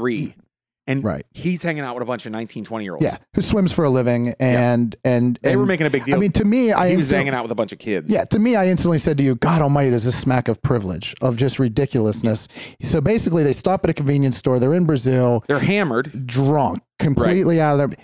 And 0.86 1.02
Right. 1.04 1.24
he's 1.32 1.62
hanging 1.62 1.82
out 1.82 1.94
with 1.94 2.02
a 2.02 2.06
bunch 2.06 2.26
of 2.26 2.32
19, 2.32 2.64
20 2.64 2.84
year 2.84 2.94
olds. 2.94 3.04
Yeah, 3.04 3.16
who 3.34 3.42
swims 3.42 3.72
for 3.72 3.84
a 3.84 3.90
living 3.90 4.34
and 4.40 4.94
and 5.04 5.38
they 5.42 5.52
and, 5.52 5.60
were 5.60 5.66
making 5.66 5.86
a 5.86 5.90
big 5.90 6.04
deal. 6.04 6.14
I 6.14 6.18
mean, 6.18 6.32
to 6.32 6.44
me, 6.44 6.72
I 6.72 6.90
he 6.90 6.96
was 6.96 7.10
hanging 7.10 7.34
out 7.34 7.42
with 7.42 7.52
a 7.52 7.54
bunch 7.56 7.72
of 7.72 7.78
kids. 7.78 8.10
Yeah, 8.10 8.24
to 8.24 8.38
me, 8.38 8.56
I 8.56 8.66
instantly 8.66 8.98
said 8.98 9.16
to 9.18 9.22
you, 9.22 9.34
God 9.36 9.62
Almighty, 9.62 9.90
does 9.90 10.04
this 10.04 10.18
smack 10.18 10.48
of 10.48 10.60
privilege, 10.62 11.14
of 11.20 11.36
just 11.36 11.58
ridiculousness? 11.58 12.48
So 12.82 13.00
basically, 13.00 13.42
they 13.42 13.52
stop 13.52 13.84
at 13.84 13.90
a 13.90 13.94
convenience 13.94 14.36
store. 14.36 14.58
They're 14.58 14.74
in 14.74 14.86
Brazil. 14.86 15.44
they're 15.48 15.58
hammered. 15.58 16.26
drunk, 16.26 16.82
completely 16.98 17.60
out 17.60 17.80
of 17.80 17.90
their, 17.90 17.98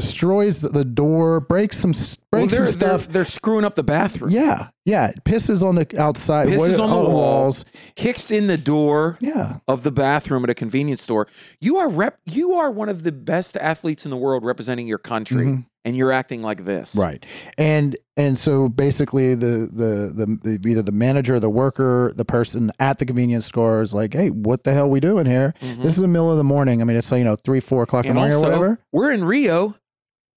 destroys 0.00 0.60
the 0.60 0.84
door, 0.84 1.40
breaks 1.40 1.78
some, 1.78 1.90
s- 1.90 2.16
Well, 2.32 2.42
breaks 2.42 2.56
some 2.56 2.66
stuff. 2.66 3.04
They're, 3.04 3.12
they're 3.24 3.24
screwing 3.24 3.64
up 3.64 3.74
the 3.74 3.82
bathroom. 3.82 4.30
Yeah, 4.30 4.68
yeah, 4.84 5.12
pisses 5.24 5.62
on 5.62 5.74
the 5.74 5.86
outside, 6.00 6.48
Pisses 6.48 6.58
what- 6.58 6.70
on 6.80 6.90
the 6.90 6.94
all 6.94 7.10
walls. 7.12 7.64
Kicks 7.96 8.30
in 8.30 8.46
the 8.46 8.58
door 8.58 9.18
Yeah, 9.20 9.56
of 9.66 9.82
the 9.82 9.90
bathroom 9.90 10.44
at 10.44 10.50
a 10.50 10.54
convenience 10.54 11.02
store. 11.02 11.26
You 11.60 11.78
are 11.78 11.88
rep. 11.88 12.18
You 12.26 12.54
are 12.54 12.70
one 12.70 12.88
of 12.88 13.02
the 13.02 13.12
best 13.12 13.56
athletes 13.56 14.04
in 14.04 14.10
the 14.10 14.16
world 14.16 14.44
representing 14.44 14.86
your 14.86 14.98
country, 14.98 15.46
Mhm. 15.46 15.64
and 15.84 15.96
you're 15.96 16.12
acting 16.12 16.42
like 16.42 16.64
this. 16.64 16.94
right. 16.94 17.24
And 17.58 17.96
and 18.16 18.36
so 18.38 18.68
basically, 18.68 19.34
the, 19.34 19.68
the 19.72 20.12
the 20.14 20.58
the 20.58 20.68
either 20.68 20.82
the 20.82 20.92
manager, 20.92 21.38
the 21.40 21.48
worker, 21.50 22.12
the 22.16 22.24
person 22.24 22.70
at 22.78 22.98
the 22.98 23.06
convenience 23.06 23.46
store 23.46 23.80
is 23.82 23.94
like, 23.94 24.12
"Hey, 24.12 24.28
what 24.30 24.64
the 24.64 24.72
hell 24.74 24.88
we 24.90 25.00
doing 25.00 25.26
here? 25.26 25.54
Mhm. 25.62 25.82
This 25.82 25.94
is 25.96 26.02
the 26.02 26.08
middle 26.08 26.30
of 26.30 26.36
the 26.36 26.44
morning. 26.44 26.80
I 26.80 26.84
mean, 26.84 26.96
it's 26.96 27.10
like, 27.10 27.18
you 27.18 27.24
know 27.24 27.36
three, 27.36 27.60
four 27.60 27.82
o'clock 27.84 28.04
in 28.04 28.10
the 28.10 28.14
morning 28.14 28.36
or 28.36 28.40
whatever." 28.40 28.78
we're 28.92 29.10
in 29.12 29.24
Rio, 29.24 29.74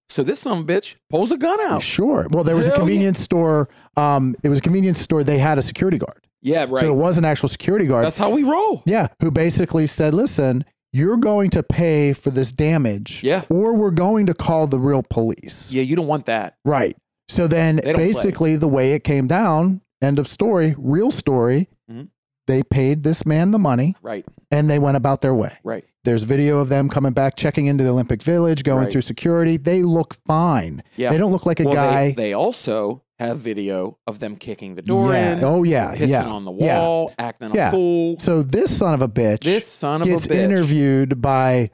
so 0.08 0.22
this 0.22 0.40
some 0.40 0.66
bitch 0.66 0.96
pulls 1.10 1.30
a 1.32 1.36
gun 1.36 1.60
out. 1.60 1.82
Sure. 1.82 2.26
Well, 2.30 2.44
there 2.44 2.56
was 2.56 2.66
a 2.66 2.70
Hell 2.70 2.78
yeah. 2.78 2.84
convenience 2.84 3.20
store. 3.20 3.68
Um, 3.96 4.34
it 4.42 4.48
was 4.48 4.58
a 4.58 4.62
convenience 4.62 5.00
store. 5.00 5.24
They 5.24 5.38
had 5.38 5.58
a 5.58 5.62
security 5.62 5.98
guard, 5.98 6.26
Yeah, 6.42 6.66
right. 6.68 6.78
so 6.80 6.88
it 6.88 6.96
was 6.96 7.18
an 7.18 7.24
actual 7.24 7.48
security 7.48 7.86
guard. 7.86 8.04
That's 8.04 8.18
how 8.18 8.30
we 8.30 8.42
roll. 8.42 8.82
Yeah, 8.86 9.08
who 9.20 9.30
basically 9.30 9.86
said, 9.86 10.12
"Listen, 10.14 10.64
you're 10.92 11.16
going 11.16 11.48
to 11.50 11.62
pay 11.62 12.12
for 12.12 12.30
this 12.30 12.52
damage, 12.52 13.20
Yeah. 13.22 13.44
or 13.48 13.74
we're 13.74 13.90
going 13.90 14.26
to 14.26 14.34
call 14.34 14.66
the 14.66 14.78
real 14.78 15.02
police." 15.08 15.70
Yeah, 15.72 15.82
you 15.82 15.96
don't 15.96 16.06
want 16.08 16.26
that. 16.26 16.56
Right. 16.64 16.96
So 17.28 17.46
then, 17.46 17.76
don't 17.76 17.94
play. 17.94 18.12
basically, 18.12 18.56
the 18.56 18.68
way 18.68 18.92
it 18.92 19.04
came 19.04 19.26
down, 19.26 19.80
end 20.02 20.18
of 20.18 20.26
story, 20.28 20.74
real 20.76 21.10
story. 21.10 21.68
Mhm. 21.90 22.08
They 22.46 22.62
paid 22.62 23.02
this 23.04 23.24
man 23.24 23.50
the 23.52 23.58
money, 23.58 23.94
Right, 24.02 24.24
and 24.50 24.68
they 24.68 24.78
went 24.78 24.96
about 24.96 25.20
their 25.20 25.34
way. 25.34 25.52
right. 25.64 25.84
There's 26.04 26.24
video 26.24 26.58
of 26.58 26.68
them 26.68 26.88
coming 26.88 27.12
back, 27.12 27.36
checking 27.36 27.66
into 27.68 27.84
the 27.84 27.90
Olympic 27.90 28.22
Village, 28.24 28.64
going 28.64 28.80
Right. 28.80 28.90
through 28.92 29.02
security. 29.02 29.56
They 29.56 29.82
look 29.82 30.14
fine. 30.26 30.82
Yeah. 30.96 31.10
They 31.10 31.16
don't 31.18 31.30
look 31.30 31.46
like 31.46 31.60
a 31.60 31.64
well, 31.64 31.74
guy. 31.74 32.08
They, 32.08 32.14
they 32.14 32.32
also 32.32 33.02
have 33.20 33.38
video 33.38 33.96
of 34.08 34.18
them 34.18 34.34
kicking 34.34 34.74
the 34.74 34.82
door 34.82 35.12
yeah. 35.12 35.38
in, 35.38 35.44
Oh 35.44 35.62
yeah. 35.62 35.94
pissing 35.94 36.08
yeah. 36.08 36.24
on 36.26 36.44
the 36.44 36.52
Yeah. 36.52 36.80
wall, 36.80 37.12
acting 37.20 37.52
Yeah. 37.54 37.68
a 37.68 37.70
fool. 37.70 38.16
So 38.18 38.42
this 38.42 38.76
son 38.76 38.94
of 38.94 39.02
a 39.02 39.06
bitch 39.08 39.44
This 39.44 39.64
son 39.64 40.02
of 40.02 40.08
gets 40.08 40.26
a 40.26 40.30
bitch. 40.30 40.34
interviewed 40.38 41.22
by 41.22 41.70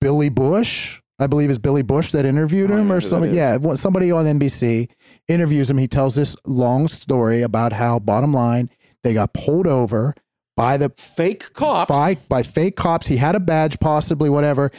Billy 0.00 0.28
Bush. 0.28 1.00
I 1.18 1.26
believe 1.26 1.50
it's 1.50 1.58
Billy 1.58 1.82
Bush 1.82 2.12
that 2.12 2.24
interviewed 2.24 2.70
him, 2.70 2.92
or 2.92 3.00
somebody. 3.00 3.32
Yeah, 3.34 3.58
somebody 3.74 4.12
on 4.12 4.26
NBC 4.26 4.88
interviews 5.26 5.68
him. 5.70 5.78
He 5.78 5.88
tells 5.88 6.14
this 6.14 6.36
long 6.46 6.86
story 6.86 7.42
about 7.42 7.72
how, 7.72 7.98
bottom 7.98 8.32
line, 8.32 8.70
they 9.04 9.14
got 9.14 9.32
pulled 9.32 9.66
over 9.68 10.14
by 10.56 10.76
the 10.76 10.90
Fake 10.96 11.52
cops. 11.52 11.88
by 11.88 12.16
by 12.28 12.42
fake 12.42 12.76
cops. 12.76 13.06
He 13.06 13.16
had 13.16 13.34
a 13.36 13.40
badge, 13.40 13.78
possibly 13.80 14.28
whatever. 14.30 14.70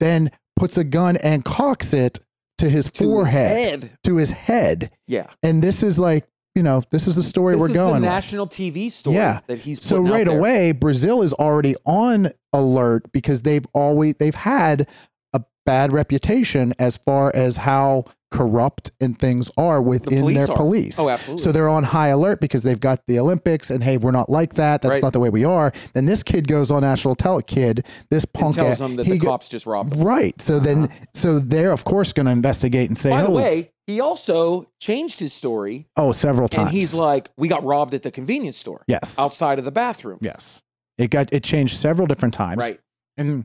Then 0.00 0.30
puts 0.56 0.76
a 0.76 0.84
gun 0.84 1.16
and 1.18 1.44
cocks 1.44 1.92
it 1.92 2.18
to 2.58 2.68
his 2.68 2.90
to 2.92 3.02
his 3.04 3.08
forehead, 3.10 3.82
head. 3.84 3.98
to 4.04 4.16
his 4.16 4.30
head. 4.30 4.90
Yeah. 5.08 5.26
And 5.42 5.62
this 5.62 5.82
is 5.82 5.98
like, 5.98 6.26
you 6.54 6.62
know, 6.62 6.82
this 6.90 7.06
is 7.08 7.16
the 7.16 7.22
story 7.24 7.54
This 7.54 7.60
we're 7.62 7.68
going. 7.74 8.02
national 8.02 8.46
TV 8.46 8.90
story 8.92 9.16
Yeah. 9.16 9.40
that 9.48 9.58
he's 9.58 9.82
So 9.84 9.98
right 10.00 10.28
away, 10.28 10.70
Brazil 10.72 11.22
is 11.22 11.32
already 11.32 11.74
on 11.84 12.30
alert 12.52 13.10
because 13.12 13.42
they've 13.42 13.66
always 13.74 14.14
they've 14.20 14.34
had 14.36 14.88
a 15.32 15.42
bad 15.66 15.92
reputation 15.92 16.72
as 16.78 16.96
far 16.96 17.32
as 17.34 17.56
how 17.56 18.04
corrupt 18.34 18.90
and 19.00 19.18
things 19.18 19.48
are 19.56 19.80
within 19.80 20.20
police 20.20 20.36
their 20.36 20.50
are. 20.50 20.56
police. 20.56 20.98
Oh, 20.98 21.08
absolutely. 21.08 21.44
So 21.44 21.52
they're 21.52 21.68
on 21.68 21.84
high 21.84 22.08
alert 22.08 22.40
because 22.40 22.62
they've 22.64 22.80
got 22.80 23.00
the 23.06 23.18
Olympics 23.20 23.70
and 23.70 23.82
hey, 23.82 23.96
we're 23.96 24.10
not 24.10 24.28
like 24.28 24.54
that. 24.54 24.82
That's 24.82 24.94
Right. 24.94 25.02
not 25.02 25.12
the 25.12 25.20
way 25.20 25.30
we 25.30 25.44
are. 25.44 25.72
Then 25.92 26.06
this 26.06 26.22
kid 26.22 26.48
goes 26.48 26.70
on 26.70 26.82
national 26.82 27.14
tele 27.14 27.42
kid, 27.42 27.86
this 28.10 28.24
and 28.24 28.32
punk 28.32 28.56
tells 28.56 28.72
ass- 28.72 28.78
them 28.78 28.96
that 28.96 29.06
the 29.06 29.18
go- 29.18 29.28
cops 29.28 29.48
just 29.48 29.66
robbed 29.66 29.92
him. 29.94 30.00
Right. 30.00 30.40
So 30.42 30.58
then 30.58 30.84
uh-huh. 30.84 31.04
so 31.14 31.38
they're 31.38 31.70
of 31.72 31.84
course 31.84 32.12
going 32.12 32.26
to 32.26 32.32
investigate 32.32 32.88
and 32.90 32.98
say, 32.98 33.10
By 33.10 33.22
the 33.22 33.28
"Oh, 33.28 33.30
way, 33.30 33.70
he 33.86 34.00
also 34.00 34.68
changed 34.80 35.20
his 35.20 35.32
story, 35.32 35.86
oh, 35.96 36.12
several 36.12 36.48
times." 36.48 36.68
and 36.68 36.76
he's 36.76 36.92
like, 36.92 37.30
"We 37.36 37.46
got 37.48 37.62
robbed 37.64 37.94
at 37.94 38.02
the 38.02 38.10
convenience 38.10 38.56
store 38.56 38.82
yes. 38.88 39.16
outside 39.18 39.58
of 39.60 39.64
the 39.64 39.72
bathroom." 39.72 40.18
Yes. 40.20 40.60
It 40.98 41.10
got 41.10 41.32
it 41.32 41.44
changed 41.44 41.76
several 41.76 42.06
different 42.08 42.34
times. 42.34 42.58
Right. 42.58 42.80
and 43.16 43.44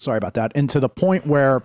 sorry 0.00 0.16
about 0.18 0.34
that 0.34 0.52
and 0.54 0.70
to 0.70 0.78
the 0.80 0.88
point 0.88 1.26
where 1.26 1.60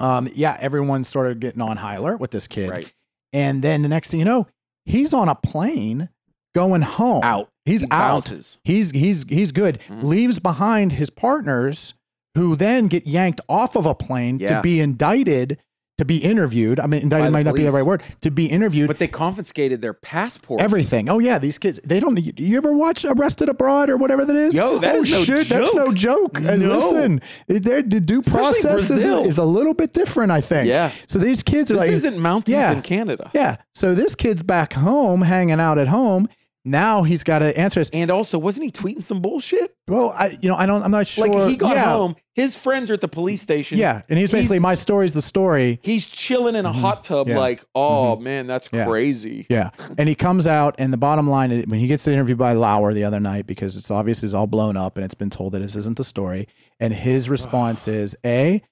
um 0.00 0.28
yeah 0.34 0.56
everyone's 0.60 1.08
sort 1.08 1.30
of 1.30 1.38
getting 1.40 1.60
on 1.62 1.76
high 1.76 1.94
alert 1.94 2.18
with 2.20 2.30
this 2.32 2.46
kid 2.48 2.68
Right. 2.70 2.92
and 3.32 3.62
then 3.62 3.82
the 3.82 3.88
next 3.88 4.10
thing 4.10 4.18
you 4.18 4.24
know 4.24 4.46
he's 4.86 5.12
on 5.14 5.28
a 5.28 5.34
plane 5.34 6.08
going 6.54 6.82
home 6.82 7.22
Out. 7.22 7.48
he's 7.64 7.80
He 7.82 7.86
out 7.90 8.24
bounces. 8.24 8.58
he's 8.64 8.90
he's 8.90 9.24
he's 9.28 9.52
good 9.52 9.80
Mhm. 9.88 10.02
leaves 10.02 10.38
behind 10.40 10.92
his 10.92 11.10
partners 11.10 11.94
who 12.36 12.56
then 12.56 12.88
get 12.88 13.06
yanked 13.06 13.40
off 13.48 13.76
of 13.76 13.86
a 13.86 13.94
plane 13.94 14.38
Yeah. 14.40 14.56
to 14.56 14.62
be 14.62 14.80
indicted 14.80 15.58
to 16.00 16.04
be 16.06 16.16
interviewed 16.16 16.80
i 16.80 16.86
mean 16.86 17.02
indicted 17.02 17.30
might 17.30 17.44
not 17.44 17.54
be 17.54 17.62
the 17.62 17.70
right 17.70 17.84
word 17.84 18.02
to 18.22 18.30
be 18.30 18.46
interviewed 18.46 18.88
But 18.88 18.98
they 18.98 19.06
confiscated 19.08 19.82
their 19.82 19.92
passports. 19.92 20.62
Everything. 20.62 21.08
Oh 21.10 21.18
yeah, 21.18 21.38
these 21.38 21.58
kids. 21.58 21.78
They 21.84 22.00
don't. 22.00 22.16
You 22.38 22.56
ever 22.56 22.72
watch 22.74 23.04
Arrested 23.04 23.48
Abroad 23.48 23.90
or 23.90 23.96
whatever 23.96 24.24
that 24.24 24.34
is? 24.36 24.54
Yo, 24.54 24.78
that 24.78 24.94
oh 24.96 25.02
is 25.02 25.10
no 25.10 25.24
shit, 25.24 25.48
that's 25.48 25.74
no 25.74 25.92
joke. 25.92 26.38
And 26.38 26.62
No. 26.62 26.76
listen, 26.78 27.20
their 27.48 27.82
the 27.82 28.00
due 28.00 28.20
Especially 28.20 28.62
process 28.62 28.90
is, 28.90 29.26
is 29.26 29.38
a 29.38 29.44
little 29.44 29.74
bit 29.74 29.92
different. 29.92 30.32
I 30.32 30.40
think. 30.40 30.68
Yeah. 30.68 30.90
So 31.06 31.18
these 31.18 31.42
kids 31.42 31.70
are 31.70 31.74
This 31.74 31.80
like, 31.82 31.90
isn't 31.92 32.16
Mounties 32.16 32.48
Yeah. 32.48 32.72
in 32.72 32.82
Canada. 32.82 33.30
yeah. 33.34 33.56
So 33.74 33.94
this 33.94 34.14
kid's 34.14 34.42
back 34.42 34.72
home, 34.72 35.22
hanging 35.22 35.60
out 35.60 35.78
at 35.78 35.88
home. 35.88 36.28
Now 36.64 37.02
he's 37.02 37.24
got 37.24 37.38
to 37.38 37.58
answer 37.58 37.80
this. 37.80 37.88
And 37.90 38.10
also, 38.10 38.38
wasn't 38.38 38.66
he 38.66 38.70
tweeting 38.70 39.02
some 39.02 39.20
bullshit? 39.20 39.74
Well, 39.88 40.10
I, 40.10 40.38
you 40.42 40.48
know, 40.48 40.56
I 40.56 40.66
don't. 40.66 40.82
I'm 40.82 40.90
not 40.90 41.06
sure. 41.06 41.26
Like 41.26 41.48
he 41.48 41.56
got 41.56 41.74
yeah. 41.74 41.84
home, 41.84 42.16
his 42.34 42.54
friends 42.54 42.90
are 42.90 42.94
at 42.94 43.00
the 43.00 43.08
police 43.08 43.40
station. 43.40 43.78
Yeah, 43.78 44.02
and 44.10 44.18
he's 44.18 44.30
basically 44.30 44.56
He's- 44.56 44.62
my 44.62 44.74
story's 44.74 45.14
the 45.14 45.22
story. 45.22 45.80
He's 45.82 46.06
chilling 46.06 46.54
in 46.54 46.66
a 46.66 46.70
mm-hmm. 46.70 46.80
hot 46.80 47.02
tub, 47.02 47.28
Yeah. 47.28 47.38
like, 47.38 47.64
oh 47.74 48.14
mm-hmm. 48.14 48.24
man, 48.24 48.46
that's 48.46 48.68
Yeah. 48.72 48.86
crazy. 48.86 49.46
Yeah. 49.48 49.70
And 49.96 50.08
he 50.08 50.14
comes 50.14 50.46
out, 50.46 50.74
and 50.78 50.92
the 50.92 50.98
bottom 50.98 51.26
line 51.26 51.50
is 51.50 51.64
when 51.68 51.80
he 51.80 51.86
gets 51.86 52.06
interviewed 52.06 52.38
by 52.38 52.52
Lauer 52.52 52.92
the 52.92 53.04
other 53.04 53.20
night, 53.20 53.46
because 53.46 53.76
it's 53.76 53.90
obvious 53.90 54.22
it's 54.22 54.34
all 54.34 54.46
blown 54.46 54.76
up 54.76 54.96
and 54.96 55.04
it's 55.04 55.14
been 55.14 55.30
told 55.30 55.52
that 55.52 55.60
this 55.60 55.76
isn't 55.76 55.96
the 55.96 56.04
story. 56.04 56.46
And 56.78 56.92
his 56.92 57.28
response 57.30 57.88
is 57.88 58.14
A, 58.24 58.62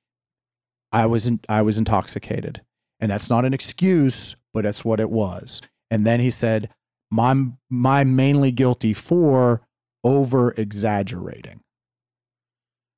I 0.92 1.06
was 1.06 1.26
in, 1.26 1.40
I 1.48 1.62
was 1.62 1.78
intoxicated. 1.78 2.60
And 3.00 3.10
that's 3.10 3.30
not 3.30 3.44
an 3.44 3.54
excuse, 3.54 4.36
but 4.52 4.64
that's 4.64 4.84
what 4.84 5.00
it 5.00 5.10
was. 5.10 5.62
And 5.90 6.06
then 6.06 6.20
he 6.20 6.30
said, 6.30 6.68
My 7.10 7.34
my 7.70 8.04
mainly 8.04 8.50
guilty 8.50 8.92
for 8.94 9.62
over 10.04 10.52
exaggerating. 10.52 11.60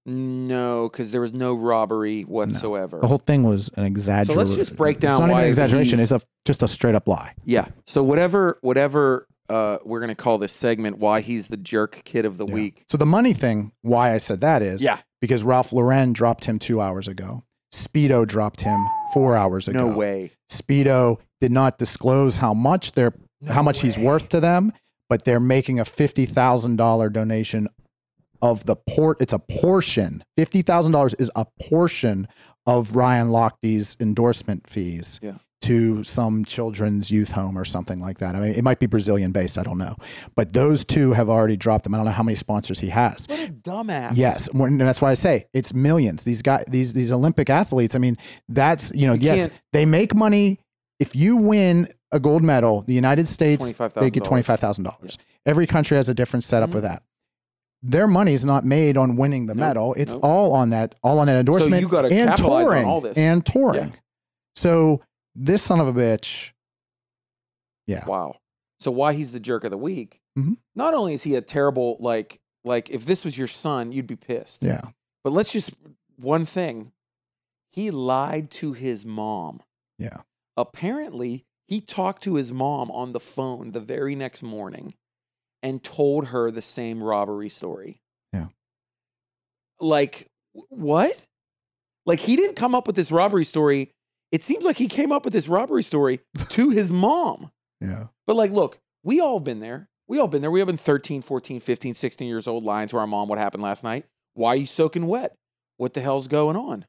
No, 0.06 0.88
because 0.88 1.12
there 1.12 1.20
was 1.20 1.34
no 1.34 1.54
robbery 1.54 2.22
whatsoever. 2.22 2.98
The 3.00 3.06
whole 3.06 3.18
thing 3.18 3.42
was 3.42 3.70
an 3.76 3.84
exaggeration. 3.84 4.34
So 4.46 4.52
let's 4.54 4.56
just 4.56 4.76
break 4.76 4.98
down 4.98 5.12
It's 5.12 5.20
not 5.20 5.30
why 5.30 5.42
an 5.42 5.48
exaggeration. 5.48 6.00
It's 6.00 6.10
a 6.10 6.20
just 6.46 6.62
a 6.62 6.68
straight 6.68 6.94
up 6.94 7.06
lie. 7.06 7.34
Yeah. 7.44 7.68
So 7.86 8.02
whatever, 8.02 8.58
whatever 8.62 9.26
uh, 9.50 9.78
we're 9.84 10.00
gonna 10.00 10.14
call 10.14 10.38
this 10.38 10.52
segment, 10.52 10.98
why 10.98 11.20
he's 11.20 11.48
the 11.48 11.56
jerk 11.56 12.02
kid 12.04 12.24
of 12.24 12.38
the 12.38 12.46
Yeah. 12.46 12.54
week. 12.54 12.84
So 12.90 12.96
the 12.96 13.06
money 13.06 13.34
thing, 13.34 13.72
why 13.82 14.14
I 14.14 14.18
said 14.18 14.40
that 14.40 14.62
is 14.62 14.80
Yeah. 14.82 15.00
because 15.20 15.42
Ralph 15.42 15.72
Lauren 15.72 16.12
dropped 16.12 16.44
him 16.44 16.58
two 16.58 16.80
hours 16.80 17.06
ago. 17.06 17.42
Speedo 17.72 18.26
dropped 18.26 18.62
him 18.62 18.84
four 19.12 19.36
hours 19.36 19.68
ago. 19.68 19.90
No 19.90 19.96
way. 19.96 20.32
Speedo 20.50 21.18
did 21.40 21.52
not 21.52 21.78
disclose 21.78 22.36
how 22.36 22.54
much 22.54 22.92
they're 23.40 23.54
how 23.54 23.62
much 23.62 23.80
he's 23.80 23.98
worth 23.98 24.28
to 24.30 24.40
them, 24.40 24.72
but 25.08 25.24
they're 25.24 25.40
making 25.40 25.80
a 25.80 25.84
fifty 25.84 26.26
thousand 26.26 26.76
dollar 26.76 27.08
donation 27.08 27.68
of 28.42 28.64
the 28.64 28.76
port. 28.76 29.18
It's 29.20 29.32
a 29.32 29.38
portion. 29.38 30.24
Fifty 30.36 30.62
thousand 30.62 30.92
dollars 30.92 31.14
is 31.14 31.30
a 31.36 31.46
portion 31.68 32.26
of 32.66 32.96
Ryan 32.96 33.30
Lochte's 33.30 33.96
endorsement 34.00 34.68
fees 34.68 35.18
Yeah. 35.22 35.32
to 35.62 36.04
some 36.04 36.44
children's 36.44 37.10
youth 37.10 37.30
home 37.30 37.58
or 37.58 37.64
something 37.64 38.00
like 38.00 38.18
that. 38.18 38.34
I 38.34 38.40
mean, 38.40 38.52
it 38.52 38.62
might 38.62 38.78
be 38.78 38.86
Brazilian 38.86 39.32
based. 39.32 39.58
I 39.58 39.62
don't 39.62 39.78
know, 39.78 39.94
but 40.36 40.52
those 40.52 40.84
two 40.84 41.12
have 41.12 41.28
already 41.28 41.56
dropped 41.56 41.84
them. 41.84 41.94
I 41.94 41.98
don't 41.98 42.06
know 42.06 42.12
how 42.12 42.22
many 42.22 42.36
sponsors 42.36 42.78
he 42.78 42.88
has. 42.88 43.26
What 43.28 43.40
a 43.48 43.52
dumbass. 43.52 44.12
Yes, 44.14 44.48
and 44.52 44.80
that's 44.80 45.00
why 45.02 45.10
I 45.10 45.14
say 45.14 45.46
it's 45.52 45.74
millions. 45.74 46.24
These 46.24 46.42
guys, 46.42 46.64
these 46.68 46.92
these 46.92 47.10
Olympic 47.10 47.50
athletes. 47.50 47.94
I 47.94 47.98
mean, 47.98 48.16
that's 48.48 48.92
you 48.94 49.06
know, 49.06 49.14
You 49.14 49.20
yes, 49.32 49.50
they 49.72 49.84
make 49.84 50.14
money. 50.14 50.60
If 51.00 51.16
you 51.16 51.36
win 51.36 51.88
a 52.12 52.20
gold 52.20 52.42
medal, 52.44 52.82
the 52.82 52.94
United 52.94 53.26
States 53.26 53.64
they 53.96 54.10
get 54.10 54.22
twenty 54.24 54.42
five 54.44 54.60
thousand 54.60 54.84
dollars. 54.84 55.18
Every 55.46 55.66
country 55.66 55.96
has 55.96 56.08
a 56.08 56.14
different 56.14 56.44
setup 56.44 56.70
Mhm. 56.70 56.74
with 56.74 56.82
that. 56.84 57.02
Their 57.82 58.06
money 58.06 58.34
is 58.34 58.44
not 58.44 58.64
made 58.64 58.96
on 58.98 59.16
winning 59.16 59.46
the 59.46 59.54
Nope, 59.54 59.60
medal. 59.60 59.94
It's 59.94 60.12
nope. 60.12 60.22
all 60.22 60.52
on 60.52 60.70
that, 60.70 60.94
all 61.02 61.18
on 61.18 61.26
that 61.28 61.36
endorsement 61.38 61.72
So 61.72 61.78
you 61.80 61.88
gotta 61.88 62.08
and 62.08 62.28
capitalize 62.28 62.66
on 62.68 62.84
all 62.84 63.00
this. 63.00 63.16
and 63.16 63.44
touring. 63.44 63.88
Yeah. 63.88 63.98
So 64.54 65.00
this 65.34 65.62
son 65.62 65.80
of 65.80 65.88
a 65.88 65.92
bitch, 65.94 66.52
yeah, 67.86 68.04
Wow. 68.06 68.36
So 68.80 68.90
why 68.90 69.12
he's 69.14 69.32
the 69.32 69.40
jerk 69.40 69.64
of 69.64 69.70
the 69.70 69.78
week? 69.78 70.20
Mhm. 70.38 70.56
Not 70.74 70.94
only 70.94 71.14
is 71.14 71.22
he 71.22 71.34
a 71.36 71.40
terrible 71.40 71.96
like 72.00 72.40
like 72.64 72.90
if 72.90 73.06
this 73.06 73.24
was 73.24 73.38
your 73.38 73.48
son, 73.48 73.90
you'd 73.92 74.06
be 74.06 74.16
pissed. 74.16 74.62
yeah, 74.62 74.82
But 75.24 75.32
let's 75.32 75.50
just 75.50 75.70
one 76.16 76.44
thing. 76.44 76.92
He 77.72 77.90
lied 77.90 78.50
to 78.52 78.72
his 78.74 79.06
mom. 79.06 79.62
yeah. 79.98 80.18
Apparently, 80.56 81.44
he 81.66 81.80
talked 81.80 82.22
to 82.24 82.34
his 82.34 82.52
mom 82.52 82.90
on 82.90 83.12
the 83.12 83.20
phone 83.20 83.72
the 83.72 83.80
very 83.80 84.14
next 84.14 84.42
morning 84.42 84.92
and 85.62 85.82
told 85.82 86.26
her 86.26 86.50
the 86.50 86.62
same 86.62 87.02
robbery 87.02 87.48
story. 87.48 88.00
Yeah. 88.32 88.46
Like 89.78 90.26
what? 90.52 91.16
Like 92.06 92.20
he 92.20 92.36
didn't 92.36 92.56
come 92.56 92.74
up 92.74 92.86
with 92.86 92.96
this 92.96 93.12
robbery 93.12 93.44
story. 93.44 93.90
It 94.32 94.42
seems 94.42 94.64
like 94.64 94.76
he 94.76 94.88
came 94.88 95.12
up 95.12 95.24
with 95.24 95.32
this 95.32 95.48
robbery 95.48 95.82
story 95.82 96.20
to 96.50 96.70
his 96.70 96.90
mom. 96.90 97.50
Yeah. 97.80 98.06
But 98.26 98.36
like, 98.36 98.50
look, 98.50 98.78
we 99.02 99.20
all 99.20 99.40
been 99.40 99.60
there. 99.60 99.88
We 100.08 100.18
all 100.18 100.28
been 100.28 100.42
there. 100.42 100.50
We 100.50 100.60
all 100.60 100.66
been 100.66 100.76
13, 100.76 101.22
14, 101.22 101.60
15, 101.60 101.94
16 101.94 102.28
years 102.28 102.48
old 102.48 102.64
lying 102.64 102.88
to 102.88 102.96
our 102.96 103.06
mom 103.06 103.28
what 103.28 103.38
happened 103.38 103.62
last 103.62 103.84
night. 103.84 104.06
Why 104.34 104.50
are 104.50 104.56
you 104.56 104.66
soaking 104.66 105.06
wet? 105.06 105.36
What 105.76 105.94
the 105.94 106.00
hell's 106.00 106.28
going 106.28 106.56
on? 106.56 106.84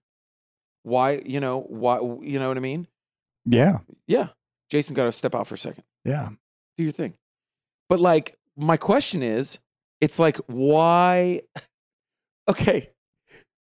Why, 0.84 1.22
you 1.24 1.40
know, 1.40 1.62
why, 1.62 1.98
you 1.98 2.40
know 2.40 2.48
what 2.48 2.58
I 2.58 2.62
mean? 2.62 2.88
Yeah. 3.46 3.80
Yeah. 4.08 4.30
Jason 4.70 4.96
got 4.96 5.06
to 5.06 5.12
step 5.12 5.36
out 5.36 5.48
for 5.48 5.56
a 5.56 5.58
second. 5.58 5.84
Yeah. 6.06 6.30
Do 6.78 6.84
your 6.84 6.92
thing. 6.92 7.14
But 7.90 8.00
like, 8.00 8.38
my 8.56 8.78
question 8.78 9.24
is, 9.24 9.60
it's 10.00 10.20
like, 10.20 10.38
why? 10.48 11.42
Okay. 12.50 12.90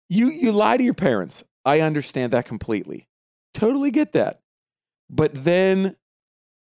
You, 0.08 0.30
you 0.30 0.52
lie 0.52 0.78
to 0.78 0.84
your 0.84 0.94
parents. 0.94 1.44
I 1.66 1.82
understand 1.82 2.32
that 2.32 2.46
completely. 2.46 3.08
Totally 3.54 3.92
get 3.92 4.14
that. 4.14 4.40
But 5.10 5.34
then, 5.34 5.96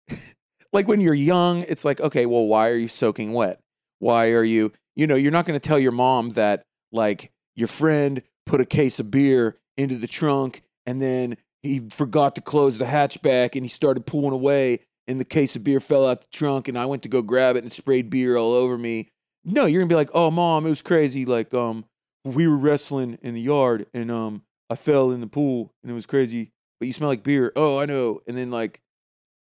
like 0.73 0.87
when 0.87 1.01
you're 1.01 1.13
young, 1.13 1.63
it's 1.63 1.85
like, 1.85 1.99
okay, 1.99 2.25
well, 2.25 2.45
why 2.45 2.69
are 2.69 2.75
you 2.77 2.87
soaking 2.87 3.33
wet? 3.33 3.59
Why 3.99 4.29
are 4.29 4.45
you, 4.45 4.71
you 4.95 5.05
know, 5.07 5.15
you're 5.15 5.31
not 5.31 5.45
going 5.45 5.59
to 5.59 5.67
tell 5.67 5.77
your 5.77 5.91
mom 5.91 6.31
that, 6.31 6.63
like, 6.91 7.31
your 7.55 7.67
friend 7.67 8.21
put 8.45 8.61
a 8.61 8.65
case 8.65 8.99
of 8.99 9.11
beer 9.11 9.57
into 9.77 9.95
the 9.95 10.07
trunk 10.07 10.63
and 10.85 11.01
then 11.01 11.37
he 11.65 11.89
forgot 11.89 12.35
to 12.35 12.41
close 12.41 12.77
the 12.77 12.85
hatchback 12.85 13.55
and 13.55 13.63
he 13.63 13.69
started 13.69 14.05
pulling 14.05 14.33
away 14.33 14.79
and 15.07 15.19
the 15.19 15.25
case 15.25 15.55
of 15.55 15.63
beer 15.63 15.79
fell 15.79 16.07
out 16.07 16.21
the 16.21 16.27
trunk 16.31 16.67
and 16.67 16.77
I 16.77 16.85
went 16.85 17.03
to 17.03 17.09
go 17.09 17.21
grab 17.21 17.55
it 17.55 17.63
and 17.63 17.71
sprayed 17.71 18.09
beer 18.09 18.37
all 18.37 18.53
over 18.53 18.77
me. 18.77 19.09
No, 19.43 19.65
you're 19.65 19.81
gonna 19.81 19.89
be 19.89 19.95
like, 19.95 20.09
oh 20.13 20.31
mom, 20.31 20.65
it 20.65 20.69
was 20.69 20.81
crazy. 20.81 21.25
Like, 21.25 21.53
um, 21.53 21.85
we 22.23 22.47
were 22.47 22.57
wrestling 22.57 23.17
in 23.21 23.33
the 23.33 23.41
yard 23.41 23.85
and 23.93 24.11
um 24.11 24.41
I 24.69 24.75
fell 24.75 25.11
in 25.11 25.21
the 25.21 25.27
pool 25.27 25.71
and 25.83 25.91
it 25.91 25.95
was 25.95 26.05
crazy. 26.05 26.51
But 26.79 26.87
you 26.87 26.93
smell 26.93 27.09
like 27.09 27.23
beer. 27.23 27.53
Oh, 27.55 27.79
I 27.79 27.85
know. 27.85 28.21
And 28.27 28.37
then 28.37 28.51
like 28.51 28.81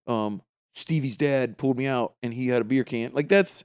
um 0.07 0.41
Stevie's 0.75 1.17
dad 1.17 1.57
pulled 1.57 1.77
me 1.77 1.87
out 1.87 2.15
and 2.21 2.33
he 2.33 2.47
had 2.47 2.61
a 2.61 2.65
beer 2.65 2.83
can. 2.83 3.11
Like 3.13 3.29
that's 3.29 3.63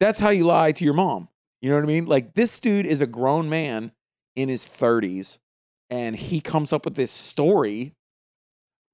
that's 0.00 0.18
how 0.18 0.30
you 0.30 0.44
lie 0.44 0.72
to 0.72 0.84
your 0.84 0.94
mom. 0.94 1.28
You 1.62 1.70
know 1.70 1.76
what 1.76 1.84
I 1.84 1.88
mean? 1.88 2.06
Like 2.06 2.34
this 2.34 2.60
dude 2.60 2.86
is 2.86 3.00
a 3.00 3.06
grown 3.06 3.48
man 3.48 3.92
in 4.36 4.48
his 4.48 4.68
30s 4.68 5.38
and 5.90 6.14
he 6.14 6.40
comes 6.40 6.72
up 6.72 6.84
with 6.84 6.94
this 6.94 7.10
story. 7.10 7.94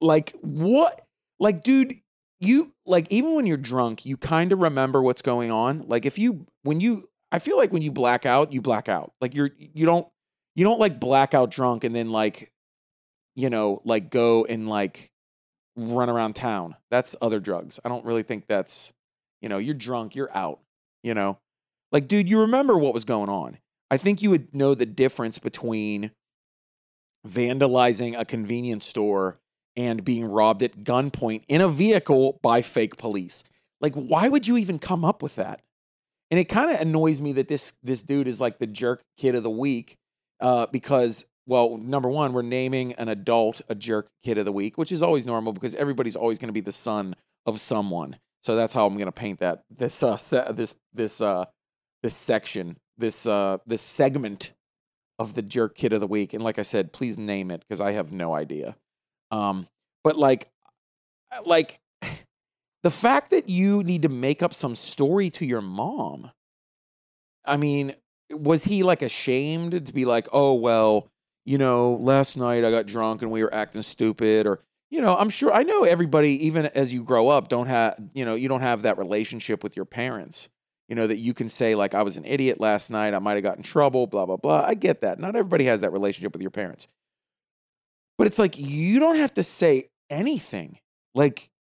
Like 0.05 0.35
what? 0.43 1.01
Like 1.41 1.63
dude, 1.63 1.95
you 2.39 2.75
like 2.85 3.11
even 3.11 3.35
when 3.35 3.47
you're 3.47 3.57
drunk, 3.57 4.05
you 4.05 4.17
kind 4.17 4.53
of 4.53 4.59
remember 4.59 5.03
what's 5.03 5.23
going 5.23 5.51
on. 5.51 5.85
Like 5.89 6.05
if 6.05 6.19
you 6.19 6.47
when 6.63 6.81
you 6.81 7.09
I 7.33 7.39
feel 7.39 7.57
like 7.57 7.73
when 7.73 7.83
you 7.83 7.91
black 7.91 8.27
out, 8.27 8.53
you 8.53 8.61
black 8.61 8.89
out. 8.89 9.13
Like 9.21 9.35
you're 9.35 9.51
you 9.57 9.87
don't 9.87 10.07
you 10.55 10.63
don't 10.63 10.79
like 10.79 11.01
black 11.01 11.33
out 11.33 11.51
drunk 11.51 11.85
and 11.85 11.95
then 11.95 12.13
like 12.13 12.53
you 13.35 13.49
know, 13.51 13.81
like 13.85 14.11
go 14.11 14.45
and 14.45 14.69
like 14.69 15.11
run 15.75 16.11
around 16.11 16.35
town. 16.35 16.77
That's 16.91 17.17
other 17.23 17.41
drugs. 17.41 17.81
I 17.83 17.89
don't 17.89 18.05
really 18.05 18.23
think 18.23 18.47
that's 18.47 18.93
you 19.41 19.49
know, 19.49 19.59
you're 19.59 19.75
drunk, 19.75 20.15
you're 20.15 20.35
out, 20.37 20.61
you 21.03 21.15
know. 21.15 21.39
Like 21.93 22.09
dude, 22.09 22.29
you 22.29 22.41
remember 22.41 22.77
what 22.77 22.93
was 22.93 23.07
going 23.07 23.31
on. 23.31 23.57
I 23.91 23.97
think 23.97 24.21
you 24.21 24.29
would 24.31 24.55
know 24.55 24.75
the 24.75 24.87
difference 24.87 25.39
between 25.39 26.11
vandalizing 27.27 28.19
a 28.19 28.27
convenience 28.27 28.87
store 28.87 29.39
and 29.77 30.05
being 30.05 30.25
robbed 30.25 30.63
at 30.63 30.85
gunpoint 30.85 31.43
in 31.49 31.61
a 31.61 31.69
vehicle 31.69 32.39
by 32.43 32.63
fake 32.63 32.97
police. 32.97 33.45
Like, 33.81 33.95
why 33.95 34.29
would 34.29 34.47
you 34.47 34.57
even 34.57 34.79
come 34.79 35.05
up 35.05 35.23
with 35.23 35.37
that? 35.37 35.61
And 36.31 36.41
it 36.41 36.45
kind 36.45 36.71
of 36.71 36.81
annoys 36.81 37.21
me 37.21 37.33
that 37.33 37.49
this 37.49 37.73
this 37.83 38.03
dude 38.03 38.29
is 38.29 38.41
like 38.41 38.59
the 38.59 38.67
jerk 38.67 39.03
kid 39.17 39.35
of 39.35 39.43
the 39.43 39.51
week, 39.51 39.97
uh, 40.41 40.67
because 40.67 41.25
well, 41.47 41.77
number 41.77 42.09
one, 42.09 42.33
we're 42.33 42.43
naming 42.43 42.95
an 42.95 43.09
adult 43.09 43.61
a 43.69 43.75
jerk 43.75 44.07
kid 44.25 44.39
of 44.39 44.47
the 44.47 44.53
week, 44.53 44.79
which 44.79 44.93
is 44.93 45.03
always 45.03 45.27
normal 45.27 45.53
because 45.53 45.75
everybody's 45.75 46.17
always 46.17 46.39
going 46.39 46.49
to 46.49 46.55
be 46.55 46.61
the 46.61 46.73
son 46.73 47.15
of 47.47 47.61
someone. 47.61 48.17
So 48.43 48.57
that's 48.57 48.75
how 48.75 48.87
I'm 48.87 48.95
going 48.95 49.07
to 49.07 49.13
paint 49.13 49.41
that 49.41 49.63
this 49.71 50.03
uh, 50.03 50.17
se- 50.17 50.53
this 50.53 50.75
this 50.95 51.21
uh, 51.21 51.45
this 52.03 52.17
section 52.17 52.77
this 52.99 53.27
uh, 53.27 53.59
this 53.67 53.83
segment 53.83 54.53
of 55.19 55.35
the 55.35 55.43
jerk 55.43 55.77
kid 55.77 55.93
of 55.93 56.01
the 56.01 56.07
week. 56.07 56.35
And 56.35 56.43
like 56.43 56.59
I 56.59 56.63
said, 56.63 56.93
please 56.93 57.19
name 57.19 57.51
it 57.51 57.63
because 57.67 57.81
I 57.81 57.93
have 57.93 58.13
no 58.13 58.35
idea. 58.35 58.77
Um, 59.35 59.67
but 60.05 60.17
like, 60.17 60.49
like 61.45 61.81
the 62.83 62.91
fact 62.91 63.31
that 63.31 63.49
you 63.49 63.83
need 63.83 64.03
to 64.03 64.09
make 64.09 64.43
up 64.43 64.55
some 64.55 64.77
story 64.77 65.31
to 65.31 65.45
your 65.45 65.61
mom. 65.61 66.31
I 67.45 67.57
mean, 67.57 67.95
was 68.31 68.65
he 68.65 68.83
like 68.83 69.03
ashamed 69.03 69.87
to 69.87 69.93
be 69.93 70.05
like, 70.05 70.29
oh 70.33 70.55
well, 70.55 71.09
you 71.45 71.59
know, 71.59 71.99
last 72.01 72.37
night 72.37 72.65
I 72.65 72.71
got 72.71 72.87
drunk 72.87 73.23
and 73.23 73.31
we 73.31 73.43
were 73.43 73.53
acting 73.53 73.83
stupid, 73.83 74.47
or 74.47 74.61
you 74.91 75.01
know, 75.01 75.17
I'm 75.17 75.29
sure 75.29 75.53
I 75.53 75.63
know 75.63 75.85
everybody, 75.85 76.47
even 76.47 76.67
as 76.67 76.93
you 76.93 77.03
grow 77.03 77.29
up, 77.29 77.49
don't 77.49 77.67
have 77.67 78.01
you 78.15 78.25
know, 78.25 78.35
you 78.35 78.49
don't 78.49 78.61
have 78.61 78.83
that 78.83 78.99
relationship 78.99 79.63
with 79.65 79.77
your 79.77 79.85
parents. 79.85 80.49
You 80.89 80.95
know 80.95 81.07
that 81.07 81.19
you 81.19 81.35
can 81.35 81.49
say 81.49 81.75
like 81.75 81.95
I 81.95 82.03
was 82.03 82.17
an 82.17 82.25
idiot 82.25 82.61
last 82.61 82.91
night, 82.91 83.15
I 83.15 83.19
might 83.19 83.35
have 83.35 83.43
got 83.43 83.57
in 83.57 83.63
trouble, 83.63 84.07
blah 84.07 84.27
blah 84.27 84.37
blah. 84.37 84.65
I 84.65 84.75
get 84.75 85.01
that. 85.01 85.19
Not 85.19 85.35
everybody 85.35 85.65
has 85.65 85.81
that 85.81 85.93
relationship 85.93 86.33
with 86.33 86.43
your 86.43 86.51
parents. 86.51 86.89
But 88.19 88.27
it's 88.27 88.39
like 88.39 88.59
you 88.59 89.01
don't 89.01 89.17
have 89.17 89.35
to 89.35 89.43
say 89.43 89.89
anything. 90.11 90.79
Like 91.15 91.51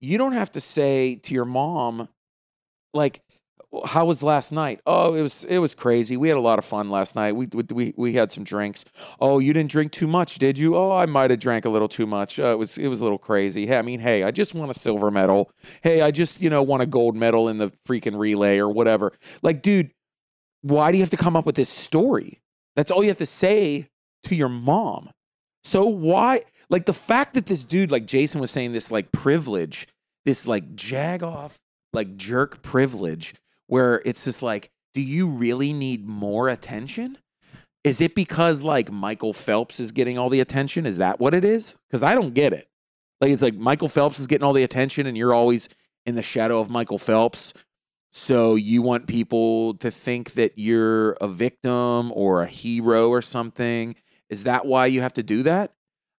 you 0.00 0.18
don't 0.18 0.32
have 0.32 0.52
to 0.52 0.60
say 0.60 1.16
to 1.16 1.34
your 1.34 1.44
mom 1.44 2.08
like 2.94 3.22
how 3.84 4.04
was 4.04 4.22
last 4.22 4.50
night? 4.50 4.80
Oh, 4.86 5.14
it 5.14 5.22
was 5.22 5.44
it 5.44 5.58
was 5.58 5.74
crazy. 5.74 6.16
We 6.16 6.28
had 6.28 6.36
a 6.36 6.40
lot 6.40 6.58
of 6.58 6.64
fun 6.64 6.90
last 6.90 7.14
night. 7.14 7.36
We 7.36 7.46
we 7.72 7.94
we 7.96 8.12
had 8.12 8.32
some 8.32 8.42
drinks. 8.42 8.84
Oh, 9.20 9.38
you 9.38 9.52
didn't 9.52 9.70
drink 9.70 9.92
too 9.92 10.08
much, 10.08 10.38
did 10.38 10.58
you? 10.58 10.76
Oh, 10.76 10.90
I 10.90 11.06
might 11.06 11.30
have 11.30 11.38
drank 11.38 11.64
a 11.64 11.70
little 11.70 11.88
too 11.88 12.06
much. 12.06 12.40
Uh, 12.40 12.46
it 12.46 12.58
was 12.58 12.78
it 12.78 12.88
was 12.88 13.00
a 13.00 13.04
little 13.04 13.18
crazy. 13.18 13.66
Hey, 13.66 13.78
I 13.78 13.82
mean, 13.82 14.00
hey, 14.00 14.24
I 14.24 14.32
just 14.32 14.54
won 14.54 14.70
a 14.70 14.74
silver 14.74 15.10
medal. 15.10 15.52
Hey, 15.82 16.00
I 16.00 16.10
just 16.10 16.40
you 16.40 16.50
know 16.50 16.62
won 16.62 16.80
a 16.80 16.86
gold 16.86 17.14
medal 17.14 17.48
in 17.48 17.58
the 17.58 17.70
freaking 17.86 18.18
relay 18.18 18.58
or 18.58 18.68
whatever. 18.68 19.12
Like, 19.42 19.62
dude, 19.62 19.92
why 20.62 20.90
do 20.90 20.98
you 20.98 21.02
have 21.02 21.10
to 21.10 21.16
come 21.16 21.36
up 21.36 21.46
with 21.46 21.54
this 21.54 21.70
story? 21.70 22.40
That's 22.74 22.90
all 22.90 23.02
you 23.02 23.08
have 23.08 23.18
to 23.18 23.26
say 23.26 23.88
to 24.24 24.34
your 24.34 24.48
mom. 24.48 25.10
So 25.64 25.84
why, 25.86 26.42
like, 26.68 26.86
the 26.86 26.92
fact 26.92 27.34
that 27.34 27.46
this 27.46 27.64
dude, 27.64 27.90
like 27.90 28.06
Jason 28.06 28.40
was 28.40 28.50
saying, 28.50 28.72
this 28.72 28.90
like 28.90 29.12
privilege, 29.12 29.86
this 30.24 30.46
like 30.46 30.74
jag 30.74 31.22
off, 31.22 31.58
like 31.92 32.16
jerk 32.16 32.62
privilege, 32.62 33.34
where 33.66 34.02
it's 34.04 34.24
just 34.24 34.42
like, 34.42 34.70
do 34.94 35.00
you 35.00 35.28
really 35.28 35.72
need 35.72 36.06
more 36.06 36.48
attention? 36.48 37.18
is 37.84 38.00
it 38.00 38.14
because 38.14 38.62
like 38.62 38.90
Michael 38.90 39.32
Phelps 39.32 39.80
is 39.80 39.92
getting 39.92 40.18
all 40.18 40.28
the 40.28 40.40
attention? 40.40 40.86
Is 40.86 40.98
that 40.98 41.18
what 41.18 41.34
it 41.34 41.44
is? 41.44 41.78
Because 41.88 42.02
I 42.02 42.14
don't 42.14 42.34
get 42.34 42.52
it. 42.52 42.68
Like 43.20 43.30
it's 43.30 43.42
like 43.42 43.54
Michael 43.54 43.88
Phelps 43.88 44.18
is 44.18 44.26
getting 44.26 44.44
all 44.44 44.52
the 44.52 44.62
attention, 44.62 45.06
and 45.06 45.16
you're 45.16 45.34
always 45.34 45.68
in 46.06 46.14
the 46.14 46.22
shadow 46.22 46.60
of 46.60 46.70
Michael 46.70 46.98
Phelps. 46.98 47.52
So 48.12 48.54
you 48.56 48.82
want 48.82 49.06
people 49.06 49.74
to 49.74 49.90
think 49.90 50.32
that 50.32 50.58
you're 50.58 51.12
a 51.12 51.28
victim 51.28 52.12
or 52.14 52.42
a 52.42 52.46
hero 52.46 53.08
or 53.08 53.22
something. 53.22 53.94
Is 54.30 54.44
that 54.44 54.64
why 54.64 54.86
you 54.86 55.02
have 55.02 55.12
to 55.14 55.22
do 55.22 55.42
that? 55.42 55.72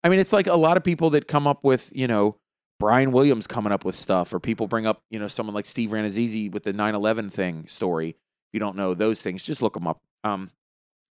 I 0.02 0.08
mean, 0.08 0.18
it's 0.18 0.32
like 0.32 0.46
a 0.46 0.54
lot 0.54 0.76
of 0.76 0.84
people 0.84 1.10
that 1.10 1.28
come 1.28 1.46
up 1.46 1.64
with, 1.64 1.90
you 1.94 2.06
know, 2.06 2.36
Brian 2.78 3.12
Williams 3.12 3.46
coming 3.46 3.72
up 3.72 3.84
with 3.84 3.94
stuff, 3.94 4.32
or 4.32 4.40
people 4.40 4.66
bring 4.66 4.86
up, 4.86 5.02
you 5.10 5.18
know, 5.18 5.28
someone 5.28 5.54
like 5.54 5.66
Steve 5.66 5.90
Rannazzisi 5.90 6.50
with 6.50 6.64
the 6.64 6.72
9 6.72 6.94
11 6.94 7.30
thing 7.30 7.66
story. 7.68 8.08
If 8.08 8.54
you 8.54 8.60
don't 8.60 8.76
know 8.76 8.94
those 8.94 9.22
things, 9.22 9.44
just 9.44 9.62
look 9.62 9.74
them 9.74 9.86
up. 9.86 9.98
Um, 10.24 10.50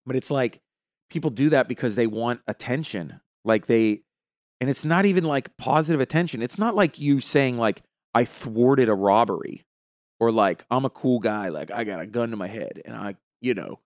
but 0.07 0.15
it's 0.15 0.31
like 0.31 0.61
people 1.11 1.31
do 1.31 1.51
that 1.51 1.67
because 1.67 1.95
they 1.95 2.07
want 2.07 2.41
attention. 2.47 3.21
Like 3.45 3.67
they, 3.67 4.03
and 4.61 4.69
it's 4.71 4.85
not 4.85 5.07
even 5.07 5.25
like 5.25 5.57
positive 5.57 6.01
attention. 6.01 6.43
It's 6.43 6.59
not 6.59 6.77
like 6.77 7.01
you 7.01 7.21
saying, 7.21 7.57
like, 7.57 7.83
I 8.15 8.27
thwarted 8.27 8.89
a 8.89 8.95
robbery 8.95 9.65
or 10.21 10.31
like, 10.31 10.65
I'm 10.71 10.85
a 10.85 10.91
cool 10.91 11.19
guy. 11.19 11.49
Like, 11.49 11.71
I 11.71 11.85
got 11.85 12.01
a 12.01 12.07
gun 12.07 12.31
to 12.31 12.37
my 12.37 12.47
head 12.47 12.83
and 12.85 12.95
I, 12.95 13.17
you 13.41 13.55
know, 13.55 13.81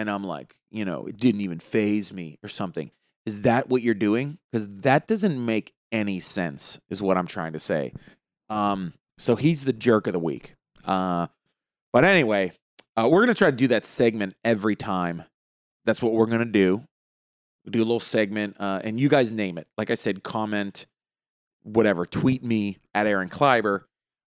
and 0.00 0.10
I'm 0.10 0.24
like, 0.24 0.54
you 0.70 0.86
know, 0.86 1.04
it 1.06 1.18
didn't 1.18 1.42
even 1.42 1.58
phase 1.58 2.10
me 2.10 2.38
or 2.42 2.48
something. 2.48 2.90
Is 3.26 3.42
that 3.42 3.68
what 3.68 3.82
you're 3.82 3.92
doing? 3.92 4.38
Because 4.50 4.66
that 4.78 5.06
doesn't 5.06 5.44
make 5.44 5.74
any 5.92 6.20
sense, 6.20 6.80
is 6.88 7.02
what 7.02 7.18
I'm 7.18 7.26
trying 7.26 7.52
to 7.52 7.58
say. 7.58 7.92
Um, 8.48 8.94
so 9.18 9.36
he's 9.36 9.62
the 9.62 9.74
jerk 9.74 10.06
of 10.06 10.14
the 10.14 10.18
week. 10.18 10.54
Uh, 10.86 11.26
but 11.92 12.04
anyway, 12.04 12.52
uh, 12.96 13.08
we're 13.10 13.20
gonna 13.20 13.34
try 13.34 13.50
to 13.50 13.56
do 13.56 13.68
that 13.68 13.84
segment 13.84 14.34
every 14.42 14.74
time. 14.74 15.22
That's 15.84 16.02
what 16.02 16.14
we're 16.14 16.26
gonna 16.26 16.46
do. 16.46 16.82
We'll 17.64 17.72
do 17.72 17.80
a 17.80 17.84
little 17.84 18.00
segment, 18.00 18.56
uh, 18.58 18.80
and 18.82 18.98
you 18.98 19.10
guys 19.10 19.32
name 19.32 19.58
it. 19.58 19.66
Like 19.76 19.90
I 19.90 19.96
said, 19.96 20.22
comment, 20.22 20.86
whatever. 21.62 22.06
Tweet 22.06 22.42
me 22.42 22.78
at 22.94 23.06
Aaron 23.06 23.28
Kleiber. 23.28 23.82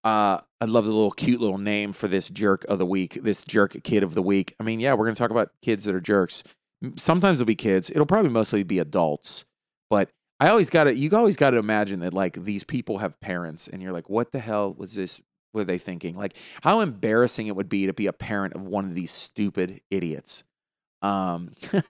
Uh, 0.03 0.39
I 0.61 0.65
love 0.65 0.85
the 0.85 0.91
little 0.91 1.11
cute 1.11 1.41
little 1.41 1.57
name 1.57 1.93
for 1.93 2.07
this 2.07 2.29
jerk 2.29 2.63
of 2.65 2.79
the 2.79 2.85
week, 2.85 3.19
this 3.21 3.43
jerk 3.43 3.75
kid 3.83 4.03
of 4.03 4.13
the 4.13 4.21
week. 4.21 4.55
I 4.59 4.63
mean, 4.63 4.79
yeah, 4.79 4.93
we're 4.93 5.05
gonna 5.05 5.15
talk 5.15 5.31
about 5.31 5.51
kids 5.61 5.83
that 5.85 5.95
are 5.95 6.01
jerks. 6.01 6.43
Sometimes 6.95 7.37
it'll 7.39 7.47
be 7.47 7.55
kids. 7.55 7.89
It'll 7.89 8.05
probably 8.05 8.31
mostly 8.31 8.63
be 8.63 8.79
adults, 8.79 9.43
but 9.89 10.09
I 10.39 10.49
always 10.49 10.69
got 10.69 10.85
to 10.85 10.95
you 10.95 11.09
always 11.15 11.35
got 11.35 11.51
to 11.51 11.57
imagine 11.57 11.99
that 11.99 12.13
like 12.13 12.41
these 12.43 12.63
people 12.63 12.97
have 12.99 13.19
parents 13.19 13.67
and 13.67 13.81
you're 13.81 13.91
like 13.91 14.09
what 14.09 14.31
the 14.31 14.39
hell 14.39 14.73
was 14.73 14.93
this 14.93 15.19
were 15.53 15.65
they 15.65 15.77
thinking? 15.77 16.15
Like 16.15 16.35
how 16.61 16.79
embarrassing 16.79 17.47
it 17.47 17.55
would 17.55 17.69
be 17.69 17.87
to 17.87 17.93
be 17.93 18.07
a 18.07 18.13
parent 18.13 18.53
of 18.53 18.61
one 18.61 18.85
of 18.85 18.95
these 18.95 19.11
stupid 19.11 19.81
idiots. 19.89 20.43
Um 21.01 21.51
it's 21.73 21.83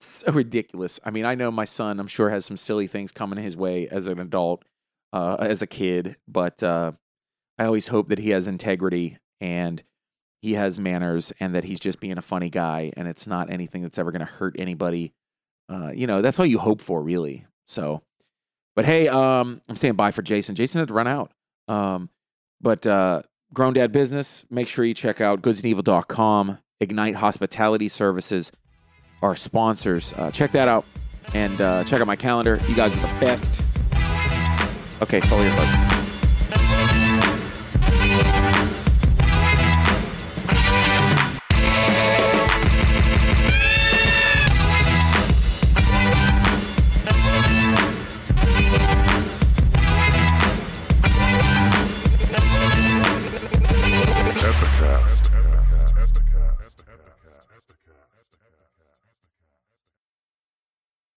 so 0.00 0.32
ridiculous. 0.32 1.00
I 1.04 1.10
mean, 1.10 1.24
I 1.24 1.34
know 1.34 1.50
my 1.50 1.64
son, 1.64 1.98
I'm 1.98 2.06
sure 2.06 2.30
has 2.30 2.44
some 2.46 2.56
silly 2.56 2.86
things 2.86 3.10
coming 3.10 3.42
his 3.42 3.56
way 3.56 3.88
as 3.88 4.06
an 4.06 4.20
adult, 4.20 4.64
uh 5.12 5.36
as 5.40 5.62
a 5.62 5.66
kid, 5.66 6.16
but 6.28 6.62
uh 6.62 6.92
I 7.62 7.66
always 7.66 7.86
hope 7.86 8.08
that 8.08 8.18
he 8.18 8.30
has 8.30 8.48
integrity 8.48 9.18
and 9.40 9.80
he 10.40 10.54
has 10.54 10.80
manners 10.80 11.32
and 11.38 11.54
that 11.54 11.62
he's 11.62 11.78
just 11.78 12.00
being 12.00 12.18
a 12.18 12.22
funny 12.22 12.50
guy 12.50 12.90
and 12.96 13.06
it's 13.06 13.28
not 13.28 13.52
anything 13.52 13.82
that's 13.82 13.98
ever 13.98 14.10
going 14.10 14.26
to 14.26 14.32
hurt 14.32 14.56
anybody. 14.58 15.12
Uh, 15.68 15.92
you 15.94 16.08
know, 16.08 16.22
that's 16.22 16.40
all 16.40 16.44
you 16.44 16.58
hope 16.58 16.80
for, 16.80 17.00
really. 17.00 17.46
So, 17.68 18.02
but 18.74 18.84
hey, 18.84 19.06
um, 19.06 19.62
I'm 19.68 19.76
saying 19.76 19.94
bye 19.94 20.10
for 20.10 20.22
Jason. 20.22 20.56
Jason 20.56 20.80
had 20.80 20.88
to 20.88 20.94
run 20.94 21.06
out. 21.06 21.30
Um, 21.68 22.10
but 22.60 22.84
uh, 22.84 23.22
Grown 23.54 23.74
Dad 23.74 23.92
Business, 23.92 24.44
make 24.50 24.66
sure 24.66 24.84
you 24.84 24.92
check 24.92 25.20
out 25.20 25.40
goodsandevil.com. 25.40 26.58
Ignite 26.80 27.14
Hospitality 27.14 27.88
Services, 27.88 28.50
our 29.22 29.36
sponsors. 29.36 30.12
Uh, 30.16 30.32
check 30.32 30.50
that 30.50 30.66
out 30.66 30.84
and 31.32 31.60
uh, 31.60 31.84
check 31.84 32.00
out 32.00 32.08
my 32.08 32.16
calendar. 32.16 32.58
You 32.68 32.74
guys 32.74 32.92
are 32.92 33.00
the 33.00 33.20
best. 33.24 33.62
Okay, 35.00 35.20
follow 35.20 35.42
your 35.42 35.52
heart. 35.52 35.91